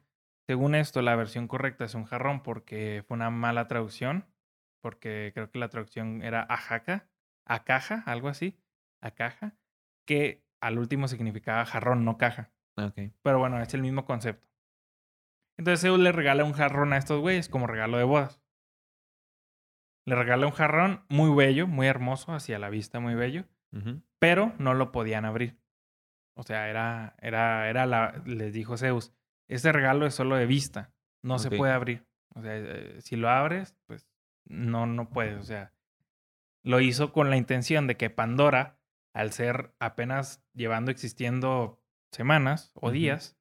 Según 0.48 0.74
esto, 0.76 1.02
la 1.02 1.16
versión 1.16 1.48
correcta 1.48 1.86
es 1.86 1.94
un 1.96 2.06
jarrón 2.06 2.42
porque 2.42 3.04
fue 3.08 3.16
una 3.16 3.30
mala 3.30 3.68
traducción. 3.68 4.26
Porque 4.82 5.32
creo 5.34 5.52
que 5.52 5.60
la 5.60 5.68
traducción 5.68 6.22
era 6.24 6.42
ajaca, 6.44 7.10
a 7.46 7.66
caja, 7.66 8.02
algo 8.06 8.30
así, 8.30 8.58
a 9.02 9.12
caja, 9.12 9.58
que 10.06 10.46
al 10.62 10.80
último 10.80 11.10
significaba 11.10 11.66
jarrón, 11.66 12.06
no 12.06 12.18
caja. 12.18 12.50
Ah. 12.80 12.94
Pero 13.22 13.40
bueno, 13.40 13.62
es 13.62 13.74
el 13.74 13.82
mismo 13.82 14.06
concepto. 14.06 14.48
Entonces 15.58 15.82
Zeus 15.82 16.00
le 16.00 16.12
regala 16.12 16.44
un 16.44 16.54
jarrón 16.54 16.94
a 16.94 16.98
estos 16.98 17.20
güeyes 17.20 17.50
como 17.50 17.68
regalo 17.68 17.98
de 17.98 18.04
bodas. 18.06 18.42
Le 20.06 20.16
regala 20.16 20.48
un 20.48 20.54
jarrón 20.54 21.06
muy 21.10 21.36
bello, 21.36 21.68
muy 21.68 21.88
hermoso, 21.88 22.34
hacia 22.34 22.58
la 22.60 22.70
vista 22.70 23.00
muy 23.00 23.16
bello 23.16 23.46
pero 24.20 24.54
no 24.60 24.74
lo 24.74 24.92
podían 24.92 25.26
abrir. 25.26 25.58
O 26.36 26.44
sea, 26.44 26.70
era, 26.70 27.16
era, 27.22 27.70
era 27.70 27.86
la, 27.86 28.22
les 28.26 28.54
dijo 28.54 28.78
Zeus, 28.78 29.14
este 29.48 29.72
regalo 29.72 30.06
es 30.06 30.14
solo 30.14 30.36
de 30.36 30.46
vista, 30.46 30.94
no 31.24 31.40
se 31.40 31.50
puede 31.50 31.74
abrir. 31.74 32.06
O 32.36 32.42
sea, 32.42 32.56
eh, 32.56 33.02
si 33.02 33.16
lo 33.16 33.30
abres, 33.30 33.76
pues 33.88 34.08
no, 34.46 34.86
no 34.86 35.10
puedes. 35.10 35.38
O 35.38 35.44
sea, 35.44 35.74
lo 36.64 36.80
hizo 36.80 37.12
con 37.12 37.30
la 37.30 37.38
intención 37.38 37.88
de 37.88 37.98
que 37.98 38.10
Pandora, 38.10 38.80
al 39.14 39.32
ser 39.32 39.74
apenas 39.80 40.44
llevando 40.54 40.92
existiendo 40.92 41.79
semanas 42.12 42.72
o 42.76 42.92
días, 42.92 43.38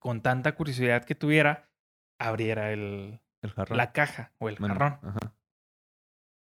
con 0.00 0.22
tanta 0.22 0.54
curiosidad 0.54 1.04
que 1.04 1.14
tuviera, 1.14 1.70
abriera 2.18 2.72
el, 2.72 3.20
la 3.70 3.92
caja 3.92 4.32
o 4.38 4.48
el 4.48 4.56
Bueno, 4.56 4.74
jarrón. 4.74 4.98
Ajá. 5.02 5.34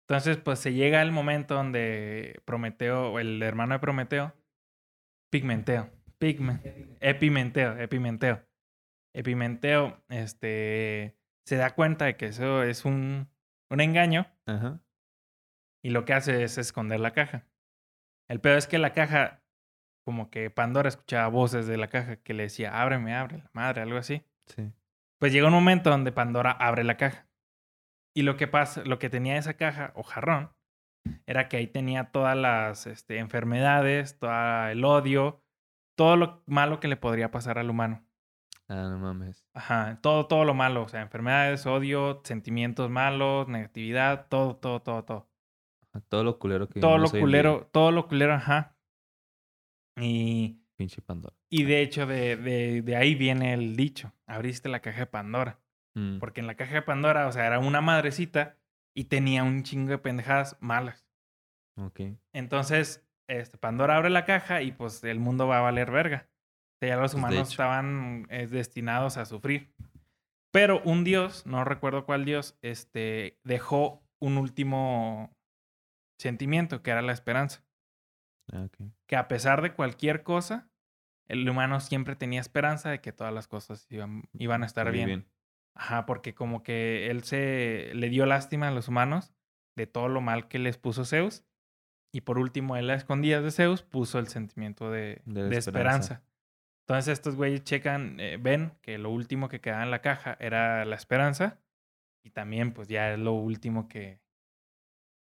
Entonces, 0.10 0.38
pues 0.38 0.60
se 0.60 0.74
llega 0.74 1.02
el 1.02 1.12
momento 1.12 1.56
donde 1.56 2.42
Prometeo, 2.46 3.12
o 3.12 3.20
el 3.20 3.44
hermano 3.44 3.74
de 3.74 3.80
Prometeo, 3.80 4.34
Pigmenteo, 5.30 5.92
Pigme, 6.18 6.62
Epimenteo, 7.02 7.78
Epimenteo, 7.78 8.48
Epimenteo, 9.14 10.02
este, 10.08 11.18
se 11.46 11.58
da 11.58 11.76
cuenta 11.76 12.06
de 12.06 12.16
que 12.16 12.28
eso 12.28 12.64
es 12.64 12.86
un, 12.86 13.30
un 13.70 13.82
engaño 13.82 14.28
Ajá. 14.46 14.82
y 15.84 15.90
lo 15.90 16.06
que 16.06 16.14
hace 16.14 16.44
es 16.44 16.58
esconder 16.58 17.02
la 17.02 17.12
caja. 17.12 17.46
El 18.30 18.40
peor 18.40 18.58
es 18.58 18.68
que 18.68 18.78
la 18.78 18.94
caja, 18.94 19.44
como 20.08 20.30
que 20.30 20.50
Pandora 20.50 20.88
escuchaba 20.88 21.28
voces 21.28 21.68
de 21.68 21.76
la 21.76 21.90
caja 21.90 22.16
que 22.16 22.34
le 22.34 22.44
decía, 22.44 22.82
ábreme, 22.82 23.14
abre, 23.14 23.40
la 23.40 23.50
madre, 23.52 23.82
algo 23.82 23.98
así. 23.98 24.24
Sí. 24.46 24.72
Pues 25.18 25.34
llega 25.34 25.48
un 25.48 25.54
momento 25.54 25.90
donde 25.90 26.14
Pandora 26.14 26.52
abre 26.52 26.86
la 26.86 26.96
caja. 26.96 27.28
Y 28.14 28.22
lo 28.22 28.38
que 28.38 28.48
pasa, 28.48 28.86
lo 28.86 29.00
que 29.00 29.10
tenía 29.10 29.36
esa 29.36 29.56
caja 29.56 29.92
o 29.96 30.04
jarrón, 30.04 30.54
era 31.26 31.50
que 31.50 31.58
ahí 31.58 31.68
tenía 31.68 32.06
todas 32.06 32.38
las 32.38 32.88
este, 32.88 33.18
enfermedades, 33.18 34.18
todo 34.18 34.70
el 34.70 34.86
odio, 34.86 35.44
todo 35.98 36.16
lo 36.16 36.42
malo 36.46 36.80
que 36.80 36.88
le 36.88 36.96
podría 36.96 37.30
pasar 37.30 37.60
al 37.60 37.70
humano. 37.70 38.08
Ah, 38.70 38.88
no 38.90 39.00
mames. 39.00 39.46
Ajá, 39.54 40.00
todo, 40.02 40.28
todo 40.28 40.46
lo 40.46 40.54
malo, 40.54 40.84
o 40.84 40.88
sea, 40.88 41.02
enfermedades, 41.02 41.66
odio, 41.66 42.22
sentimientos 42.24 42.90
malos, 42.90 43.50
negatividad, 43.50 44.28
todo, 44.30 44.56
todo, 44.56 44.82
todo, 44.82 45.04
todo. 45.04 45.28
Todo 46.08 46.24
lo 46.24 46.40
culero 46.40 46.70
que 46.70 46.80
Todo 46.80 46.98
lo 46.98 47.10
culero, 47.10 47.68
todo 47.74 47.92
lo 47.92 48.08
culero, 48.08 48.36
ajá. 48.36 48.77
Y, 49.98 50.60
Pinche 50.76 51.02
Pandora. 51.02 51.36
y 51.50 51.64
de 51.64 51.82
hecho, 51.82 52.06
de, 52.06 52.36
de, 52.38 52.82
de 52.84 52.96
ahí 52.96 53.16
viene 53.16 53.54
el 53.54 53.76
dicho, 53.76 54.14
abriste 54.28 54.70
la 54.70 54.80
caja 54.82 55.00
de 55.00 55.06
Pandora. 55.08 55.60
Mm, 55.96 56.20
Porque 56.20 56.42
en 56.42 56.48
la 56.48 56.56
caja 56.56 56.76
de 56.76 56.82
Pandora, 56.84 57.28
o 57.28 57.32
sea, 57.32 57.48
era 57.48 57.60
una 57.60 57.82
madrecita 57.82 58.58
y 58.94 59.06
tenía 59.06 59.44
un 59.44 59.64
chingo 59.64 59.90
de 59.90 59.98
pendejadas 59.98 60.58
malas. 60.60 61.08
Ok. 61.78 62.02
Entonces, 62.34 63.04
este, 63.28 63.58
Pandora 63.58 63.98
abre 63.98 64.10
la 64.12 64.26
caja 64.26 64.62
y 64.62 64.72
pues 64.72 65.04
el 65.04 65.20
mundo 65.20 65.48
va 65.48 65.58
a 65.60 65.62
valer 65.62 65.90
verga. 65.92 66.28
O 66.30 66.78
sea, 66.80 66.90
ya 66.90 66.96
los 66.98 67.12
Pues, 67.14 67.16
humanos 67.24 67.50
estaban 67.50 68.28
eh, 68.30 68.46
destinados 68.48 69.18
a 69.18 69.26
sufrir. 69.26 69.74
Pero 70.52 70.82
un 70.84 71.04
dios, 71.04 71.46
no 71.46 71.64
recuerdo 71.66 72.06
cuál 72.06 72.24
dios, 72.26 72.58
este, 72.62 73.40
dejó 73.44 74.04
un 74.20 74.38
último 74.38 75.36
sentimiento, 76.20 76.82
que 76.82 76.92
era 76.92 77.02
la 77.02 77.12
esperanza. 77.14 77.64
Ah. 78.52 78.68
Que 79.06 79.16
a 79.16 79.28
pesar 79.28 79.62
de 79.62 79.74
cualquier 79.74 80.24
cosa, 80.24 80.70
el 81.28 81.48
humano 81.50 81.80
siempre 81.80 82.16
tenía 82.16 82.40
esperanza 82.40 82.90
de 82.90 83.02
que 83.02 83.12
todas 83.12 83.34
las 83.34 83.48
cosas 83.48 83.88
iban, 83.90 84.24
iban 84.34 84.64
a 84.64 84.66
estar 84.66 84.92
bien. 84.92 85.28
Ajá, 85.76 86.06
porque 86.06 86.34
como 86.34 86.64
que 86.64 87.12
él 87.12 87.24
se 87.24 87.92
le 87.94 88.10
dio 88.10 88.26
lástima 88.26 88.70
a 88.70 88.72
los 88.72 88.88
humanos 88.88 89.34
de 89.76 89.86
todo 89.86 90.08
lo 90.08 90.22
mal 90.22 90.48
que 90.48 90.60
les 90.60 90.78
puso 90.78 91.06
Zeus. 91.06 91.44
Y 92.12 92.22
por 92.22 92.40
último, 92.40 92.78
él 92.78 92.90
a 92.90 92.96
escondidas 92.96 93.44
de 93.44 93.52
Zeus 93.52 93.84
puso 93.84 94.18
el 94.18 94.28
sentimiento 94.28 94.90
de, 94.90 95.22
De 95.26 95.44
de 95.50 95.58
esperanza. 95.58 96.16
esperanza. 96.16 96.24
Entonces 96.88 97.14
estos 97.14 97.36
güeyes 97.36 97.64
checan, 97.64 98.18
eh, 98.20 98.38
ven 98.40 98.72
que 98.82 98.98
lo 98.98 99.12
último 99.12 99.50
que 99.50 99.60
quedaba 99.60 99.84
en 99.84 99.92
la 99.92 100.02
caja 100.02 100.38
era 100.40 100.86
la 100.86 100.96
esperanza. 100.96 101.60
Y 102.24 102.32
también 102.32 102.74
pues 102.74 102.88
ya 102.88 103.14
es 103.14 103.20
lo 103.20 103.34
último 103.34 103.88
que, 103.88 104.20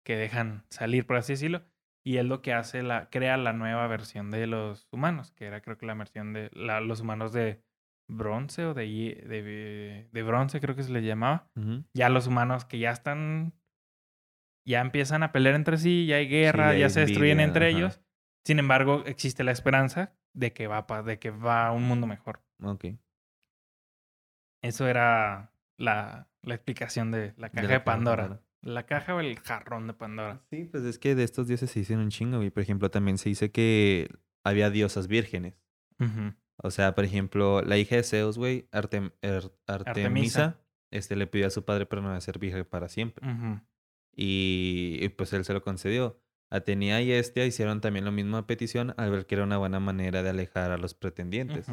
que 0.04 0.16
dejan 0.18 0.66
salir, 0.70 1.08
por 1.08 1.16
así 1.16 1.34
decirlo. 1.34 1.64
Y 2.06 2.18
es 2.18 2.26
lo 2.26 2.42
que 2.42 2.54
hace, 2.54 2.84
la, 2.84 3.10
crea 3.10 3.36
la 3.38 3.52
nueva 3.52 3.88
versión 3.88 4.30
de 4.30 4.46
los 4.46 4.88
humanos, 4.92 5.32
que 5.32 5.46
era 5.46 5.62
creo 5.62 5.78
que 5.78 5.86
la 5.88 5.96
versión 5.96 6.34
de 6.34 6.50
la- 6.54 6.80
los 6.80 7.02
humanos 7.02 7.34
de 7.34 7.64
bronce 8.08 8.66
o 8.66 8.74
de, 8.76 8.86
de, 8.86 10.08
de 10.12 10.24
bronce, 10.24 10.62
creo 10.62 10.76
que 10.76 10.84
se 10.84 10.92
les 10.92 11.04
llamaba. 11.04 11.50
Ya 11.96 12.10
los 12.10 12.28
humanos 12.28 12.64
que 12.66 12.78
ya 12.78 12.92
están, 12.92 13.54
ya 14.68 14.82
empiezan 14.82 15.24
a 15.24 15.32
pelear 15.32 15.56
entre 15.56 15.78
sí, 15.78 16.06
ya 16.06 16.18
hay 16.18 16.28
guerra, 16.28 16.74
ya 16.74 16.80
ya 16.80 16.86
hay 16.86 16.90
se 16.92 17.00
destruyen 17.02 17.40
entre 17.40 17.70
ajá. 17.70 17.78
ellos. 17.78 18.02
Sin 18.46 18.60
embargo, 18.60 19.04
existe 19.08 19.44
la 19.44 19.52
esperanza 19.52 20.14
de 20.36 20.54
que 20.54 20.68
va, 20.68 20.86
pa- 20.86 21.02
de 21.02 21.18
que 21.18 21.32
va 21.32 21.66
a 21.68 21.72
un 21.72 21.84
mundo 21.88 22.06
mejor. 22.06 22.44
Ok. 22.64 22.86
Eso 24.64 24.88
era 24.88 25.52
la, 25.78 26.28
la 26.44 26.54
explicación 26.56 27.12
de 27.12 27.34
la 27.38 27.50
caja 27.50 27.62
de, 27.68 27.68
la 27.68 27.68
caja 27.68 27.68
de 27.74 27.80
Pandora. 27.80 28.24
Pandora. 28.24 28.45
La 28.66 28.86
caja 28.86 29.16
o 29.16 29.20
el 29.20 29.40
jarrón 29.40 29.88
de 29.88 29.94
Pandora. 29.94 30.42
Sí, 30.50 30.66
pues 30.66 30.84
es 30.84 30.98
que 31.00 31.14
de 31.16 31.24
estos 31.24 31.48
dioses 31.48 31.70
se 31.72 31.80
dicen 31.80 32.00
un 32.00 32.10
chingo, 32.10 32.38
güey. 32.38 32.50
Por 32.50 32.64
ejemplo, 32.64 32.90
también 32.92 33.18
se 33.18 33.30
dice 33.30 33.52
que 33.52 34.10
había 34.44 34.70
diosas 34.72 35.08
vírgenes. 35.08 35.54
O 36.58 36.72
sea, 36.72 36.96
por 36.96 37.06
ejemplo, 37.06 37.62
la 37.62 37.78
hija 37.78 37.96
de 37.96 38.04
Zeus, 38.04 38.38
güey, 38.38 38.68
Artem- 38.72 39.14
Er- 39.22 39.52
Artemisa, 39.68 40.44
Artemisa. 40.46 40.60
este 40.92 41.16
le 41.16 41.28
pidió 41.28 41.48
a 41.48 41.52
su 41.52 41.64
padre 41.64 41.86
permanecer 41.86 42.40
virgen 42.40 42.66
para 42.66 42.88
siempre. 42.90 43.26
Y, 44.16 44.98
y, 45.02 45.10
pues 45.10 45.32
él 45.34 45.46
se 45.46 45.54
lo 45.54 45.62
concedió. 45.62 46.20
Atenea 46.50 47.02
y 47.02 47.12
Estia 47.12 47.46
hicieron 47.46 47.82
también 47.82 48.06
la 48.06 48.12
misma 48.12 48.48
petición 48.48 48.94
al 48.98 49.12
ver 49.12 49.26
que 49.26 49.36
era 49.36 49.44
una 49.44 49.58
buena 49.58 49.80
manera 49.80 50.24
de 50.24 50.30
alejar 50.30 50.72
a 50.72 50.78
los 50.78 50.94
pretendientes. 50.94 51.68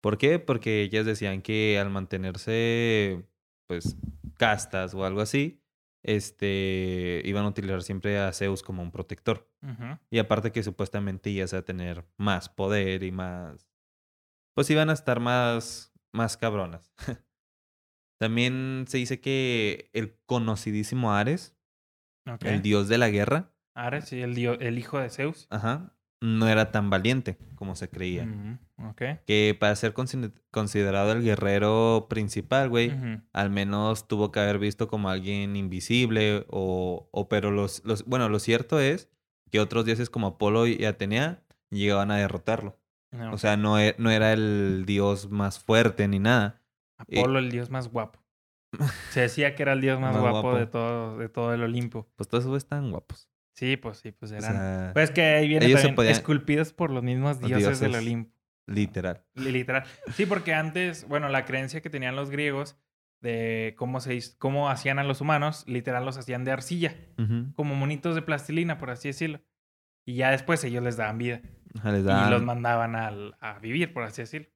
¿Por 0.00 0.18
qué? 0.18 0.38
Porque 0.38 0.82
ellas 0.82 1.06
decían 1.06 1.42
que 1.42 1.78
al 1.78 1.90
mantenerse, 1.90 3.24
pues, 3.66 3.96
castas 4.36 4.94
o 4.94 5.04
algo 5.04 5.20
así, 5.20 5.59
este, 6.02 7.22
iban 7.24 7.44
a 7.44 7.48
utilizar 7.48 7.82
siempre 7.82 8.18
a 8.18 8.32
Zeus 8.32 8.62
como 8.62 8.82
un 8.82 8.90
protector. 8.90 9.48
Y 10.10 10.18
aparte 10.18 10.52
que 10.52 10.62
supuestamente 10.62 11.30
ibas 11.30 11.52
a 11.54 11.62
tener 11.62 12.06
más 12.16 12.48
poder 12.48 13.02
y 13.02 13.12
más... 13.12 13.68
Pues 14.54 14.70
iban 14.70 14.90
a 14.90 14.94
estar 14.94 15.20
más, 15.20 15.92
más 16.12 16.36
cabronas. 16.36 16.92
También 18.20 18.84
se 18.88 18.98
dice 18.98 19.20
que 19.20 19.90
el 19.92 20.18
conocidísimo 20.26 21.12
Ares, 21.12 21.56
el 22.40 22.60
dios 22.60 22.88
de 22.88 22.98
la 22.98 23.08
guerra, 23.08 23.54
Ares, 23.74 24.06
sí, 24.06 24.20
el, 24.20 24.36
el 24.36 24.78
hijo 24.78 24.98
de 24.98 25.08
Zeus. 25.08 25.46
ajá, 25.48 25.96
no 26.20 26.48
era 26.48 26.70
tan 26.70 26.90
valiente 26.90 27.38
como 27.54 27.74
se 27.76 27.88
creía. 27.88 28.24
Que 29.26 29.56
para 29.58 29.74
ser 29.76 29.94
consi- 29.94 30.32
considerado 30.50 31.12
el 31.12 31.22
guerrero 31.22 32.06
principal, 32.10 32.68
güey, 32.68 32.92
al 33.32 33.50
menos 33.50 34.06
tuvo 34.08 34.30
que 34.32 34.40
haber 34.40 34.58
visto 34.58 34.88
como 34.88 35.08
alguien 35.10 35.56
invisible 35.56 36.44
o, 36.48 37.08
o 37.10 37.28
pero 37.28 37.50
los, 37.50 37.82
los, 37.84 38.04
bueno, 38.04 38.28
lo 38.28 38.38
cierto 38.38 38.80
es 38.80 39.08
que 39.50 39.60
otros 39.60 39.84
dioses 39.84 40.10
como 40.10 40.26
Apolo 40.28 40.66
y 40.66 40.84
Atenea 40.84 41.42
llegaban 41.70 42.10
a 42.10 42.16
derrotarlo. 42.16 42.78
No, 43.12 43.32
O 43.32 43.38
sea, 43.38 43.56
no, 43.56 43.78
e- 43.80 43.96
no 43.98 44.10
era 44.10 44.32
el 44.32 44.84
dios 44.86 45.30
más 45.30 45.58
fuerte 45.58 46.06
ni 46.06 46.18
nada. 46.18 46.60
Apolo, 46.98 47.38
el 47.38 47.50
dios 47.50 47.70
más 47.70 47.88
guapo. 47.88 48.20
Se 49.10 49.22
decía 49.22 49.54
que 49.56 49.62
era 49.62 49.72
el 49.72 49.80
dios 49.80 49.98
más, 49.98 50.12
Más 50.14 50.20
guapo, 50.22 50.42
guapo. 50.42 50.58
de 50.58 50.66
todo, 50.66 51.18
de 51.18 51.28
todo 51.28 51.52
el 51.54 51.62
Olimpo. 51.62 52.08
Pues 52.16 52.28
todos 52.28 52.44
estaban 52.56 52.90
guapos. 52.90 53.29
Sí, 53.60 53.76
pues 53.76 53.98
sí, 53.98 54.10
pues 54.10 54.32
O 54.32 54.36
eran. 54.36 54.52
sea, 54.52 54.90
pues 54.94 55.10
que 55.10 55.20
ahí 55.22 55.46
viene 55.48 55.66
ellos 55.66 55.80
se 55.80 55.88
también 55.88 55.96
podían- 55.96 56.12
esculpidos 56.14 56.72
por 56.72 56.90
los 56.90 57.02
mismos 57.02 57.38
Los 57.42 57.50
dioses, 57.50 57.78
del. 57.80 57.94
Olimpo. 57.94 58.34
literal. 58.66 59.22
Li- 59.34 59.52
Literal. 59.52 59.84
Sí, 60.14 60.24
porque 60.24 60.54
antes, 60.54 61.06
bueno, 61.06 61.28
la 61.28 61.44
creencia 61.44 61.82
que 61.82 61.90
tenían 61.90 62.16
los 62.16 62.30
griegos 62.30 62.78
de 63.20 63.74
cómo 63.76 64.00
se 64.00 64.18
cómo 64.38 64.70
hacían 64.70 64.98
a 64.98 65.04
los 65.04 65.20
humanos, 65.20 65.64
literal 65.66 66.06
los 66.06 66.16
hacían 66.16 66.44
de 66.44 66.52
arcilla, 66.52 66.96
como 67.54 67.74
monitos 67.74 68.14
de 68.14 68.22
plastilina, 68.22 68.78
por 68.78 68.88
así 68.90 69.08
decirlo. 69.08 69.42
Y 70.06 70.14
ya 70.14 70.30
después 70.30 70.64
ellos 70.64 70.82
les 70.82 70.96
daban 70.96 71.18
vida 71.18 71.42
Ajá, 71.78 71.92
les 71.92 72.00
y 72.00 72.04
daban- 72.06 72.30
los 72.30 72.42
mandaban 72.42 72.96
al- 72.96 73.36
a 73.40 73.58
vivir, 73.58 73.92
por 73.92 74.04
así 74.04 74.22
decirlo. 74.22 74.48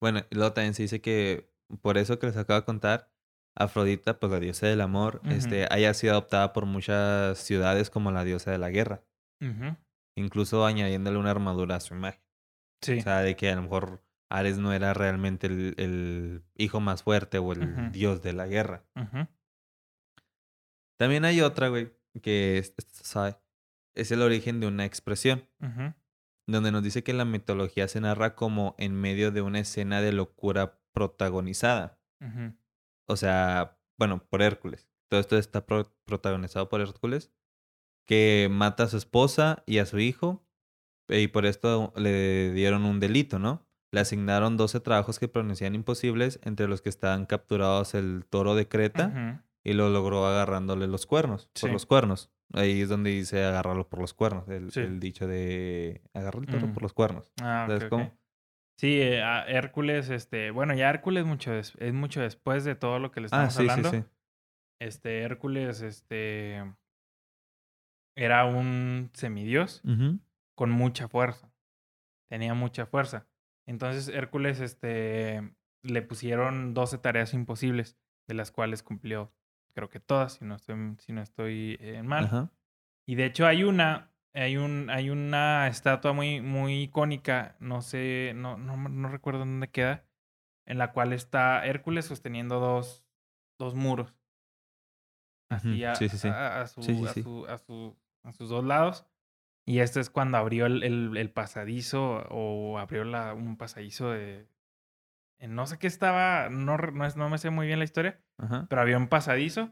Bueno, 0.00 0.22
y 0.30 0.34
luego 0.36 0.54
también 0.54 0.72
se 0.72 0.84
dice 0.84 1.02
que 1.02 1.52
por 1.82 1.98
eso 1.98 2.18
que 2.18 2.28
les 2.28 2.36
acabo 2.38 2.58
de 2.60 2.64
contar, 2.64 3.11
Afrodita, 3.54 4.18
pues 4.18 4.32
la 4.32 4.40
diosa 4.40 4.66
del 4.66 4.80
amor, 4.80 5.20
este, 5.24 5.66
haya 5.70 5.92
sido 5.94 6.12
adoptada 6.12 6.52
por 6.52 6.66
muchas 6.66 7.38
ciudades 7.38 7.90
como 7.90 8.10
la 8.10 8.24
diosa 8.24 8.50
de 8.50 8.58
la 8.58 8.70
guerra. 8.70 9.02
Incluso 10.16 10.64
añadiéndole 10.64 11.18
una 11.18 11.30
armadura 11.30 11.76
a 11.76 11.80
su 11.80 11.94
imagen. 11.94 12.22
Sí. 12.80 12.98
O 12.98 13.02
sea, 13.02 13.20
de 13.20 13.36
que 13.36 13.50
a 13.50 13.56
lo 13.56 13.62
mejor 13.62 14.02
Ares 14.30 14.58
no 14.58 14.72
era 14.72 14.94
realmente 14.94 15.46
el, 15.46 15.74
el 15.76 16.42
hijo 16.56 16.80
más 16.80 17.02
fuerte 17.02 17.38
o 17.38 17.52
el 17.52 17.92
dios 17.92 18.22
de 18.22 18.32
la 18.32 18.46
guerra. 18.46 18.84
También 20.98 21.24
hay 21.24 21.40
otra, 21.40 21.68
güey, 21.68 21.92
que 22.22 22.58
es, 22.58 22.74
sabe, 22.90 23.36
es 23.94 24.10
el 24.12 24.22
origen 24.22 24.60
de 24.60 24.66
una 24.66 24.84
expresión, 24.84 25.48
donde 26.46 26.72
nos 26.72 26.82
dice 26.82 27.02
que 27.02 27.12
la 27.12 27.24
mitología 27.24 27.88
se 27.88 28.00
narra 28.00 28.34
como 28.34 28.74
en 28.78 28.94
medio 28.94 29.30
de 29.30 29.42
una 29.42 29.60
escena 29.60 30.00
de 30.00 30.12
locura 30.12 30.78
protagonizada. 30.92 31.98
Ujú. 32.20 32.54
O 33.08 33.16
sea, 33.16 33.78
bueno, 33.98 34.24
por 34.28 34.42
Hércules. 34.42 34.88
Todo 35.08 35.20
esto 35.20 35.36
está 35.36 35.66
pro- 35.66 35.92
protagonizado 36.04 36.68
por 36.68 36.80
Hércules, 36.80 37.30
que 38.06 38.48
mata 38.50 38.84
a 38.84 38.88
su 38.88 38.96
esposa 38.96 39.62
y 39.66 39.78
a 39.78 39.86
su 39.86 39.98
hijo, 39.98 40.44
y 41.08 41.28
por 41.28 41.46
esto 41.46 41.92
le 41.96 42.52
dieron 42.52 42.84
un 42.84 43.00
delito, 43.00 43.38
¿no? 43.38 43.66
Le 43.92 44.00
asignaron 44.00 44.56
12 44.56 44.80
trabajos 44.80 45.18
que 45.18 45.28
parecían 45.28 45.74
imposibles, 45.74 46.40
entre 46.42 46.66
los 46.68 46.80
que 46.80 46.88
estaban 46.88 47.26
capturados 47.26 47.94
el 47.94 48.24
toro 48.28 48.54
de 48.54 48.66
Creta, 48.68 49.44
y 49.64 49.74
lo 49.74 49.90
logró 49.90 50.26
agarrándole 50.26 50.86
los 50.88 51.06
cuernos, 51.06 51.50
por 51.60 51.70
los 51.70 51.86
cuernos. 51.86 52.30
Ahí 52.54 52.80
es 52.82 52.88
donde 52.88 53.10
dice 53.10 53.44
agarrarlo 53.44 53.88
por 53.88 54.00
los 54.00 54.12
cuernos, 54.14 54.48
el, 54.48 54.72
Sí. 54.72 54.80
el 54.80 54.98
dicho 55.00 55.26
de 55.26 56.02
agarrar 56.14 56.42
el 56.42 56.48
toro 56.48 56.66
Mm. 56.68 56.72
por 56.72 56.82
los 56.82 56.92
cuernos. 56.92 57.30
Ah, 57.42 57.66
¿Sabes 57.68 57.84
ok, 57.84 57.92
ok. 57.92 58.12
Sí, 58.78 59.00
eh, 59.00 59.22
a 59.22 59.44
Hércules, 59.46 60.10
este, 60.10 60.50
bueno, 60.50 60.74
ya 60.74 60.90
Hércules 60.90 61.24
mucho 61.24 61.52
es 61.54 61.74
mucho 61.92 62.20
después 62.20 62.64
de 62.64 62.74
todo 62.74 62.98
lo 62.98 63.10
que 63.12 63.20
le 63.20 63.26
Ah, 63.26 63.46
estamos 63.46 63.54
sí, 63.54 63.60
hablando. 63.62 63.90
sí. 63.90 64.04
Este, 64.80 65.20
Hércules, 65.22 65.80
este, 65.82 66.62
era 68.16 68.44
un 68.44 69.10
semidios 69.14 69.82
con 70.54 70.70
mucha 70.70 71.08
fuerza. 71.08 71.52
Tenía 72.28 72.54
mucha 72.54 72.86
fuerza. 72.86 73.26
Entonces 73.66 74.08
Hércules, 74.08 74.60
este, 74.60 75.54
le 75.82 76.02
pusieron 76.02 76.74
12 76.74 76.98
tareas 76.98 77.34
imposibles, 77.34 77.96
de 78.26 78.34
las 78.34 78.50
cuales 78.50 78.82
cumplió, 78.82 79.32
creo 79.74 79.88
que 79.88 80.00
todas, 80.00 80.34
si 80.34 80.44
no 80.44 80.56
estoy, 80.56 80.96
si 80.98 81.12
no 81.12 81.22
estoy 81.22 81.76
eh, 81.80 82.02
mal. 82.02 82.50
Y 83.06 83.14
de 83.16 83.26
hecho 83.26 83.46
hay 83.46 83.64
una, 83.64 84.11
hay 84.34 84.56
un, 84.56 84.88
hay 84.90 85.10
una 85.10 85.68
estatua 85.68 86.12
muy, 86.12 86.40
muy 86.40 86.82
icónica, 86.82 87.56
no 87.60 87.82
sé, 87.82 88.32
no, 88.34 88.56
no, 88.56 88.76
no 88.76 89.08
recuerdo 89.08 89.40
dónde 89.40 89.68
queda, 89.70 90.04
en 90.66 90.78
la 90.78 90.92
cual 90.92 91.12
está 91.12 91.64
Hércules 91.66 92.06
sosteniendo 92.06 92.60
dos, 92.60 93.04
dos 93.58 93.74
muros. 93.74 94.14
Así 95.50 95.84
a, 95.84 95.94
sí, 95.94 96.08
sí, 96.08 96.18
sí. 96.18 96.28
a- 96.28 96.62
a 96.62 96.66
su- 96.66 96.80
a 97.06 97.12
su- 97.22 97.46
a 97.46 97.58
su- 97.58 97.96
a 98.22 98.32
sus 98.32 98.48
dos 98.48 98.64
lados. 98.64 99.06
Y 99.64 99.78
esto 99.80 100.00
es 100.00 100.10
cuando 100.10 100.38
abrió 100.38 100.66
el, 100.66 100.82
el- 100.82 101.16
el 101.16 101.30
pasadizo 101.30 102.26
o 102.30 102.78
abrió 102.78 103.04
la, 103.04 103.34
un 103.34 103.56
pasadizo 103.56 104.10
de... 104.10 104.48
en 105.38 105.54
No 105.54 105.66
sé 105.66 105.78
qué 105.78 105.86
estaba, 105.86 106.48
no, 106.48 106.76
no, 106.78 107.06
es- 107.06 107.16
no 107.16 107.28
me 107.28 107.38
sé 107.38 107.50
muy 107.50 107.66
bien 107.66 107.78
la 107.78 107.84
historia, 107.84 108.20
Ajá. 108.38 108.66
pero 108.68 108.80
había 108.82 108.96
un 108.96 109.08
pasadizo, 109.08 109.70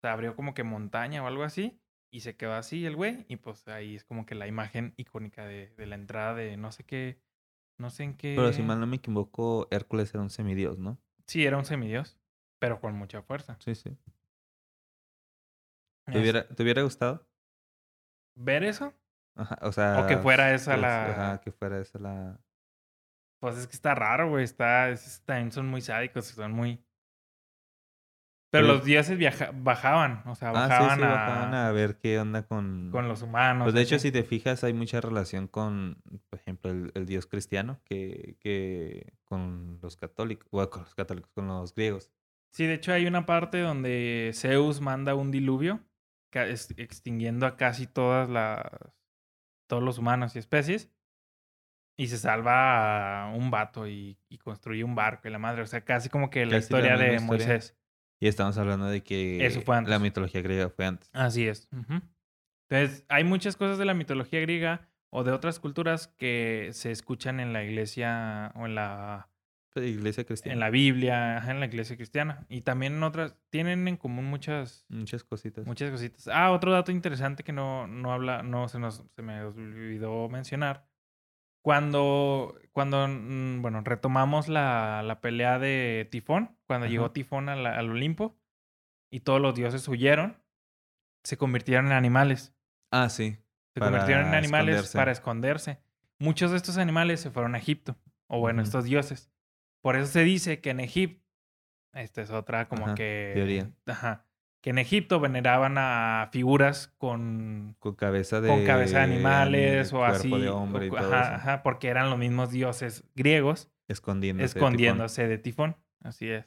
se 0.00 0.08
abrió 0.08 0.34
como 0.34 0.54
que 0.54 0.64
montaña 0.64 1.22
o 1.22 1.26
algo 1.26 1.44
así, 1.44 1.78
y 2.10 2.20
se 2.20 2.36
quedó 2.36 2.54
así 2.54 2.84
el 2.86 2.96
güey, 2.96 3.24
y 3.28 3.36
pues 3.36 3.66
ahí 3.68 3.96
es 3.96 4.04
como 4.04 4.26
que 4.26 4.34
la 4.34 4.46
imagen 4.46 4.94
icónica 4.96 5.44
de, 5.46 5.68
de 5.76 5.86
la 5.86 5.94
entrada 5.94 6.34
de 6.34 6.56
no 6.56 6.72
sé 6.72 6.84
qué, 6.84 7.20
no 7.78 7.90
sé 7.90 8.04
en 8.04 8.16
qué... 8.16 8.34
Pero 8.36 8.52
si 8.52 8.62
mal 8.62 8.80
no 8.80 8.86
me 8.86 8.96
equivoco, 8.96 9.68
Hércules 9.70 10.12
era 10.14 10.22
un 10.22 10.30
semidios, 10.30 10.78
¿no? 10.78 10.98
Sí, 11.26 11.44
era 11.44 11.58
un 11.58 11.64
semidios, 11.64 12.18
pero 12.58 12.80
con 12.80 12.94
mucha 12.94 13.22
fuerza. 13.22 13.56
Sí, 13.60 13.74
sí. 13.74 13.96
¿Te 16.06 16.18
hubiera, 16.18 16.48
¿te 16.48 16.62
hubiera 16.62 16.82
gustado? 16.82 17.26
¿Ver 18.34 18.64
eso? 18.64 18.94
Ajá, 19.34 19.58
o 19.62 19.72
sea... 19.72 20.06
que 20.08 20.16
fuera 20.16 20.54
esa 20.54 20.72
pues, 20.72 20.82
la- 20.82 21.10
Ajá, 21.30 21.40
que 21.40 21.52
fuera 21.52 21.78
esa 21.80 21.98
la... 21.98 22.40
Pues 23.40 23.56
es 23.56 23.66
que 23.66 23.74
está 23.74 23.94
raro, 23.94 24.30
güey, 24.30 24.44
está, 24.44 24.90
es- 24.90 25.22
también 25.24 25.52
son 25.52 25.68
muy 25.68 25.80
sádicos, 25.80 26.26
son 26.26 26.52
muy... 26.52 26.82
Pero 28.50 28.64
Pero- 28.64 28.74
los 28.76 28.84
dioses 28.84 29.18
viaja- 29.18 29.50
bajaban, 29.54 30.22
o 30.26 30.34
sea, 30.34 30.48
Ah, 30.50 30.52
sí, 30.52 30.58
bajaban, 30.70 30.98
sí, 30.98 31.04
a- 31.04 31.08
bajaban 31.08 31.54
a 31.54 31.70
ver 31.72 31.98
qué 31.98 32.18
onda 32.18 32.44
con... 32.46 32.88
con 32.90 33.06
los 33.06 33.20
humanos. 33.22 33.64
Pues 33.66 33.74
de 33.74 33.82
hecho, 33.82 33.96
así. 33.96 34.08
si 34.08 34.12
te 34.12 34.24
fijas, 34.24 34.64
hay 34.64 34.72
mucha 34.72 35.00
relación 35.02 35.48
con, 35.48 36.00
por 36.30 36.38
ejemplo, 36.38 36.70
el, 36.70 36.90
el 36.94 37.04
dios 37.04 37.26
cristiano 37.26 37.78
que, 37.84 38.36
que 38.40 39.12
con 39.24 39.78
los 39.82 39.96
católicos, 39.96 40.48
o 40.50 40.70
con 40.70 40.82
los 40.82 40.94
católicos, 40.94 41.30
con 41.34 41.46
los 41.48 41.74
griegos. 41.74 42.10
Sí, 42.50 42.64
de 42.66 42.74
hecho 42.74 42.94
hay 42.94 43.06
una 43.06 43.26
parte 43.26 43.60
donde 43.60 44.30
Zeus 44.34 44.80
manda 44.80 45.14
un 45.14 45.30
diluvio 45.30 45.80
extinguiendo 46.32 47.46
a 47.46 47.56
casi 47.56 47.86
todas 47.86 48.28
las 48.28 48.62
todos 49.68 49.82
los 49.82 49.98
humanos 49.98 50.34
y 50.34 50.38
especies 50.38 50.90
y 51.98 52.06
se 52.08 52.16
salva 52.16 53.24
a 53.24 53.34
un 53.34 53.50
vato 53.50 53.86
y, 53.86 54.18
y 54.30 54.38
construye 54.38 54.84
un 54.84 54.94
barco 54.94 55.28
y 55.28 55.30
la 55.30 55.38
madre, 55.38 55.62
o 55.62 55.66
sea, 55.66 55.84
casi 55.84 56.08
como 56.08 56.30
que 56.30 56.46
la 56.46 56.52
Casi 56.52 56.62
historia 56.64 56.96
de 56.96 57.14
historia. 57.14 57.20
Moisés. 57.26 57.76
Y 58.20 58.26
estamos 58.28 58.58
hablando 58.58 58.86
de 58.86 59.02
que 59.02 59.44
Eso 59.46 59.60
fue 59.62 59.76
antes. 59.76 59.90
la 59.90 59.98
mitología 59.98 60.42
griega 60.42 60.68
fue 60.70 60.86
antes. 60.86 61.08
Así 61.12 61.46
es. 61.46 61.68
ujú. 61.72 62.00
Entonces, 62.70 63.04
hay 63.08 63.24
muchas 63.24 63.56
cosas 63.56 63.78
de 63.78 63.84
la 63.86 63.94
mitología 63.94 64.40
griega 64.40 64.88
o 65.10 65.24
de 65.24 65.32
otras 65.32 65.58
culturas 65.58 66.08
que 66.08 66.68
se 66.72 66.90
escuchan 66.90 67.40
en 67.40 67.52
la 67.54 67.64
iglesia 67.64 68.52
o 68.56 68.66
en 68.66 68.74
la 68.74 69.30
Pues, 69.72 69.86
iglesia 69.86 70.24
cristiana. 70.24 70.52
en 70.54 70.60
la 70.60 70.68
Biblia, 70.68 71.38
en 71.50 71.60
la 71.60 71.66
iglesia 71.66 71.96
cristiana 71.96 72.44
y 72.50 72.60
también 72.62 72.94
en 72.94 73.02
otras 73.04 73.36
tienen 73.48 73.88
en 73.88 73.96
común 73.96 74.26
muchas 74.26 74.84
Muchas 74.90 75.24
cositas. 75.24 75.66
Muchas 75.66 75.90
cositas. 75.90 76.28
Ah, 76.28 76.50
otro 76.50 76.72
dato 76.72 76.92
interesante 76.92 77.42
que 77.42 77.52
no, 77.52 77.86
no 77.86 78.12
habla, 78.12 78.42
no 78.42 78.68
se 78.68 78.78
nos 78.78 79.02
se 79.16 79.22
me 79.22 79.42
olvidó 79.42 80.28
mencionar. 80.28 80.86
Cuando, 81.68 82.58
cuando 82.72 83.06
mm, 83.06 83.60
bueno, 83.60 83.82
retomamos 83.82 84.48
la, 84.48 85.02
la 85.04 85.20
pelea 85.20 85.58
de 85.58 86.08
Tifón, 86.10 86.56
cuando 86.66 86.86
Ajá. 86.86 86.90
llegó 86.90 87.10
Tifón 87.10 87.50
a 87.50 87.56
la- 87.56 87.76
al 87.78 87.90
Olimpo 87.90 88.38
y 89.12 89.20
todos 89.20 89.38
los 89.38 89.54
dioses 89.54 89.86
huyeron, 89.86 90.42
se 91.24 91.36
convirtieron 91.36 91.88
en 91.88 91.92
animales. 91.92 92.54
Ah, 92.90 93.10
sí. 93.10 93.36
Se 93.74 93.80
convirtieron 93.80 94.28
en 94.28 94.34
animales 94.34 94.76
esconderse. 94.76 94.96
para 94.98 95.12
esconderse. 95.12 95.78
Muchos 96.18 96.52
de 96.52 96.56
estos 96.56 96.78
animales 96.78 97.20
se 97.20 97.30
fueron 97.30 97.54
a 97.54 97.58
Egipto, 97.58 97.98
o 98.28 98.40
bueno, 98.40 98.62
estos 98.62 98.84
dioses. 98.86 99.30
Por 99.82 99.94
eso 99.96 100.06
se 100.06 100.24
dice 100.24 100.62
que 100.62 100.70
en 100.70 100.80
Egipto, 100.80 101.22
esta 101.92 102.22
es 102.22 102.30
otra 102.30 102.66
como 102.68 102.86
Ajá, 102.86 102.94
que... 102.94 103.32
teoría. 103.34 103.70
Ajá. 103.84 104.24
Que 104.60 104.70
en 104.70 104.78
Egipto 104.78 105.20
veneraban 105.20 105.76
a 105.78 106.28
figuras 106.32 106.88
con, 106.98 107.76
Con 107.78 107.94
cabeza 107.94 108.40
de... 108.40 108.48
con 108.48 108.64
cabeza 108.64 108.98
de 108.98 109.04
animales 109.04 109.92
o 109.92 110.04
así. 110.04 110.28
de 110.30 110.48
hombre 110.48 110.86
y 110.86 110.88
o- 110.90 110.94
todo 110.96 111.06
ajá, 111.14 111.22
eso. 111.22 111.34
ajá, 111.34 111.62
porque 111.62 111.88
eran 111.88 112.10
los 112.10 112.18
mismos 112.18 112.50
dioses 112.50 113.04
griegos 113.14 113.70
Escondiéndose. 113.86 114.42
de 114.44 114.48
Tifón. 114.54 114.66
escondiéndose 114.72 115.28
de 115.28 115.38
Tifón. 115.38 115.76
Así 116.02 116.28
es. 116.30 116.44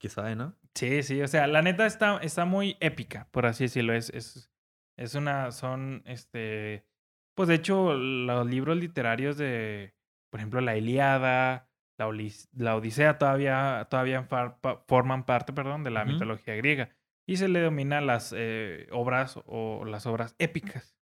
¿Qué 0.00 0.08
sabe, 0.08 0.36
no? 0.36 0.56
Sí, 0.74 1.02
sí, 1.02 1.20
o 1.22 1.26
sea, 1.28 1.46
la 1.48 1.60
neta 1.62 1.84
está, 1.86 2.18
está 2.18 2.44
muy 2.44 2.76
épica, 2.80 3.26
por 3.32 3.46
así 3.46 3.64
decirlo. 3.64 3.92
Es, 3.94 4.10
es, 4.10 4.52
es 4.96 5.14
una, 5.16 5.50
son, 5.50 6.02
este, 6.06 6.86
pues 7.34 7.48
de 7.48 7.56
hecho, 7.56 7.94
los 7.94 8.46
libros 8.46 8.76
literarios 8.76 9.36
de, 9.36 9.96
por 10.30 10.38
ejemplo, 10.38 10.60
la 10.60 10.76
Ilíada, 10.76 11.67
la, 11.98 12.08
la 12.56 12.76
Odisea 12.76 13.18
todavía, 13.18 13.86
todavía 13.90 14.22
far- 14.22 14.60
pa- 14.60 14.84
forman 14.86 15.26
parte, 15.26 15.52
perdón, 15.52 15.84
de 15.84 15.90
la 15.90 16.04
mitología 16.04 16.54
griega. 16.56 16.90
Y 17.26 17.36
se 17.36 17.48
le 17.48 17.58
denomina 17.58 18.00
las 18.00 18.32
eh, 18.36 18.86
obras 18.90 19.38
o 19.44 19.84
las 19.84 20.06
obras 20.06 20.34
épicas. 20.38 20.96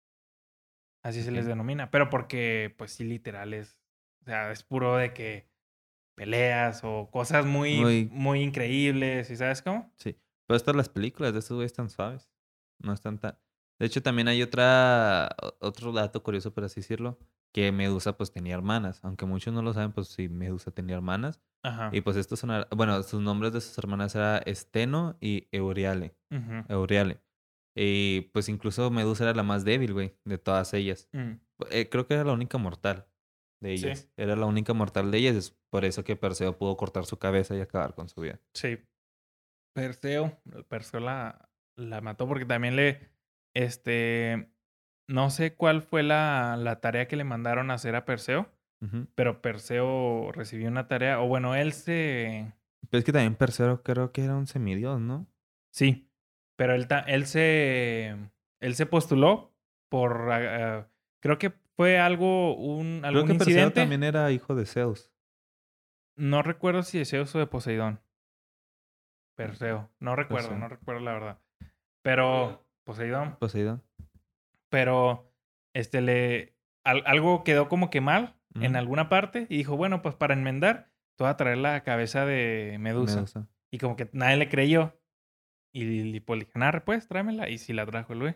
Así 1.04 1.22
se 1.22 1.30
les 1.30 1.46
denomina. 1.46 1.90
Pero 1.90 2.10
porque, 2.10 2.74
pues 2.76 2.92
sí, 2.92 3.04
literal 3.04 3.54
es, 3.54 3.78
o 4.22 4.24
sea, 4.24 4.50
es 4.50 4.64
puro 4.64 4.96
de 4.96 5.12
que 5.12 5.48
peleas 6.16 6.80
o 6.82 7.10
cosas 7.12 7.44
muy, 7.46 7.80
Muy- 7.80 8.08
muy 8.10 8.40
increíbles, 8.42 9.30
¿y 9.30 9.36
sabes 9.36 9.62
cómo? 9.62 9.92
Sí. 9.98 10.18
Pero 10.48 10.56
estas 10.56 10.74
las 10.74 10.88
películas 10.88 11.32
de 11.32 11.38
estos 11.40 11.54
güeyes 11.56 11.72
están 11.72 11.90
suaves. 11.90 12.28
No 12.78 12.92
están 12.92 13.18
tan... 13.18 13.38
De 13.78 13.86
hecho, 13.86 14.02
también 14.02 14.26
hay 14.28 14.42
otra... 14.42 15.28
Otro 15.60 15.92
dato 15.92 16.22
curioso, 16.22 16.52
por 16.54 16.64
así 16.64 16.80
decirlo. 16.80 17.18
Que 17.54 17.72
Medusa, 17.72 18.16
pues, 18.16 18.30
tenía 18.32 18.54
hermanas. 18.54 19.00
Aunque 19.02 19.24
muchos 19.26 19.52
no 19.54 19.62
lo 19.62 19.72
saben, 19.72 19.92
pues, 19.92 20.08
sí, 20.08 20.28
Medusa 20.28 20.70
tenía 20.70 20.96
hermanas. 20.96 21.40
Ajá. 21.64 21.90
Y, 21.92 22.00
pues, 22.02 22.16
estos 22.16 22.38
son... 22.40 22.50
Bueno, 22.76 23.02
sus 23.02 23.20
nombres 23.22 23.52
de 23.52 23.60
sus 23.60 23.76
hermanas 23.78 24.14
era 24.14 24.38
Esteno 24.38 25.16
y 25.20 25.48
Euriale. 25.52 26.14
Ujú. 26.30 26.64
Euriale. 26.68 27.20
Y, 27.74 28.22
pues, 28.32 28.48
incluso 28.48 28.90
Medusa 28.90 29.24
era 29.24 29.34
la 29.34 29.42
más 29.42 29.64
débil, 29.64 29.92
güey, 29.92 30.14
de 30.24 30.38
todas 30.38 30.72
ellas. 30.74 31.08
Mm. 31.12 31.32
Eh, 31.70 31.88
creo 31.88 32.06
que 32.06 32.14
era 32.14 32.24
la 32.24 32.32
única 32.32 32.58
mortal 32.58 33.06
de 33.62 33.76
Sí. 33.78 33.86
ellas. 33.86 34.10
Era 34.16 34.36
la 34.36 34.46
única 34.46 34.74
mortal 34.74 35.10
de 35.10 35.18
ellas. 35.18 35.36
Es 35.36 35.56
por 35.70 35.84
eso 35.86 36.04
que 36.04 36.14
Perseo 36.16 36.56
pudo 36.58 36.76
cortar 36.76 37.06
su 37.06 37.18
cabeza 37.18 37.56
y 37.56 37.60
acabar 37.60 37.94
con 37.94 38.08
su 38.08 38.20
vida. 38.20 38.38
Sí. 38.54 38.78
Perseo. 39.74 40.38
Perseo 40.68 41.00
la, 41.00 41.50
la 41.76 42.00
mató 42.00 42.26
porque 42.28 42.44
también 42.44 42.76
le. 42.76 43.10
Este. 43.54 44.50
No 45.08 45.30
sé 45.30 45.54
cuál 45.54 45.82
fue 45.82 46.02
la, 46.02 46.56
la 46.58 46.80
tarea 46.80 47.06
que 47.06 47.16
le 47.16 47.24
mandaron 47.24 47.70
a 47.70 47.74
hacer 47.74 47.94
a 47.94 48.04
Perseo, 48.04 48.48
pero 49.14 49.40
Perseo 49.40 50.30
recibió 50.32 50.68
una 50.68 50.88
tarea. 50.88 51.20
O 51.20 51.28
bueno, 51.28 51.54
él 51.54 51.72
se. 51.72 52.52
Pero 52.90 52.98
es 52.98 53.04
que 53.04 53.12
también 53.12 53.34
Perseo 53.36 53.82
creo 53.82 54.12
que 54.12 54.24
era 54.24 54.34
un 54.36 54.46
semidios, 54.46 55.00
¿no? 55.00 55.26
Sí. 55.72 56.08
Pero 56.56 56.74
él, 56.74 56.86
él 57.06 57.26
se. 57.26 58.16
Él 58.60 58.74
se 58.74 58.86
postuló 58.86 59.52
por. 59.88 60.32
ah, 60.32 60.78
ah, 60.78 60.88
creo 61.20 61.38
que 61.38 61.50
fue 61.76 61.98
algo. 61.98 62.56
Un, 62.56 62.98
Creo 63.00 63.08
algún 63.08 63.26
que 63.26 63.34
Perseo 63.34 63.52
incidente. 63.52 63.80
también 63.80 64.02
era 64.02 64.30
hijo 64.32 64.54
de 64.54 64.66
Zeus. 64.66 65.12
No 66.16 66.42
recuerdo 66.42 66.82
si 66.82 66.98
de 66.98 67.04
Zeus 67.04 67.34
o 67.34 67.38
de 67.38 67.46
Poseidón. 67.46 68.00
Perseo. 69.36 69.90
No 70.00 70.16
recuerdo, 70.16 70.48
Perseo. 70.48 70.58
no 70.58 70.68
recuerdo 70.68 71.00
la 71.02 71.12
verdad. 71.12 71.38
Pero. 72.02 72.64
Poseidón. 72.84 73.36
Poseidón. 73.36 73.82
Pero. 74.70 75.32
Este 75.74 76.00
le. 76.00 76.56
al- 76.84 77.02
algo 77.06 77.44
quedó 77.44 77.68
como 77.68 77.90
que 77.90 78.00
mal 78.00 78.36
en 78.54 78.74
alguna 78.76 79.08
parte. 79.10 79.46
Y 79.50 79.58
dijo, 79.58 79.76
bueno, 79.76 80.00
pues 80.00 80.14
para 80.14 80.32
enmendar, 80.32 80.90
te 81.18 81.24
voy 81.24 81.30
a 81.30 81.36
traer 81.36 81.58
la 81.58 81.82
cabeza 81.82 82.24
de 82.24 82.76
Medusa. 82.80 83.16
Medusa. 83.16 83.48
Y 83.70 83.78
como 83.78 83.96
que 83.96 84.08
nadie 84.12 84.36
le 84.38 84.48
creyó. 84.48 84.98
Y, 85.74 85.84
y 86.16 86.20
pues 86.20 86.38
le 86.38 86.44
dije, 86.46 86.58
"Nah, 86.58 86.80
pues 86.84 87.06
tráemela. 87.08 87.50
Y 87.50 87.58
sí 87.58 87.74
la 87.74 87.84
trajo 87.84 88.14
el 88.14 88.20
güey. 88.20 88.34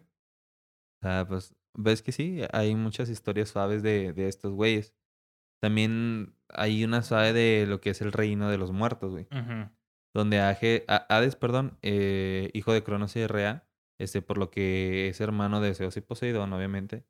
Ah, 1.02 1.24
pues, 1.26 1.54
ves 1.74 2.02
que 2.02 2.12
sí, 2.12 2.42
hay 2.52 2.74
muchas 2.74 3.08
historias 3.08 3.48
suaves 3.48 3.82
de, 3.82 4.12
de 4.12 4.28
estos 4.28 4.52
güeyes. 4.52 4.94
También 5.62 6.34
hay 6.50 6.84
una 6.84 7.02
suave 7.02 7.32
de 7.32 7.64
lo 7.66 7.80
que 7.80 7.90
es 7.90 8.02
el 8.02 8.12
reino 8.12 8.50
de 8.50 8.58
los 8.58 8.72
muertos, 8.72 9.10
güey. 9.12 9.26
Donde 10.14 10.40
Age- 10.40 10.84
A- 10.88 11.06
Hades, 11.08 11.36
perdón, 11.36 11.78
eh, 11.80 12.50
hijo 12.52 12.72
de 12.74 12.82
Cronos 12.82 13.16
y 13.16 13.20
de 13.20 13.28
Rea, 13.28 13.66
este, 14.00 14.22
por 14.22 14.38
lo 14.38 14.50
que 14.50 15.08
es 15.08 15.20
hermano 15.20 15.60
de 15.60 15.74
Zeus 15.74 15.96
y 15.98 16.00
Poseidón, 16.00 16.52
obviamente. 16.54 17.04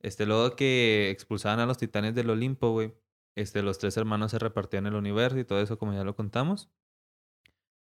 Este, 0.00 0.26
luego 0.26 0.56
que 0.56 1.08
expulsaban 1.10 1.60
a 1.60 1.66
los 1.66 1.78
titanes 1.78 2.16
del 2.16 2.30
Olimpo, 2.30 2.72
güey. 2.72 2.92
Este, 3.36 3.62
los 3.62 3.78
tres 3.78 3.96
hermanos 3.96 4.32
se 4.32 4.40
repartían 4.40 4.86
el 4.86 4.94
universo 4.94 5.38
y 5.38 5.44
todo 5.44 5.60
eso, 5.60 5.78
como 5.78 5.94
ya 5.94 6.02
lo 6.02 6.16
contamos. 6.16 6.68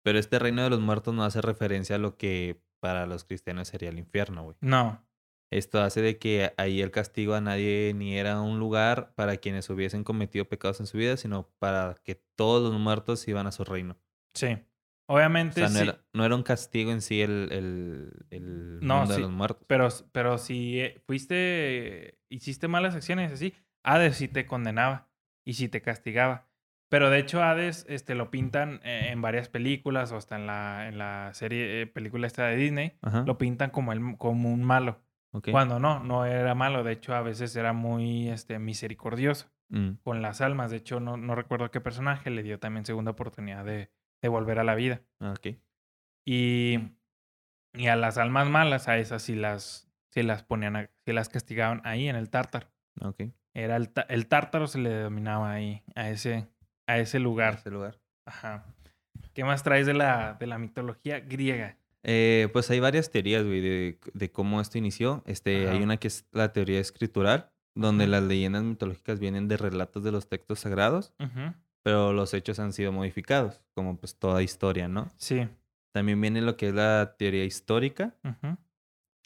Pero 0.02 0.18
este 0.18 0.38
reino 0.38 0.62
de 0.62 0.68
los 0.68 0.80
muertos 0.80 1.14
no 1.14 1.24
hace 1.24 1.40
referencia 1.40 1.96
a 1.96 1.98
lo 1.98 2.18
que 2.18 2.60
para 2.78 3.06
los 3.06 3.24
cristianos 3.24 3.68
sería 3.68 3.88
el 3.88 3.98
infierno, 3.98 4.44
güey. 4.44 4.56
No. 4.60 5.02
Esto 5.50 5.80
hace 5.80 6.02
de 6.02 6.18
que 6.18 6.52
ahí 6.58 6.82
el 6.82 6.90
castigo 6.90 7.32
a 7.32 7.40
nadie 7.40 7.94
ni 7.94 8.18
era 8.18 8.38
un 8.42 8.58
lugar 8.58 9.14
para 9.14 9.38
quienes 9.38 9.70
hubiesen 9.70 10.04
cometido 10.04 10.46
pecados 10.46 10.80
en 10.80 10.86
su 10.86 10.98
vida, 10.98 11.16
sino 11.16 11.48
para 11.58 11.96
que 12.04 12.16
todos 12.36 12.70
los 12.70 12.78
muertos 12.78 13.26
iban 13.28 13.46
a 13.46 13.52
su 13.52 13.64
reino. 13.64 13.96
Sí. 14.34 14.58
O 15.06 15.14
Obviamente 15.14 15.54
sea, 15.60 15.68
no, 15.68 15.74
sí. 15.74 15.82
era, 15.82 15.98
no 16.12 16.24
era 16.24 16.34
un 16.34 16.42
castigo 16.42 16.90
en 16.90 17.00
sí 17.02 17.20
el, 17.20 17.48
el, 17.52 18.26
el 18.30 18.80
No, 18.82 18.98
mundo 19.00 19.14
sí, 19.14 19.20
de 19.20 19.26
los 19.26 19.30
muertos. 19.30 19.64
Pero, 19.68 19.88
pero 20.12 20.38
si 20.38 20.80
eh, 20.80 21.02
fuiste, 21.06 22.18
hiciste 22.28 22.68
malas 22.68 22.94
acciones 22.94 23.32
así, 23.32 23.54
Hades 23.82 24.16
sí 24.16 24.28
te 24.28 24.46
condenaba 24.46 25.08
y 25.44 25.54
sí 25.54 25.68
te 25.68 25.82
castigaba. 25.82 26.48
Pero 26.88 27.08
de 27.10 27.18
hecho 27.18 27.42
Hades 27.42 27.86
este, 27.88 28.14
lo 28.14 28.30
pintan 28.30 28.80
eh, 28.84 29.08
en 29.10 29.22
varias 29.22 29.48
películas 29.48 30.12
o 30.12 30.16
hasta 30.16 30.36
en 30.36 30.46
la, 30.46 30.88
en 30.88 30.98
la 30.98 31.30
serie, 31.32 31.82
eh, 31.82 31.86
película 31.86 32.26
esta 32.26 32.46
de 32.46 32.56
Disney, 32.56 32.98
Ajá. 33.02 33.24
lo 33.26 33.38
pintan 33.38 33.70
como, 33.70 33.92
el, 33.92 34.16
como 34.18 34.52
un 34.52 34.62
malo. 34.62 35.02
Cuando 35.50 35.78
no, 35.80 36.00
no 36.04 36.26
era 36.26 36.54
malo. 36.54 36.84
De 36.84 36.92
hecho, 36.92 37.14
a 37.14 37.22
veces 37.22 37.56
era 37.56 37.72
muy 37.72 38.28
este, 38.28 38.58
misericordioso 38.58 39.50
Mm, 39.70 39.92
con 40.04 40.20
las 40.20 40.42
almas. 40.42 40.70
De 40.70 40.76
hecho, 40.76 41.00
no, 41.00 41.16
no 41.16 41.34
recuerdo 41.34 41.70
qué 41.70 41.80
personaje 41.80 42.28
le 42.28 42.42
dio 42.42 42.58
también 42.58 42.84
segunda 42.84 43.12
oportunidad 43.12 43.64
de, 43.64 43.90
de 44.22 44.28
volver 44.28 44.58
a 44.58 44.64
la 44.64 44.74
vida. 44.74 45.02
ah, 45.20 45.34
ok. 45.36 45.56
Y, 46.24 46.78
y 47.74 47.86
a 47.88 47.96
las 47.96 48.16
almas 48.18 48.48
malas, 48.48 48.88
a 48.88 48.96
esas 48.98 49.22
sí 49.22 49.34
las, 49.34 49.88
sí 50.10 50.22
las 50.22 50.42
ponían, 50.44 50.76
a- 50.76 50.90
sí 51.04 51.12
las 51.12 51.28
castigaban 51.28 51.80
ahí 51.84 52.08
en 52.08 52.16
el 52.16 52.30
tártaro. 52.30 52.68
Ok. 53.00 53.24
Era 53.54 53.76
el, 53.76 53.90
el 54.08 54.26
tártaro 54.28 54.66
se 54.66 54.78
le 54.78 54.90
denominaba 54.90 55.52
ahí, 55.52 55.82
a 55.94 56.08
ese, 56.10 56.48
a 56.86 56.98
ese 56.98 57.18
lugar. 57.18 57.54
Ese 57.54 57.70
lugar. 57.70 57.98
Ajá. 58.24 58.64
¿Qué 59.34 59.44
más 59.44 59.62
traes 59.62 59.86
de 59.86 59.94
la, 59.94 60.34
de 60.38 60.46
la 60.46 60.58
mitología 60.58 61.20
griega? 61.20 61.76
Eh, 62.04 62.48
pues 62.52 62.70
hay 62.70 62.80
varias 62.80 63.10
teorías, 63.10 63.44
güey, 63.44 63.60
de, 63.60 63.98
de 64.14 64.30
cómo 64.30 64.60
esto 64.60 64.78
inició. 64.78 65.22
Este, 65.26 65.68
hay 65.68 65.76
Ajá. 65.76 65.84
una 65.84 65.96
que 65.98 66.08
es 66.08 66.26
la 66.32 66.52
teoría 66.52 66.80
escritural, 66.80 67.50
donde 67.74 68.06
las 68.06 68.22
leyendas 68.22 68.62
mitológicas 68.62 69.18
vienen 69.20 69.48
de 69.48 69.56
relatos 69.56 70.02
de 70.04 70.12
los 70.12 70.28
textos 70.28 70.60
sagrados, 70.60 71.14
Ujú. 71.18 71.54
Pero 71.82 72.12
los 72.12 72.34
hechos 72.34 72.58
han 72.58 72.72
sido 72.72 72.92
modificados, 72.92 73.60
como 73.74 73.96
pues 73.98 74.16
toda 74.18 74.42
historia, 74.42 74.88
¿no? 74.88 75.10
Sí. 75.16 75.48
También 75.92 76.20
viene 76.20 76.40
lo 76.40 76.56
que 76.56 76.68
es 76.68 76.74
la 76.74 77.16
teoría 77.18 77.44
histórica, 77.44 78.16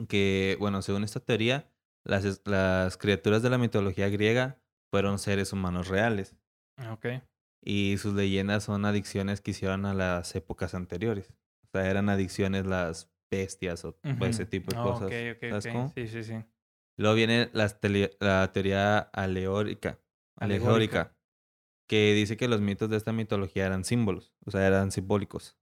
que, 0.09 0.57
bueno, 0.61 0.83
según 0.83 1.05
esta 1.05 1.21
teoría, 1.21 1.71
las, 2.05 2.43
las 2.45 2.97
criaturas 2.97 3.43
de 3.43 3.51
la 3.51 3.59
mitología 3.59 4.09
griega 4.09 4.59
fueron 4.91 5.19
seres 5.19 5.53
humanos 5.53 5.89
reales 5.89 6.37
Ok. 6.91 7.07
y 7.63 7.97
sus 7.99 8.15
leyendas 8.15 8.65
son 8.65 8.85
adicciones 8.85 9.41
que 9.41 9.51
hicieron 9.53 9.87
a 9.87 9.95
las 9.95 10.35
épocas 10.37 10.75
anteriores. 10.75 11.33
O 11.65 11.69
sea, 11.73 11.91
eran 11.91 12.09
adicciones 12.09 12.67
las 12.67 13.11
bestias 13.31 13.85
o 13.85 13.99
pues, 14.19 14.37
ese 14.37 14.47
tipo 14.47 14.71
de 14.73 14.79
Ah, 14.79 14.83
cosas. 14.83 15.07
Ok, 15.09 15.13
ok, 15.37 15.51
¿Sabes 15.51 15.67
ok. 15.67 15.73
cómo? 15.73 15.93
Sí, 15.95 16.07
sí, 16.09 16.25
sí. 16.25 16.45
Luego 16.99 17.15
viene 17.17 17.51
las 17.53 17.79
la 18.21 18.53
teoría 18.53 18.99
aleórica, 18.99 19.99
Alegórica. 20.37 21.16
Que 21.87 22.13
dice 22.15 22.37
que 22.37 22.49
los 22.49 22.61
mitos 22.61 22.91
de 22.91 22.97
esta 22.97 23.13
mitología 23.13 23.67
eran 23.67 23.85
símbolos, 23.85 24.35
o 24.45 24.51
sea, 24.51 24.67
eran 24.67 24.91
simbólicos. 24.93 25.57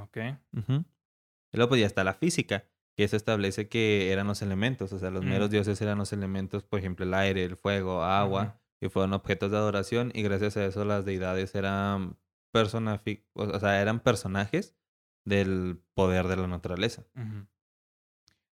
Ok. 0.00 0.16
Y 0.54 1.56
luego 1.56 1.70
pues 1.70 1.80
ya 1.80 1.86
está 1.86 2.04
la 2.04 2.14
física, 2.14 2.64
que 2.96 3.04
eso 3.04 3.16
establece 3.16 3.68
que 3.68 4.12
eran 4.12 4.26
los 4.26 4.42
elementos, 4.42 4.92
o 4.92 4.98
sea, 4.98 5.10
los 5.10 5.24
meros 5.24 5.48
Mm. 5.48 5.52
dioses 5.52 5.80
eran 5.82 5.98
los 5.98 6.12
elementos, 6.12 6.64
por 6.64 6.78
ejemplo, 6.78 7.04
el 7.04 7.14
aire, 7.14 7.44
el 7.44 7.56
fuego, 7.56 8.02
agua, 8.04 8.60
y 8.80 8.88
fueron 8.88 9.12
objetos 9.12 9.50
de 9.50 9.56
adoración 9.58 10.10
y 10.14 10.22
gracias 10.22 10.56
a 10.56 10.64
eso 10.64 10.84
las 10.84 11.04
deidades 11.04 11.54
eran 11.54 12.16
o 12.54 13.58
sea, 13.60 13.80
eran 13.80 14.00
personajes 14.00 14.76
del 15.24 15.80
poder 15.94 16.26
de 16.28 16.36
la 16.36 16.46
naturaleza. 16.48 17.06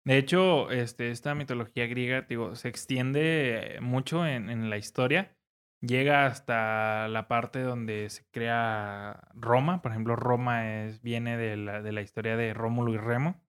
De 0.04 0.16
hecho, 0.16 0.70
este, 0.70 1.10
esta 1.10 1.34
mitología 1.34 1.86
griega, 1.86 2.22
digo, 2.22 2.54
se 2.54 2.68
extiende 2.68 3.78
mucho 3.82 4.26
en, 4.26 4.48
en 4.48 4.70
la 4.70 4.78
historia. 4.78 5.36
Llega 5.80 6.26
hasta 6.26 7.08
la 7.08 7.26
parte 7.26 7.60
donde 7.62 8.10
se 8.10 8.24
crea 8.30 9.28
Roma. 9.34 9.80
Por 9.82 9.92
ejemplo, 9.92 10.14
Roma 10.16 10.84
es, 10.84 11.00
viene 11.02 11.36
de 11.36 11.56
la, 11.56 11.80
de 11.82 11.92
la 11.92 12.02
historia 12.02 12.36
de 12.36 12.52
Rómulo 12.52 12.92
y 12.92 12.98
Remo. 12.98 13.40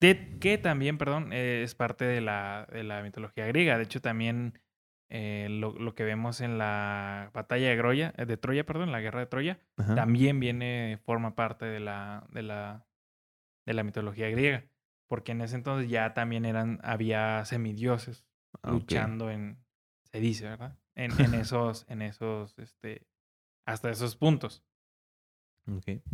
De- 0.00 0.38
que 0.40 0.58
también, 0.58 0.98
perdón, 0.98 1.32
eh, 1.32 1.62
es 1.64 1.74
parte 1.74 2.04
de 2.04 2.20
la, 2.20 2.68
de 2.70 2.84
la 2.84 3.02
mitología 3.02 3.46
griega. 3.46 3.78
De 3.78 3.84
hecho, 3.84 4.00
también 4.00 4.60
eh, 5.08 5.48
lo, 5.50 5.72
lo 5.72 5.94
que 5.94 6.04
vemos 6.04 6.40
en 6.42 6.58
la 6.58 7.30
batalla 7.32 7.70
de 7.70 7.76
Troya, 7.76 8.14
eh, 8.18 8.26
de 8.26 8.36
Troya, 8.36 8.64
perdón, 8.66 8.92
la 8.92 9.00
guerra 9.00 9.20
de 9.20 9.26
Troya, 9.26 9.58
también 9.94 10.38
viene, 10.40 10.98
forma 11.02 11.34
parte 11.34 11.64
de 11.64 11.80
la, 11.80 12.26
de 12.30 12.42
la, 12.42 12.86
de 13.66 13.72
la 13.74 13.82
mitología 13.84 14.28
griega. 14.28 14.64
Porque 15.08 15.32
en 15.32 15.40
ese 15.40 15.56
entonces 15.56 15.88
ya 15.88 16.12
también 16.12 16.44
eran, 16.44 16.78
había 16.82 17.42
semidioses 17.46 18.26
Ah, 18.62 18.70
luchando 18.72 19.30
en, 19.30 19.58
se 20.04 20.20
dice, 20.20 20.44
¿verdad? 20.44 20.76
En, 20.98 21.12
en 21.20 21.34
esos, 21.34 21.86
en 21.88 22.02
esos, 22.02 22.58
este, 22.58 23.06
hasta 23.64 23.90
esos 23.90 24.16
puntos. 24.16 24.62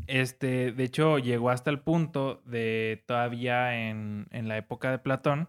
Este, 0.07 0.73
de 0.73 0.85
hecho, 0.85 1.19
llegó 1.19 1.51
hasta 1.51 1.71
el 1.71 1.81
punto 1.81 2.43
de 2.45 3.03
todavía 3.07 3.89
en, 3.89 4.27
en 4.31 4.49
la 4.49 4.59
época 4.59 4.91
de 4.91 4.99
Platón. 4.99 5.49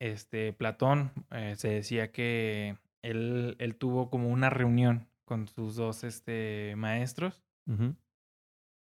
Este, 0.00 0.52
Platón 0.52 1.12
eh, 1.30 1.54
se 1.56 1.68
decía 1.68 2.10
que 2.10 2.76
él, 3.02 3.56
él 3.58 3.76
tuvo 3.76 4.10
como 4.10 4.28
una 4.28 4.50
reunión 4.50 5.08
con 5.24 5.46
sus 5.46 5.76
dos 5.76 6.02
este, 6.02 6.74
maestros, 6.76 7.44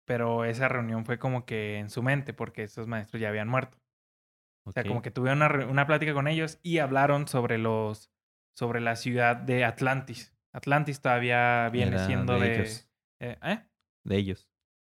pero 0.05 0.45
esa 0.45 0.67
reunión 0.67 1.05
fue 1.05 1.19
como 1.19 1.45
que 1.45 1.77
en 1.77 1.91
su 1.91 2.01
mente, 2.01 2.33
porque 2.33 2.63
esos 2.63 2.87
maestros 2.87 3.21
ya 3.21 3.29
habían 3.29 3.47
muerto. 3.47 3.77
O 4.63 4.71
sea, 4.71 4.83
como 4.83 5.03
que 5.03 5.11
tuvieron 5.11 5.43
una, 5.43 5.67
una 5.67 5.85
plática 5.85 6.13
con 6.13 6.27
ellos 6.27 6.59
y 6.63 6.79
hablaron 6.79 7.27
sobre 7.27 7.59
los, 7.59 8.11
sobre 8.59 8.81
la 8.81 8.97
ciudad 8.97 9.37
de 9.37 9.63
Atlantis. 9.63 10.35
Atlantis 10.51 10.99
todavía 10.99 11.69
viene 11.69 11.95
Era 11.95 12.05
siendo 12.05 12.37
de 12.37 12.39
de. 12.49 12.55
ellos. 12.55 12.89
eh, 13.21 13.37
¿eh? 13.41 13.59
De 14.03 14.17
ellos. 14.17 14.49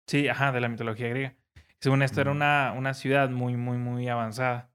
Sí, 0.08 0.28
ajá, 0.28 0.52
de 0.52 0.62
la 0.62 0.68
mitología 0.68 1.10
griega. 1.10 1.36
Según 1.80 2.02
esto, 2.02 2.22
era 2.22 2.32
una, 2.32 2.74
una 2.76 2.96
ciudad 2.96 3.30
muy, 3.30 3.56
muy, 3.58 3.78
muy 3.78 4.08
avanzada, 4.08 4.72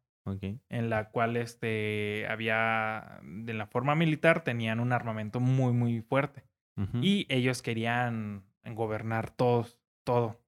en 0.69 0.89
la 0.89 1.11
cual 1.11 1.37
este, 1.37 2.27
había, 2.29 3.21
de 3.25 3.55
la 3.55 3.67
forma 3.67 3.97
militar, 3.97 4.45
tenían 4.45 4.79
un 4.79 4.93
armamento 4.93 5.41
muy, 5.41 5.73
muy 5.73 6.01
fuerte. 6.03 6.45
Y 7.01 7.27
ellos 7.29 7.63
querían 7.63 8.45
gobernar 8.65 9.31
todos, 9.31 9.81
todo. 10.05 10.41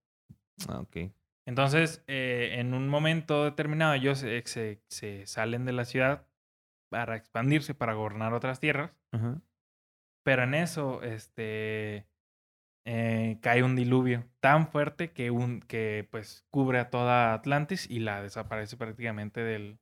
Ah, 0.69 0.79
ok. 0.81 1.11
Entonces, 1.45 2.05
eh, 2.07 2.57
en 2.59 2.73
un 2.75 2.89
momento 2.89 3.45
determinado, 3.45 3.95
ellos 3.95 4.23
eh, 4.23 4.43
se, 4.45 4.81
se 4.89 5.27
salen 5.27 5.65
de 5.65 5.73
la 5.73 5.85
ciudad 5.85 6.28
para 6.89 7.17
expandirse, 7.17 7.75
para 7.75 7.95
gobernar 7.95 8.35
otras 8.35 8.61
tierras. 8.61 8.97
Ajá. 9.13 9.41
Pero 10.25 10.43
en 10.43 10.55
eso, 10.55 11.03
este, 11.03 12.07
eh, 12.85 13.39
cae 13.41 13.63
un 13.63 13.77
diluvio 13.77 14.25
tan 14.41 14.69
fuerte 14.69 15.13
que, 15.13 15.31
un, 15.31 15.61
que 15.61 16.07
pues 16.11 16.45
cubre 16.51 16.79
a 16.81 16.91
toda 16.91 17.33
Atlantis 17.33 17.89
y 17.89 18.01
la 18.01 18.23
desaparece 18.23 18.77
prácticamente 18.77 19.41
del... 19.41 19.79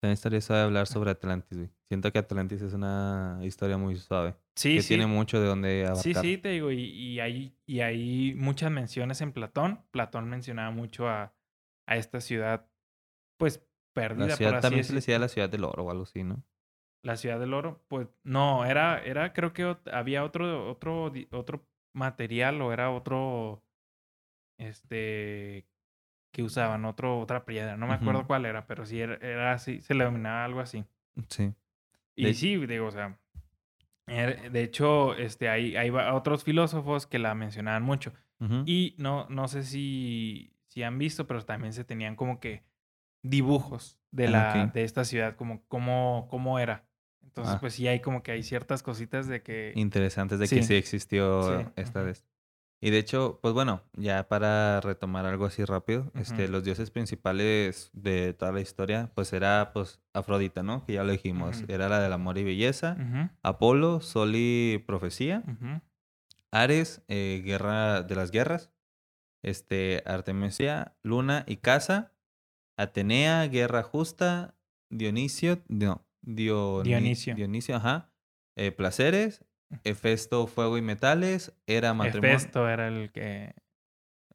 También 0.00 0.14
estaría 0.14 0.40
suave 0.40 0.62
hablar 0.62 0.86
sobre 0.86 1.10
Atlantis, 1.10 1.58
güey. 1.58 1.70
Siento 1.88 2.10
que 2.10 2.18
Atlantis 2.18 2.62
es 2.62 2.72
una 2.72 3.38
historia 3.42 3.76
muy 3.76 3.96
suave. 3.96 4.34
Sí, 4.56 4.76
que 4.76 4.82
sí. 4.82 4.88
tiene 4.88 5.06
mucho 5.06 5.40
de 5.40 5.46
donde 5.46 5.82
abarcar. 5.84 6.02
Sí, 6.02 6.14
sí, 6.14 6.38
te 6.38 6.48
digo, 6.48 6.72
y, 6.72 6.84
y, 6.84 7.20
hay, 7.20 7.54
y 7.66 7.80
hay 7.80 8.34
muchas 8.34 8.70
menciones 8.70 9.20
en 9.20 9.32
Platón. 9.32 9.84
Platón 9.90 10.28
mencionaba 10.28 10.70
mucho 10.70 11.08
a, 11.08 11.34
a 11.86 11.96
esta 11.96 12.20
ciudad, 12.20 12.66
pues, 13.38 13.62
perdida, 13.92 14.24
La 14.26 14.30
por 14.30 14.36
ciudad 14.36 14.54
así 14.56 14.62
también 14.62 14.84
se 14.84 14.92
le 14.92 14.96
decía 14.96 15.18
la 15.18 15.28
ciudad 15.28 15.48
del 15.48 15.64
oro 15.64 15.84
o 15.84 15.90
algo 15.90 16.02
así, 16.04 16.22
¿no? 16.24 16.42
La 17.02 17.16
ciudad 17.16 17.40
del 17.40 17.54
oro, 17.54 17.82
pues, 17.88 18.08
no, 18.24 18.64
era, 18.66 19.02
era, 19.02 19.32
creo 19.32 19.52
que 19.52 19.76
había 19.90 20.22
otro, 20.22 20.70
otro, 20.70 21.10
otro 21.30 21.66
material 21.94 22.60
o 22.60 22.72
era 22.72 22.90
otro, 22.90 23.64
este, 24.58 25.66
que 26.32 26.42
usaban, 26.42 26.84
otro, 26.84 27.18
otra 27.18 27.44
piedra. 27.44 27.76
No 27.76 27.86
me 27.86 27.94
acuerdo 27.94 28.26
cuál 28.26 28.44
era, 28.44 28.66
pero 28.66 28.84
sí 28.86 29.00
era, 29.00 29.14
era 29.16 29.52
así, 29.52 29.80
se 29.80 29.94
le 29.94 30.04
denominaba 30.04 30.44
algo 30.44 30.60
así. 30.60 30.84
Sí. 31.28 31.52
Y 32.16 32.26
De- 32.26 32.34
sí, 32.34 32.56
digo, 32.66 32.86
o 32.86 32.90
sea, 32.90 33.18
er- 34.06 34.50
de 34.50 34.62
hecho, 34.62 35.14
este, 35.14 35.48
hay, 35.48 35.76
hay 35.76 35.90
otros 35.90 36.44
filósofos 36.44 37.06
que 37.06 37.18
la 37.18 37.34
mencionaban 37.34 37.82
mucho. 37.82 38.12
Y 38.64 38.94
no, 38.96 39.26
no 39.28 39.48
sé 39.48 39.62
si, 39.64 40.54
si 40.66 40.82
han 40.82 40.96
visto, 40.96 41.26
pero 41.26 41.44
también 41.44 41.74
se 41.74 41.84
tenían 41.84 42.16
como 42.16 42.40
que 42.40 42.62
dibujos 43.22 43.98
de, 44.10 44.26
Ah, 44.28 44.30
la, 44.30 44.66
de 44.72 44.84
esta 44.84 45.04
ciudad, 45.04 45.36
como 45.36 45.62
cómo, 45.68 46.26
cómo 46.30 46.58
era. 46.58 46.86
Entonces, 47.22 47.54
Ah. 47.56 47.60
pues 47.60 47.74
sí 47.74 47.86
hay 47.86 48.00
como 48.00 48.22
que 48.22 48.32
hay 48.32 48.42
ciertas 48.42 48.82
cositas 48.82 49.28
de 49.28 49.42
que... 49.42 49.72
Interesantes 49.76 50.38
de 50.40 50.48
que 50.48 50.62
Sí. 50.62 50.74
existió 50.74 51.58
Sí, 51.60 51.66
esta 51.76 52.02
vez. 52.02 52.26
Y 52.82 52.88
de 52.90 52.98
hecho, 52.98 53.38
pues 53.42 53.52
bueno, 53.52 53.82
ya 53.92 54.26
para 54.26 54.80
retomar 54.80 55.26
algo 55.26 55.44
así 55.44 55.64
rápido, 55.66 56.10
este, 56.14 56.48
los 56.48 56.64
dioses 56.64 56.90
principales 56.90 57.90
de 57.92 58.32
toda 58.32 58.52
la 58.52 58.62
historia, 58.62 59.10
pues 59.14 59.34
era 59.34 59.72
pues 59.74 60.00
Afrodita, 60.14 60.62
¿no? 60.62 60.84
Que 60.86 60.94
ya 60.94 61.04
lo 61.04 61.12
dijimos. 61.12 61.62
Era 61.68 61.90
la 61.90 62.00
del 62.00 62.12
amor 62.14 62.38
y 62.38 62.44
belleza. 62.44 62.96
Apolo, 63.42 64.00
sol 64.00 64.32
y 64.34 64.82
profecía. 64.86 65.42
Ares, 66.50 67.02
eh, 67.08 67.42
guerra 67.44 68.02
de 68.02 68.14
las 68.16 68.30
guerras. 68.30 68.72
Este, 69.42 70.02
Artemisia, 70.06 70.96
luna 71.02 71.44
y 71.46 71.58
casa. 71.58 72.12
Atenea, 72.80 73.46
guerra 73.48 73.82
justa. 73.82 74.54
Dionisio, 74.90 75.62
no, 75.68 76.04
Dioni- 76.22 76.82
Dionisio. 76.84 77.34
Dionisio, 77.34 77.76
ajá. 77.76 78.10
Eh, 78.56 78.72
placeres. 78.72 79.44
Hefesto, 79.84 80.46
fuego 80.48 80.78
y 80.78 80.82
metales. 80.82 81.52
Era 81.66 81.94
matrimonio. 81.94 82.36
Hefesto 82.36 82.68
era 82.68 82.88
el 82.88 83.12
que... 83.12 83.54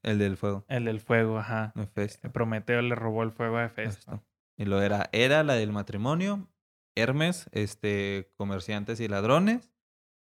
El 0.01 0.19
del 0.19 0.37
fuego. 0.37 0.63
El 0.69 0.85
del 0.85 1.01
fuego, 1.01 1.39
ajá. 1.39 1.73
Hefesto. 1.75 2.31
Prometeo 2.31 2.81
le 2.81 2.95
robó 2.95 3.23
el 3.23 3.31
fuego 3.31 3.57
a 3.57 3.65
Hefesto. 3.65 4.11
Hefesto. 4.11 4.23
Y 4.57 4.65
lo 4.65 4.81
era, 4.81 5.09
era 5.11 5.43
la 5.43 5.55
del 5.55 5.71
matrimonio. 5.73 6.47
Hermes, 6.95 7.49
este, 7.51 8.31
comerciantes 8.37 8.99
y 9.01 9.07
ladrones. 9.09 9.69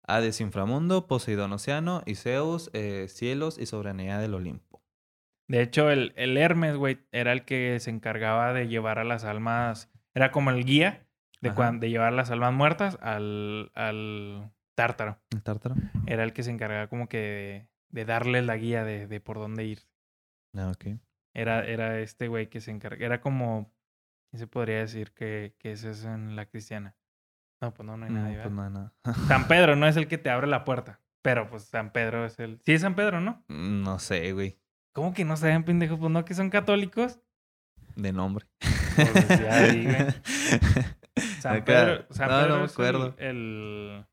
Hades, 0.08 0.40
inframundo. 0.40 1.06
Poseidón, 1.06 1.52
océano. 1.52 2.02
Y 2.06 2.14
Zeus, 2.16 2.70
eh, 2.72 3.06
cielos 3.08 3.58
y 3.58 3.66
soberanía 3.66 4.18
del 4.18 4.34
Olimpo. 4.34 4.82
De 5.48 5.62
hecho, 5.62 5.90
el, 5.90 6.12
el 6.16 6.36
Hermes, 6.36 6.76
güey, 6.76 6.98
era 7.12 7.32
el 7.32 7.44
que 7.44 7.78
se 7.80 7.90
encargaba 7.90 8.52
de 8.52 8.68
llevar 8.68 8.98
a 8.98 9.04
las 9.04 9.24
almas... 9.24 9.90
Era 10.14 10.30
como 10.32 10.50
el 10.50 10.64
guía 10.64 11.06
de, 11.40 11.52
cuan- 11.52 11.78
de 11.80 11.90
llevar 11.90 12.12
las 12.12 12.30
almas 12.30 12.52
muertas 12.52 12.98
al, 13.00 13.70
al 13.74 14.50
tártaro. 14.74 15.18
¿El 15.30 15.42
tártaro? 15.42 15.76
Era 16.06 16.24
el 16.24 16.32
que 16.32 16.42
se 16.42 16.50
encargaba 16.50 16.88
como 16.88 17.08
que 17.08 17.18
de, 17.18 17.68
de 17.90 18.04
darles 18.04 18.44
la 18.46 18.56
guía 18.56 18.82
de, 18.84 19.06
de 19.06 19.20
por 19.20 19.36
dónde 19.38 19.64
ir. 19.64 19.80
Ah, 20.56 20.70
ok. 20.74 20.98
Era, 21.34 21.64
era 21.64 22.00
este 22.00 22.28
güey 22.28 22.48
que 22.48 22.60
se 22.60 22.70
encargaba. 22.70 23.04
Era 23.06 23.20
como... 23.20 23.72
¿Qué 24.32 24.38
se 24.38 24.46
podría 24.48 24.78
decir 24.78 25.12
que, 25.12 25.54
que 25.58 25.70
es 25.72 25.84
eso 25.84 26.12
en 26.12 26.34
la 26.34 26.46
cristiana? 26.46 26.96
No, 27.60 27.72
pues 27.72 27.86
no, 27.86 27.96
no 27.96 28.06
hay 28.06 28.10
No, 28.12 28.22
nadie. 28.22 28.34
pues 28.42 28.54
¿verdad? 28.54 28.70
nada, 28.70 28.94
San 29.28 29.46
Pedro 29.48 29.76
no 29.76 29.86
es 29.86 29.96
el 29.96 30.08
que 30.08 30.18
te 30.18 30.30
abre 30.30 30.46
la 30.48 30.64
puerta. 30.64 31.00
Pero 31.22 31.48
pues 31.48 31.64
San 31.64 31.92
Pedro 31.92 32.24
es 32.26 32.38
el... 32.40 32.60
Sí 32.64 32.72
es 32.72 32.80
San 32.82 32.94
Pedro, 32.96 33.20
¿no? 33.20 33.44
No 33.48 33.98
sé, 33.98 34.32
güey. 34.32 34.58
¿Cómo 34.96 35.12
que 35.12 35.26
no 35.26 35.36
saben, 35.36 35.62
pendejos? 35.62 35.98
Pues 35.98 36.10
no, 36.10 36.24
que 36.24 36.32
son 36.32 36.48
católicos. 36.48 37.20
De 37.96 38.14
nombre. 38.14 38.46
Pues, 38.96 39.28
ya. 39.28 40.14
San 41.42 41.62
Pedro, 41.66 42.06
San 42.08 42.30
no, 42.30 42.36
Pedro 42.40 42.48
no 42.54 42.58
me 42.60 42.64
es 42.64 42.70
el- 42.70 42.72
acuerdo. 42.72 43.14
El, 43.18 44.06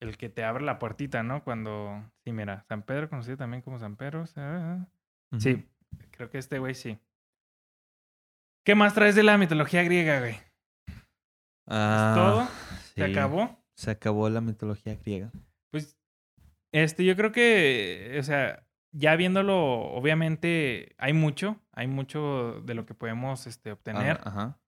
el, 0.00 0.16
que 0.16 0.30
te 0.30 0.42
abre 0.42 0.64
la 0.64 0.78
puertita, 0.78 1.22
¿no? 1.22 1.44
Cuando... 1.44 2.02
Sí, 2.24 2.32
mira, 2.32 2.64
San 2.66 2.82
Pedro, 2.82 3.10
conocido 3.10 3.36
también 3.36 3.60
como 3.62 3.78
San 3.78 3.96
Pedro. 3.96 4.22
o 4.22 4.26
sea, 4.26 4.88
Ujú. 5.32 5.40
Sí, 5.42 5.68
creo 6.12 6.30
que 6.30 6.38
este 6.38 6.58
güey 6.58 6.74
sí. 6.74 6.98
¿Qué 8.64 8.74
más 8.74 8.94
traes 8.94 9.16
de 9.16 9.22
la 9.22 9.36
mitología 9.36 9.82
griega, 9.82 10.18
güey? 10.20 10.38
Ah, 11.68 12.14
todo? 12.16 12.46
¿Se 12.94 13.04
sí. 13.04 13.12
acabó? 13.12 13.62
Se 13.74 13.90
acabó 13.90 14.30
la 14.30 14.40
mitología 14.40 14.94
griega. 14.94 15.30
Pues, 15.70 15.94
este, 16.72 17.04
yo 17.04 17.16
creo 17.16 17.32
que, 17.32 18.16
o 18.18 18.22
sea, 18.22 18.65
ya 18.96 19.16
viéndolo, 19.16 19.56
obviamente 19.92 20.94
hay 20.98 21.12
mucho, 21.12 21.60
hay 21.72 21.86
mucho 21.86 22.62
de 22.64 22.74
lo 22.74 22.86
que 22.86 22.94
podemos 22.94 23.46
este, 23.46 23.72
obtener. 23.72 24.18
Ah, 24.24 24.28
ajá. 24.28 24.58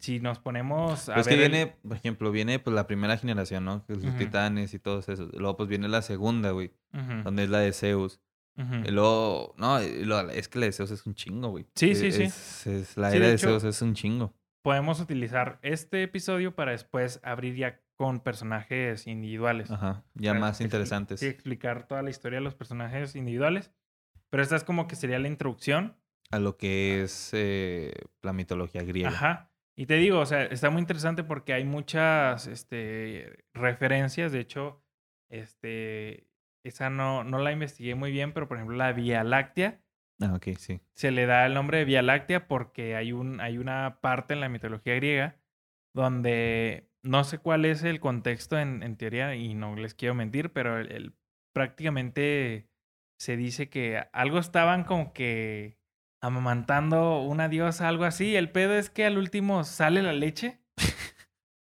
Si 0.00 0.20
nos 0.20 0.38
ponemos 0.38 1.08
a 1.08 1.14
Pues 1.14 1.28
que 1.28 1.36
ver 1.36 1.44
el- 1.46 1.50
viene, 1.52 1.76
por 1.82 1.96
ejemplo, 1.96 2.30
viene 2.30 2.58
pues 2.58 2.74
la 2.74 2.86
primera 2.86 3.16
generación, 3.16 3.64
¿no? 3.64 3.86
Que 3.86 3.94
es 3.94 4.04
los 4.04 4.16
titanes 4.16 4.74
y 4.74 4.78
todos 4.78 5.08
esos. 5.08 5.32
Luego 5.32 5.56
pues 5.56 5.68
viene 5.68 5.88
la 5.88 6.02
segunda, 6.02 6.50
güey. 6.50 6.72
Donde 7.22 7.44
es 7.44 7.50
la 7.50 7.60
de 7.60 7.72
Zeus. 7.72 8.20
Y 8.56 8.90
luego, 8.90 9.54
no, 9.56 9.82
y 9.82 10.04
luego- 10.04 10.30
es 10.30 10.48
que 10.48 10.58
la 10.58 10.66
de 10.66 10.72
Zeus 10.72 10.90
es 10.90 11.06
un 11.06 11.14
chingo, 11.14 11.48
güey. 11.50 11.66
Sí, 11.74 11.90
Es- 11.90 11.98
sí, 12.00 12.12
sí. 12.12 12.22
es- 12.24 12.66
es- 12.66 12.96
la 12.96 13.10
Sí, 13.10 13.16
era 13.16 13.26
de 13.26 13.30
de, 13.32 13.36
hecho- 13.36 13.48
Zeus 13.48 13.64
es 13.64 13.80
un 13.82 13.94
chingo. 13.94 14.34
Podemos 14.62 15.00
utilizar 15.00 15.58
este 15.62 16.02
episodio 16.02 16.54
para 16.54 16.72
después 16.72 17.20
abrir 17.22 17.54
ya 17.56 17.80
con 17.96 18.20
personajes 18.20 19.06
individuales. 19.06 19.70
Ajá. 19.70 20.04
Ya 20.14 20.34
más 20.34 20.60
interesantes. 20.60 21.20
Sí, 21.20 21.26
explicar 21.26 21.86
toda 21.86 22.02
la 22.02 22.10
historia 22.10 22.38
de 22.38 22.44
los 22.44 22.54
personajes 22.54 23.14
individuales. 23.16 23.72
Pero 24.30 24.42
esta 24.42 24.56
es 24.56 24.64
como 24.64 24.88
que 24.88 24.96
sería 24.96 25.18
la 25.18 25.28
introducción 25.28 25.96
A 26.30 26.38
lo 26.38 26.56
que 26.56 27.02
es 27.02 27.30
eh, 27.32 27.92
la 28.22 28.32
mitología 28.32 28.82
griega. 28.82 29.10
Ajá. 29.10 29.50
Y 29.76 29.86
te 29.86 29.94
digo, 29.94 30.20
o 30.20 30.26
sea, 30.26 30.44
está 30.44 30.70
muy 30.70 30.80
interesante 30.80 31.24
porque 31.24 31.52
hay 31.52 31.64
muchas 31.64 32.46
este, 32.46 33.44
referencias. 33.52 34.32
De 34.32 34.40
hecho, 34.40 34.82
este, 35.28 36.28
esa 36.64 36.90
no, 36.90 37.24
no 37.24 37.38
la 37.38 37.52
investigué 37.52 37.94
muy 37.94 38.10
bien, 38.10 38.32
pero 38.32 38.48
por 38.48 38.56
ejemplo, 38.56 38.76
la 38.76 38.92
Vía 38.92 39.22
Láctea 39.24 39.80
Ah, 40.20 40.32
ok, 40.34 40.56
sí. 40.58 40.80
se 40.94 41.10
le 41.10 41.26
da 41.26 41.44
el 41.46 41.54
nombre 41.54 41.78
de 41.78 41.84
Vía 41.84 42.02
Láctea 42.02 42.46
porque 42.46 42.94
hay, 42.94 43.12
un, 43.12 43.40
hay 43.40 43.58
una 43.58 43.98
parte 44.00 44.34
en 44.34 44.40
la 44.40 44.48
mitología 44.48 44.94
griega 44.94 45.36
donde 45.92 46.88
no 47.04 47.22
sé 47.24 47.38
cuál 47.38 47.64
es 47.64 47.82
el 47.84 48.00
contexto 48.00 48.58
en, 48.58 48.82
en 48.82 48.96
teoría 48.96 49.34
y 49.36 49.54
no 49.54 49.76
les 49.76 49.94
quiero 49.94 50.14
mentir, 50.14 50.50
pero 50.52 50.78
el, 50.78 50.90
el- 50.90 51.14
prácticamente 51.54 52.68
se 53.18 53.36
dice 53.36 53.68
que 53.68 54.02
algo 54.12 54.38
estaban 54.38 54.84
como 54.84 55.12
que 55.12 55.78
amamantando 56.22 57.20
una 57.22 57.48
diosa, 57.48 57.88
algo 57.88 58.04
así. 58.04 58.34
El 58.36 58.50
pedo 58.50 58.74
es 58.74 58.90
que 58.90 59.04
al 59.04 59.18
último 59.18 59.64
sale 59.64 60.02
la 60.02 60.12
leche 60.12 60.58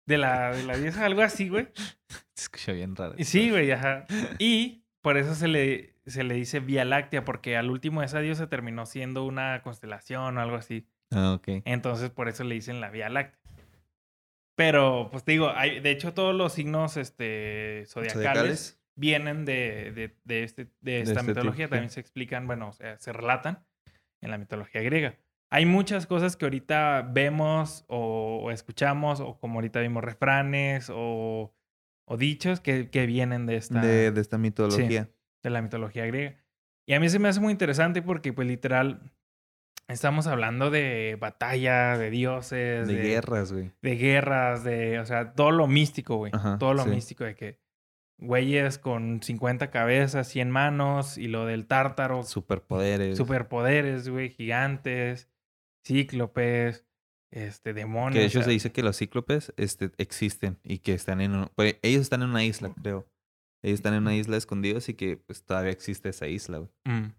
de 0.07 0.17
la, 0.17 0.51
de 0.51 0.63
la 0.63 0.77
diosa, 0.77 1.05
algo 1.05 1.21
así, 1.21 1.49
güey. 1.49 1.67
Se 2.35 2.43
escucha 2.45 2.71
bien 2.71 2.95
raro. 2.95 3.15
Y 3.17 3.25
Sí, 3.25 3.49
güey, 3.49 3.71
ajá. 3.71 4.05
Y 4.39 4.85
por 5.01 5.17
eso 5.17 5.35
se 5.35 5.47
le, 5.47 5.95
se 6.05 6.23
le 6.23 6.33
dice 6.35 6.59
Vía 6.59 6.85
Láctea, 6.85 7.23
porque 7.25 7.55
al 7.57 7.69
último 7.69 8.01
esa 8.03 8.19
diosa 8.19 8.49
terminó 8.49 8.85
siendo 8.85 9.25
una 9.25 9.61
constelación 9.61 10.37
o 10.37 10.41
algo 10.41 10.55
así. 10.55 10.87
Ah, 11.11 11.33
ok. 11.33 11.61
Entonces, 11.65 12.09
por 12.09 12.27
eso 12.29 12.43
le 12.43 12.55
dicen 12.55 12.81
la 12.81 12.89
Vía 12.89 13.09
Láctea. 13.09 13.39
Pero, 14.55 15.09
pues 15.11 15.23
te 15.23 15.31
digo, 15.33 15.49
hay, 15.55 15.79
de 15.79 15.91
hecho, 15.91 16.13
todos 16.13 16.35
los 16.35 16.53
signos 16.53 16.95
este, 16.97 17.83
zodiacales, 17.87 18.13
Zodiacales. 18.13 18.81
vienen 18.95 19.45
de, 19.45 19.91
de, 19.93 20.15
de 20.23 20.43
este, 20.43 20.67
de 20.81 21.01
esta 21.01 21.21
este 21.21 21.23
mitología. 21.27 21.65
sí. 21.65 21.71
También 21.71 21.89
se 21.89 21.99
explican, 21.99 22.45
bueno, 22.45 22.69
o 22.69 22.73
sea, 22.73 22.97
se 22.99 23.11
relatan 23.13 23.65
en 24.21 24.29
la 24.31 24.37
mitología 24.37 24.81
griega. 24.81 25.15
Hay 25.49 25.65
muchas 25.65 26.07
cosas 26.07 26.35
que 26.35 26.45
ahorita 26.45 27.09
vemos 27.11 27.85
o, 27.87 28.41
o 28.43 28.51
escuchamos, 28.51 29.19
o 29.19 29.39
como 29.39 29.55
ahorita 29.55 29.79
vimos 29.81 30.03
refranes 30.03 30.89
o, 30.93 31.53
o 32.05 32.17
dichos 32.17 32.59
que, 32.59 32.89
que 32.89 33.05
vienen 33.05 33.45
de 33.45 33.57
esta, 33.57 33.81
De, 33.81 34.11
de 34.11 34.21
esta 34.21 34.37
mitología. 34.37 35.09
de 35.43 35.49
la 35.49 35.61
mitología 35.61 36.05
griega. 36.05 36.37
Y 36.87 36.93
a 36.93 36.99
mí 36.99 37.07
se 37.09 37.17
me 37.19 37.29
hace 37.29 37.39
muy 37.39 37.51
interesante 37.51 38.01
porque, 38.01 38.33
pues, 38.33 38.47
literal, 38.47 39.12
estamos 39.87 40.27
hablando 40.27 40.69
de 40.69 41.17
batalla, 41.19 41.97
de 41.97 42.09
dioses, 42.09 42.87
De 42.87 42.95
guerras, 42.95 43.51
güey. 43.51 43.71
de 43.81 43.95
guerras, 43.95 44.63
de, 44.63 44.99
o 44.99 45.05
sea, 45.05 45.33
todo 45.33 45.51
lo 45.51 45.67
místico, 45.67 46.17
güey. 46.17 46.31
Ajá, 46.33 46.57
todo 46.57 46.73
lo 46.73 46.83
sí. 46.83 46.89
místico 46.89 47.23
de 47.23 47.35
que 47.35 47.59
güeyes 48.19 48.77
con 48.77 49.21
50 49.21 49.69
cabezas, 49.71 50.27
100 50.29 50.49
manos 50.49 51.17
y 51.17 51.27
lo 51.27 51.45
del 51.45 51.67
tártaro, 51.67 52.23
Superpoderes. 52.23 53.17
superpoderes, 53.17 54.07
güey, 54.07 54.29
gigantes, 54.29 55.29
cíclopes, 55.85 56.85
este, 57.31 57.73
demonios. 57.73 58.13
Que 58.13 58.19
de 58.19 58.25
hecho 58.27 58.39
o 58.39 58.41
sea, 58.43 58.45
se 58.47 58.51
dice 58.51 58.71
que 58.71 58.83
los 58.83 58.97
cíclopes 58.97 59.53
este, 59.57 59.91
existen 59.97 60.59
y 60.63 60.79
que 60.79 60.93
están 60.93 61.19
en... 61.19 61.35
un- 61.35 61.49
pues, 61.55 61.77
ellos 61.81 62.01
están 62.01 62.21
en 62.21 62.29
una 62.29 62.43
isla, 62.43 62.73
creo. 62.81 63.07
Ellos 63.63 63.79
están 63.79 63.93
en 63.93 64.03
una 64.03 64.15
isla 64.15 64.37
escondidos 64.37 64.87
y 64.89 64.93
que 64.93 65.17
pues 65.17 65.43
todavía 65.43 65.71
existe 65.71 66.09
esa 66.09 66.27
isla, 66.27 66.59
güey. 66.59 66.69
Mm. 66.85 67.13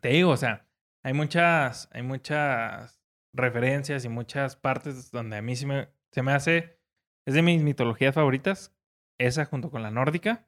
Te 0.00 0.08
digo, 0.08 0.30
o 0.30 0.36
sea, 0.36 0.66
hay 1.02 1.12
muchas, 1.12 1.88
hay 1.92 2.02
muchas 2.02 3.00
referencias 3.34 4.04
y 4.04 4.08
muchas 4.08 4.56
partes 4.56 5.10
donde 5.10 5.36
a 5.36 5.42
mí 5.42 5.56
sí 5.56 5.66
me, 5.66 5.88
se 6.12 6.22
me 6.22 6.32
hace, 6.32 6.78
es 7.26 7.34
de 7.34 7.42
mis 7.42 7.62
mitologías 7.62 8.14
favoritas, 8.14 8.74
esa 9.18 9.44
junto 9.44 9.70
con 9.70 9.82
la 9.82 9.90
nórdica, 9.90 10.46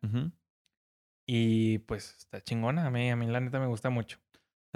y 1.26 1.78
pues 1.80 2.16
está 2.18 2.42
chingona, 2.42 2.86
a 2.86 2.90
mí, 2.90 3.10
a 3.10 3.16
mí 3.16 3.26
la 3.26 3.40
neta 3.40 3.60
me 3.60 3.66
gusta 3.66 3.90
mucho. 3.90 4.18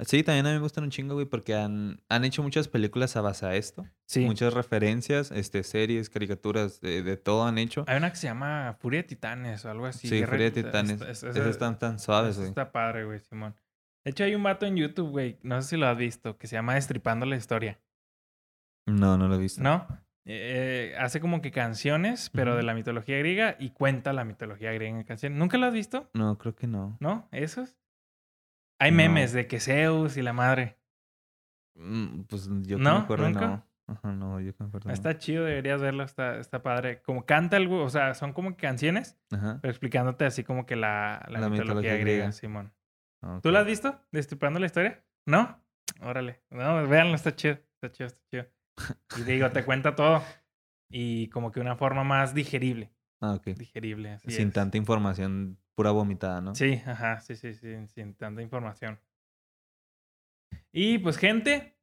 Sí, 0.05 0.21
también 0.21 0.45
a 0.45 0.49
mí 0.49 0.55
me 0.57 0.61
gustan 0.61 0.83
un 0.83 0.91
chingo, 0.91 1.15
güey, 1.15 1.25
porque 1.25 1.55
han, 1.55 2.03
han 2.07 2.23
hecho 2.23 2.43
muchas 2.43 2.67
películas 2.67 3.15
a 3.17 3.21
base 3.21 3.47
a 3.47 3.55
esto. 3.55 3.83
Sí, 4.05 4.25
Muchas 4.25 4.53
referencias, 4.53 5.31
este, 5.31 5.63
series, 5.63 6.11
caricaturas, 6.11 6.79
de, 6.81 7.01
de 7.01 7.17
todo 7.17 7.47
han 7.47 7.57
hecho. 7.57 7.83
hay 7.87 7.97
una 7.97 8.11
que 8.11 8.15
se 8.17 8.27
llama 8.27 8.77
Furia 8.79 9.01
de 9.01 9.07
Titanes 9.07 9.65
o 9.65 9.71
algo 9.71 9.87
así. 9.87 10.07
sí, 10.07 10.19
Guerra 10.19 10.33
Furia 10.33 10.45
de 10.45 10.51
Tita- 10.51 10.67
Titanes. 10.83 11.01
Esas 11.01 11.35
están 11.47 11.79
tan 11.79 11.97
suaves, 11.97 12.37
güey. 12.37 12.49
Está 12.49 12.71
padre, 12.71 13.05
güey, 13.05 13.19
Simón. 13.21 13.55
De 14.05 14.11
hecho, 14.11 14.23
hay 14.23 14.35
un 14.35 14.43
vato 14.43 14.65
en 14.65 14.77
YouTube, 14.77 15.09
güey, 15.09 15.37
no 15.43 15.61
sé 15.61 15.69
si 15.69 15.77
lo 15.77 15.87
has 15.87 15.97
visto, 15.97 16.37
que 16.37 16.47
se 16.47 16.55
llama 16.55 16.75
Destripando 16.75 17.25
la 17.25 17.35
Historia. 17.35 17.79
No, 18.87 19.17
no 19.17 19.27
lo 19.27 19.35
he 19.35 19.39
visto. 19.39 19.61
¿No? 19.61 19.85
Eh, 20.29 20.95
hace 20.99 21.19
como 21.21 21.41
que 21.41 21.51
canciones, 21.51 22.29
pero 22.33 22.55
de 22.55 22.63
la 22.63 22.73
mitología 22.73 23.17
griega 23.17 23.55
y 23.59 23.69
cuenta 23.71 24.11
la 24.13 24.23
mitología 24.25 24.71
griega 24.73 24.97
en 24.97 25.03
canciones. 25.03 25.37
¿Nunca 25.37 25.57
lo 25.57 25.65
has 25.67 25.73
visto? 25.73 26.09
No, 26.13 26.37
creo 26.37 26.55
que 26.55 26.67
no. 26.67 26.97
¿No? 26.99 27.27
¿Esos? 27.31 27.77
Hay 28.79 28.91
No. 28.91 28.97
memes 28.97 29.31
de 29.33 29.47
que 29.47 29.59
Zeus 29.59 30.17
y 30.17 30.21
la 30.21 30.33
madre. 30.33 30.77
Mm, 31.75 32.21
Pues 32.23 32.47
yo 32.63 32.77
que 32.77 32.83
¿No? 32.83 32.99
me 32.99 33.03
acuerdo, 33.05 33.25
¿Nunca? 33.29 33.47
no. 33.47 33.67
Ajá, 33.89 34.11
no, 34.11 34.41
yo 34.41 34.53
que 34.55 34.63
me 34.63 34.67
acuerdo. 34.67 34.87
no. 34.89 34.93
Está 34.93 35.17
chido, 35.17 35.45
deberías 35.45 35.81
verlo, 35.81 36.03
está, 36.03 36.37
está 36.39 36.61
padre. 36.61 37.01
Como 37.03 37.25
canta 37.25 37.55
algo, 37.55 37.81
o 37.83 37.89
sea, 37.89 38.13
son 38.15 38.33
como 38.33 38.55
canciones, 38.57 39.17
Ajá. 39.31 39.59
pero 39.61 39.69
explicándote 39.71 40.25
así 40.25 40.43
como 40.43 40.65
que 40.65 40.75
la, 40.75 41.25
la, 41.29 41.39
La 41.39 41.49
mitología, 41.49 41.95
griega. 41.95 42.31
Simón. 42.33 42.73
Ah, 43.23 43.39
¿Tú 43.41 43.51
la 43.51 43.59
has 43.61 43.65
visto? 43.65 43.99
¿Destripando 44.11 44.59
la 44.59 44.65
historia? 44.67 45.03
¿No? 45.27 45.61
Órale. 46.01 46.41
No, 46.51 46.87
véanlo, 46.87 47.15
está 47.15 47.35
chido. 47.35 47.55
Está 47.81 47.91
chido, 47.91 48.07
está 48.07 48.21
chido. 48.29 48.47
Y 49.17 49.23
digo, 49.23 49.49
te 49.51 49.63
cuenta 49.65 49.95
todo. 49.95 50.21
Y 50.89 51.29
como 51.29 51.51
que 51.51 51.59
una 51.59 51.75
forma 51.75 52.03
más 52.03 52.33
digerible. 52.33 52.91
Ah, 53.21 53.33
ok. 53.33 53.47
Digerible, 53.47 54.11
así 54.11 54.29
Sin 54.31 54.49
es. 54.49 54.53
tanta 54.53 54.77
información, 54.77 55.57
pura 55.75 55.91
vomitada, 55.91 56.39
¿no? 56.41 56.53
Sí, 56.55 56.81
ajá, 56.85 57.19
sí, 57.19 57.35
sí, 57.35 57.53
sí, 57.53 57.75
sin 57.87 58.13
tanta 58.13 58.41
información. 58.41 58.99
Y 60.71 60.99
pues, 60.99 61.17
gente, 61.17 61.75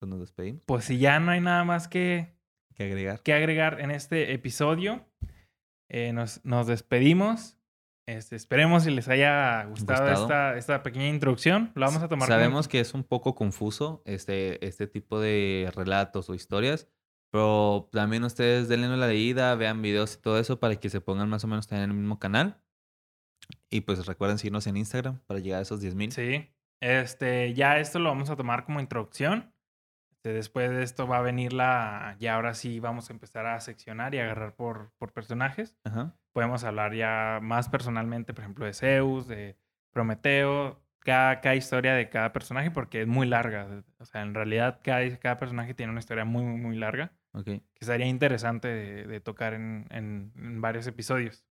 Pues 0.00 0.10
nos 0.10 0.20
despedimos. 0.20 0.62
pues 0.66 0.84
si 0.84 0.98
ya 0.98 1.20
no 1.20 1.30
hay 1.30 1.40
nada 1.40 1.64
más 1.64 1.88
que, 1.88 2.34
¿Qué 2.74 2.84
agregar? 2.84 3.22
que 3.22 3.32
agregar 3.32 3.80
en 3.80 3.90
este 3.92 4.32
episodio, 4.34 5.06
eh, 5.88 6.12
nos, 6.12 6.44
nos 6.44 6.66
despedimos. 6.66 7.55
Este, 8.06 8.36
esperemos 8.36 8.84
si 8.84 8.92
les 8.92 9.08
haya 9.08 9.64
gustado, 9.64 10.08
Gustado. 10.08 10.22
Esta, 10.22 10.56
esta 10.56 10.82
pequeña 10.84 11.08
introducción. 11.08 11.72
Lo 11.74 11.86
vamos 11.86 12.02
a 12.02 12.08
tomar 12.08 12.28
Sabemos 12.28 12.68
que 12.68 12.78
es 12.78 12.94
un 12.94 13.02
poco 13.02 13.34
confuso 13.34 14.02
este, 14.04 14.64
este 14.64 14.86
tipo 14.86 15.18
de 15.18 15.72
relatos 15.74 16.30
o 16.30 16.34
historias, 16.34 16.88
pero 17.32 17.88
también 17.90 18.22
ustedes 18.22 18.68
denle 18.68 18.86
una 18.86 19.08
leída, 19.08 19.54
vean 19.56 19.82
videos 19.82 20.14
y 20.14 20.20
todo 20.20 20.38
eso 20.38 20.60
para 20.60 20.76
que 20.76 20.88
se 20.88 21.00
pongan 21.00 21.28
más 21.28 21.42
o 21.42 21.48
menos 21.48 21.66
también 21.66 21.90
en 21.90 21.96
el 21.96 22.02
mismo 22.02 22.20
canal. 22.20 22.62
Y 23.70 23.80
pues 23.80 24.06
recuerden 24.06 24.38
seguirnos 24.38 24.68
en 24.68 24.76
Instagram 24.76 25.20
para 25.26 25.40
llegar 25.40 25.58
a 25.58 25.62
esos 25.62 25.80
10 25.80 25.94
mil. 25.96 26.12
Sí. 26.12 26.48
Este, 26.80 27.54
ya 27.54 27.80
esto 27.80 27.98
lo 27.98 28.10
vamos 28.10 28.30
a 28.30 28.36
tomar 28.36 28.64
como 28.64 28.80
introducción. 28.80 29.52
Este, 30.26 30.32
después 30.34 30.70
de 30.70 30.82
esto 30.82 31.06
va 31.06 31.18
a 31.18 31.22
venir 31.22 31.52
la. 31.52 32.16
Ya 32.18 32.34
ahora 32.34 32.52
sí 32.54 32.80
vamos 32.80 33.08
a 33.08 33.12
empezar 33.12 33.46
a 33.46 33.60
seccionar 33.60 34.12
y 34.12 34.18
agarrar 34.18 34.56
por, 34.56 34.90
por 34.98 35.12
personajes. 35.12 35.78
Ajá. 35.84 36.16
Podemos 36.32 36.64
hablar 36.64 36.94
ya 36.94 37.38
más 37.40 37.68
personalmente, 37.68 38.34
por 38.34 38.42
ejemplo, 38.42 38.66
de 38.66 38.72
Zeus, 38.74 39.28
de 39.28 39.56
Prometeo, 39.92 40.82
cada, 40.98 41.40
cada 41.40 41.54
historia 41.54 41.94
de 41.94 42.08
cada 42.08 42.32
personaje, 42.32 42.72
porque 42.72 43.02
es 43.02 43.06
muy 43.06 43.28
larga. 43.28 43.84
O 44.00 44.04
sea, 44.04 44.22
en 44.22 44.34
realidad 44.34 44.80
cada, 44.82 45.16
cada 45.18 45.38
personaje 45.38 45.74
tiene 45.74 45.92
una 45.92 46.00
historia 46.00 46.24
muy, 46.24 46.42
muy, 46.42 46.60
muy 46.60 46.76
larga, 46.76 47.12
Ok. 47.32 47.44
que 47.44 47.84
sería 47.84 48.06
interesante 48.06 48.66
de, 48.66 49.06
de 49.06 49.20
tocar 49.20 49.54
en, 49.54 49.86
en- 49.90 50.32
en 50.36 50.60
varios 50.60 50.88
episodios. 50.88 51.46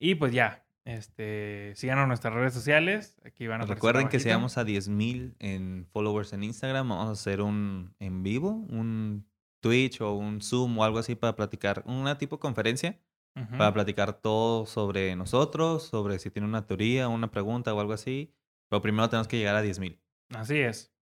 Y 0.00 0.16
pues 0.16 0.32
ya, 0.32 0.65
este, 0.86 1.72
síganos 1.74 2.04
en 2.04 2.08
nuestras 2.08 2.32
redes 2.32 2.54
sociales. 2.54 3.20
Aquí 3.24 3.48
van 3.48 3.60
a 3.60 3.64
aparecer 3.64 3.76
Recuerden 3.76 4.08
que 4.08 4.20
si 4.20 4.26
llegamos 4.26 4.56
a 4.56 4.64
10 4.64 4.88
mil 4.88 5.34
en 5.40 5.84
followers 5.92 6.32
en 6.32 6.44
Instagram, 6.44 6.88
vamos 6.88 7.08
a 7.08 7.10
hacer 7.10 7.42
un 7.42 7.94
en 7.98 8.22
vivo, 8.22 8.50
un 8.50 9.28
Twitch 9.60 10.00
o 10.00 10.14
un 10.14 10.40
Zoom 10.40 10.78
o 10.78 10.84
algo 10.84 10.98
así 10.98 11.16
para 11.16 11.34
platicar, 11.34 11.82
una 11.86 12.18
tipo 12.18 12.38
conferencia 12.38 13.00
Ujú. 13.34 13.58
para 13.58 13.74
platicar 13.74 14.12
todo 14.14 14.64
sobre 14.64 15.16
nosotros, 15.16 15.82
sobre 15.82 16.20
si 16.20 16.30
tiene 16.30 16.46
una 16.46 16.66
teoría, 16.66 17.08
una 17.08 17.32
pregunta 17.32 17.74
o 17.74 17.80
algo 17.80 17.92
así. 17.92 18.32
Pero 18.68 18.80
primero 18.80 19.08
tenemos 19.10 19.26
que 19.26 19.38
llegar 19.38 19.56
a 19.56 19.62
10 19.62 19.80
mil. 19.80 20.00
Así 20.34 20.58
es. 20.58 20.94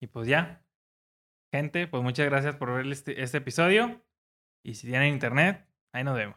Y 0.00 0.06
pues 0.06 0.28
ya. 0.28 0.64
Gente, 1.52 1.88
pues 1.88 2.04
muchas 2.04 2.26
gracias 2.26 2.54
por 2.54 2.72
ver 2.72 2.86
este, 2.86 3.20
este 3.20 3.38
episodio. 3.38 4.00
Y 4.64 4.74
si 4.74 4.86
tienen 4.86 5.12
internet, 5.12 5.66
ahí 5.92 6.04
nos 6.04 6.16
vemos. 6.16 6.36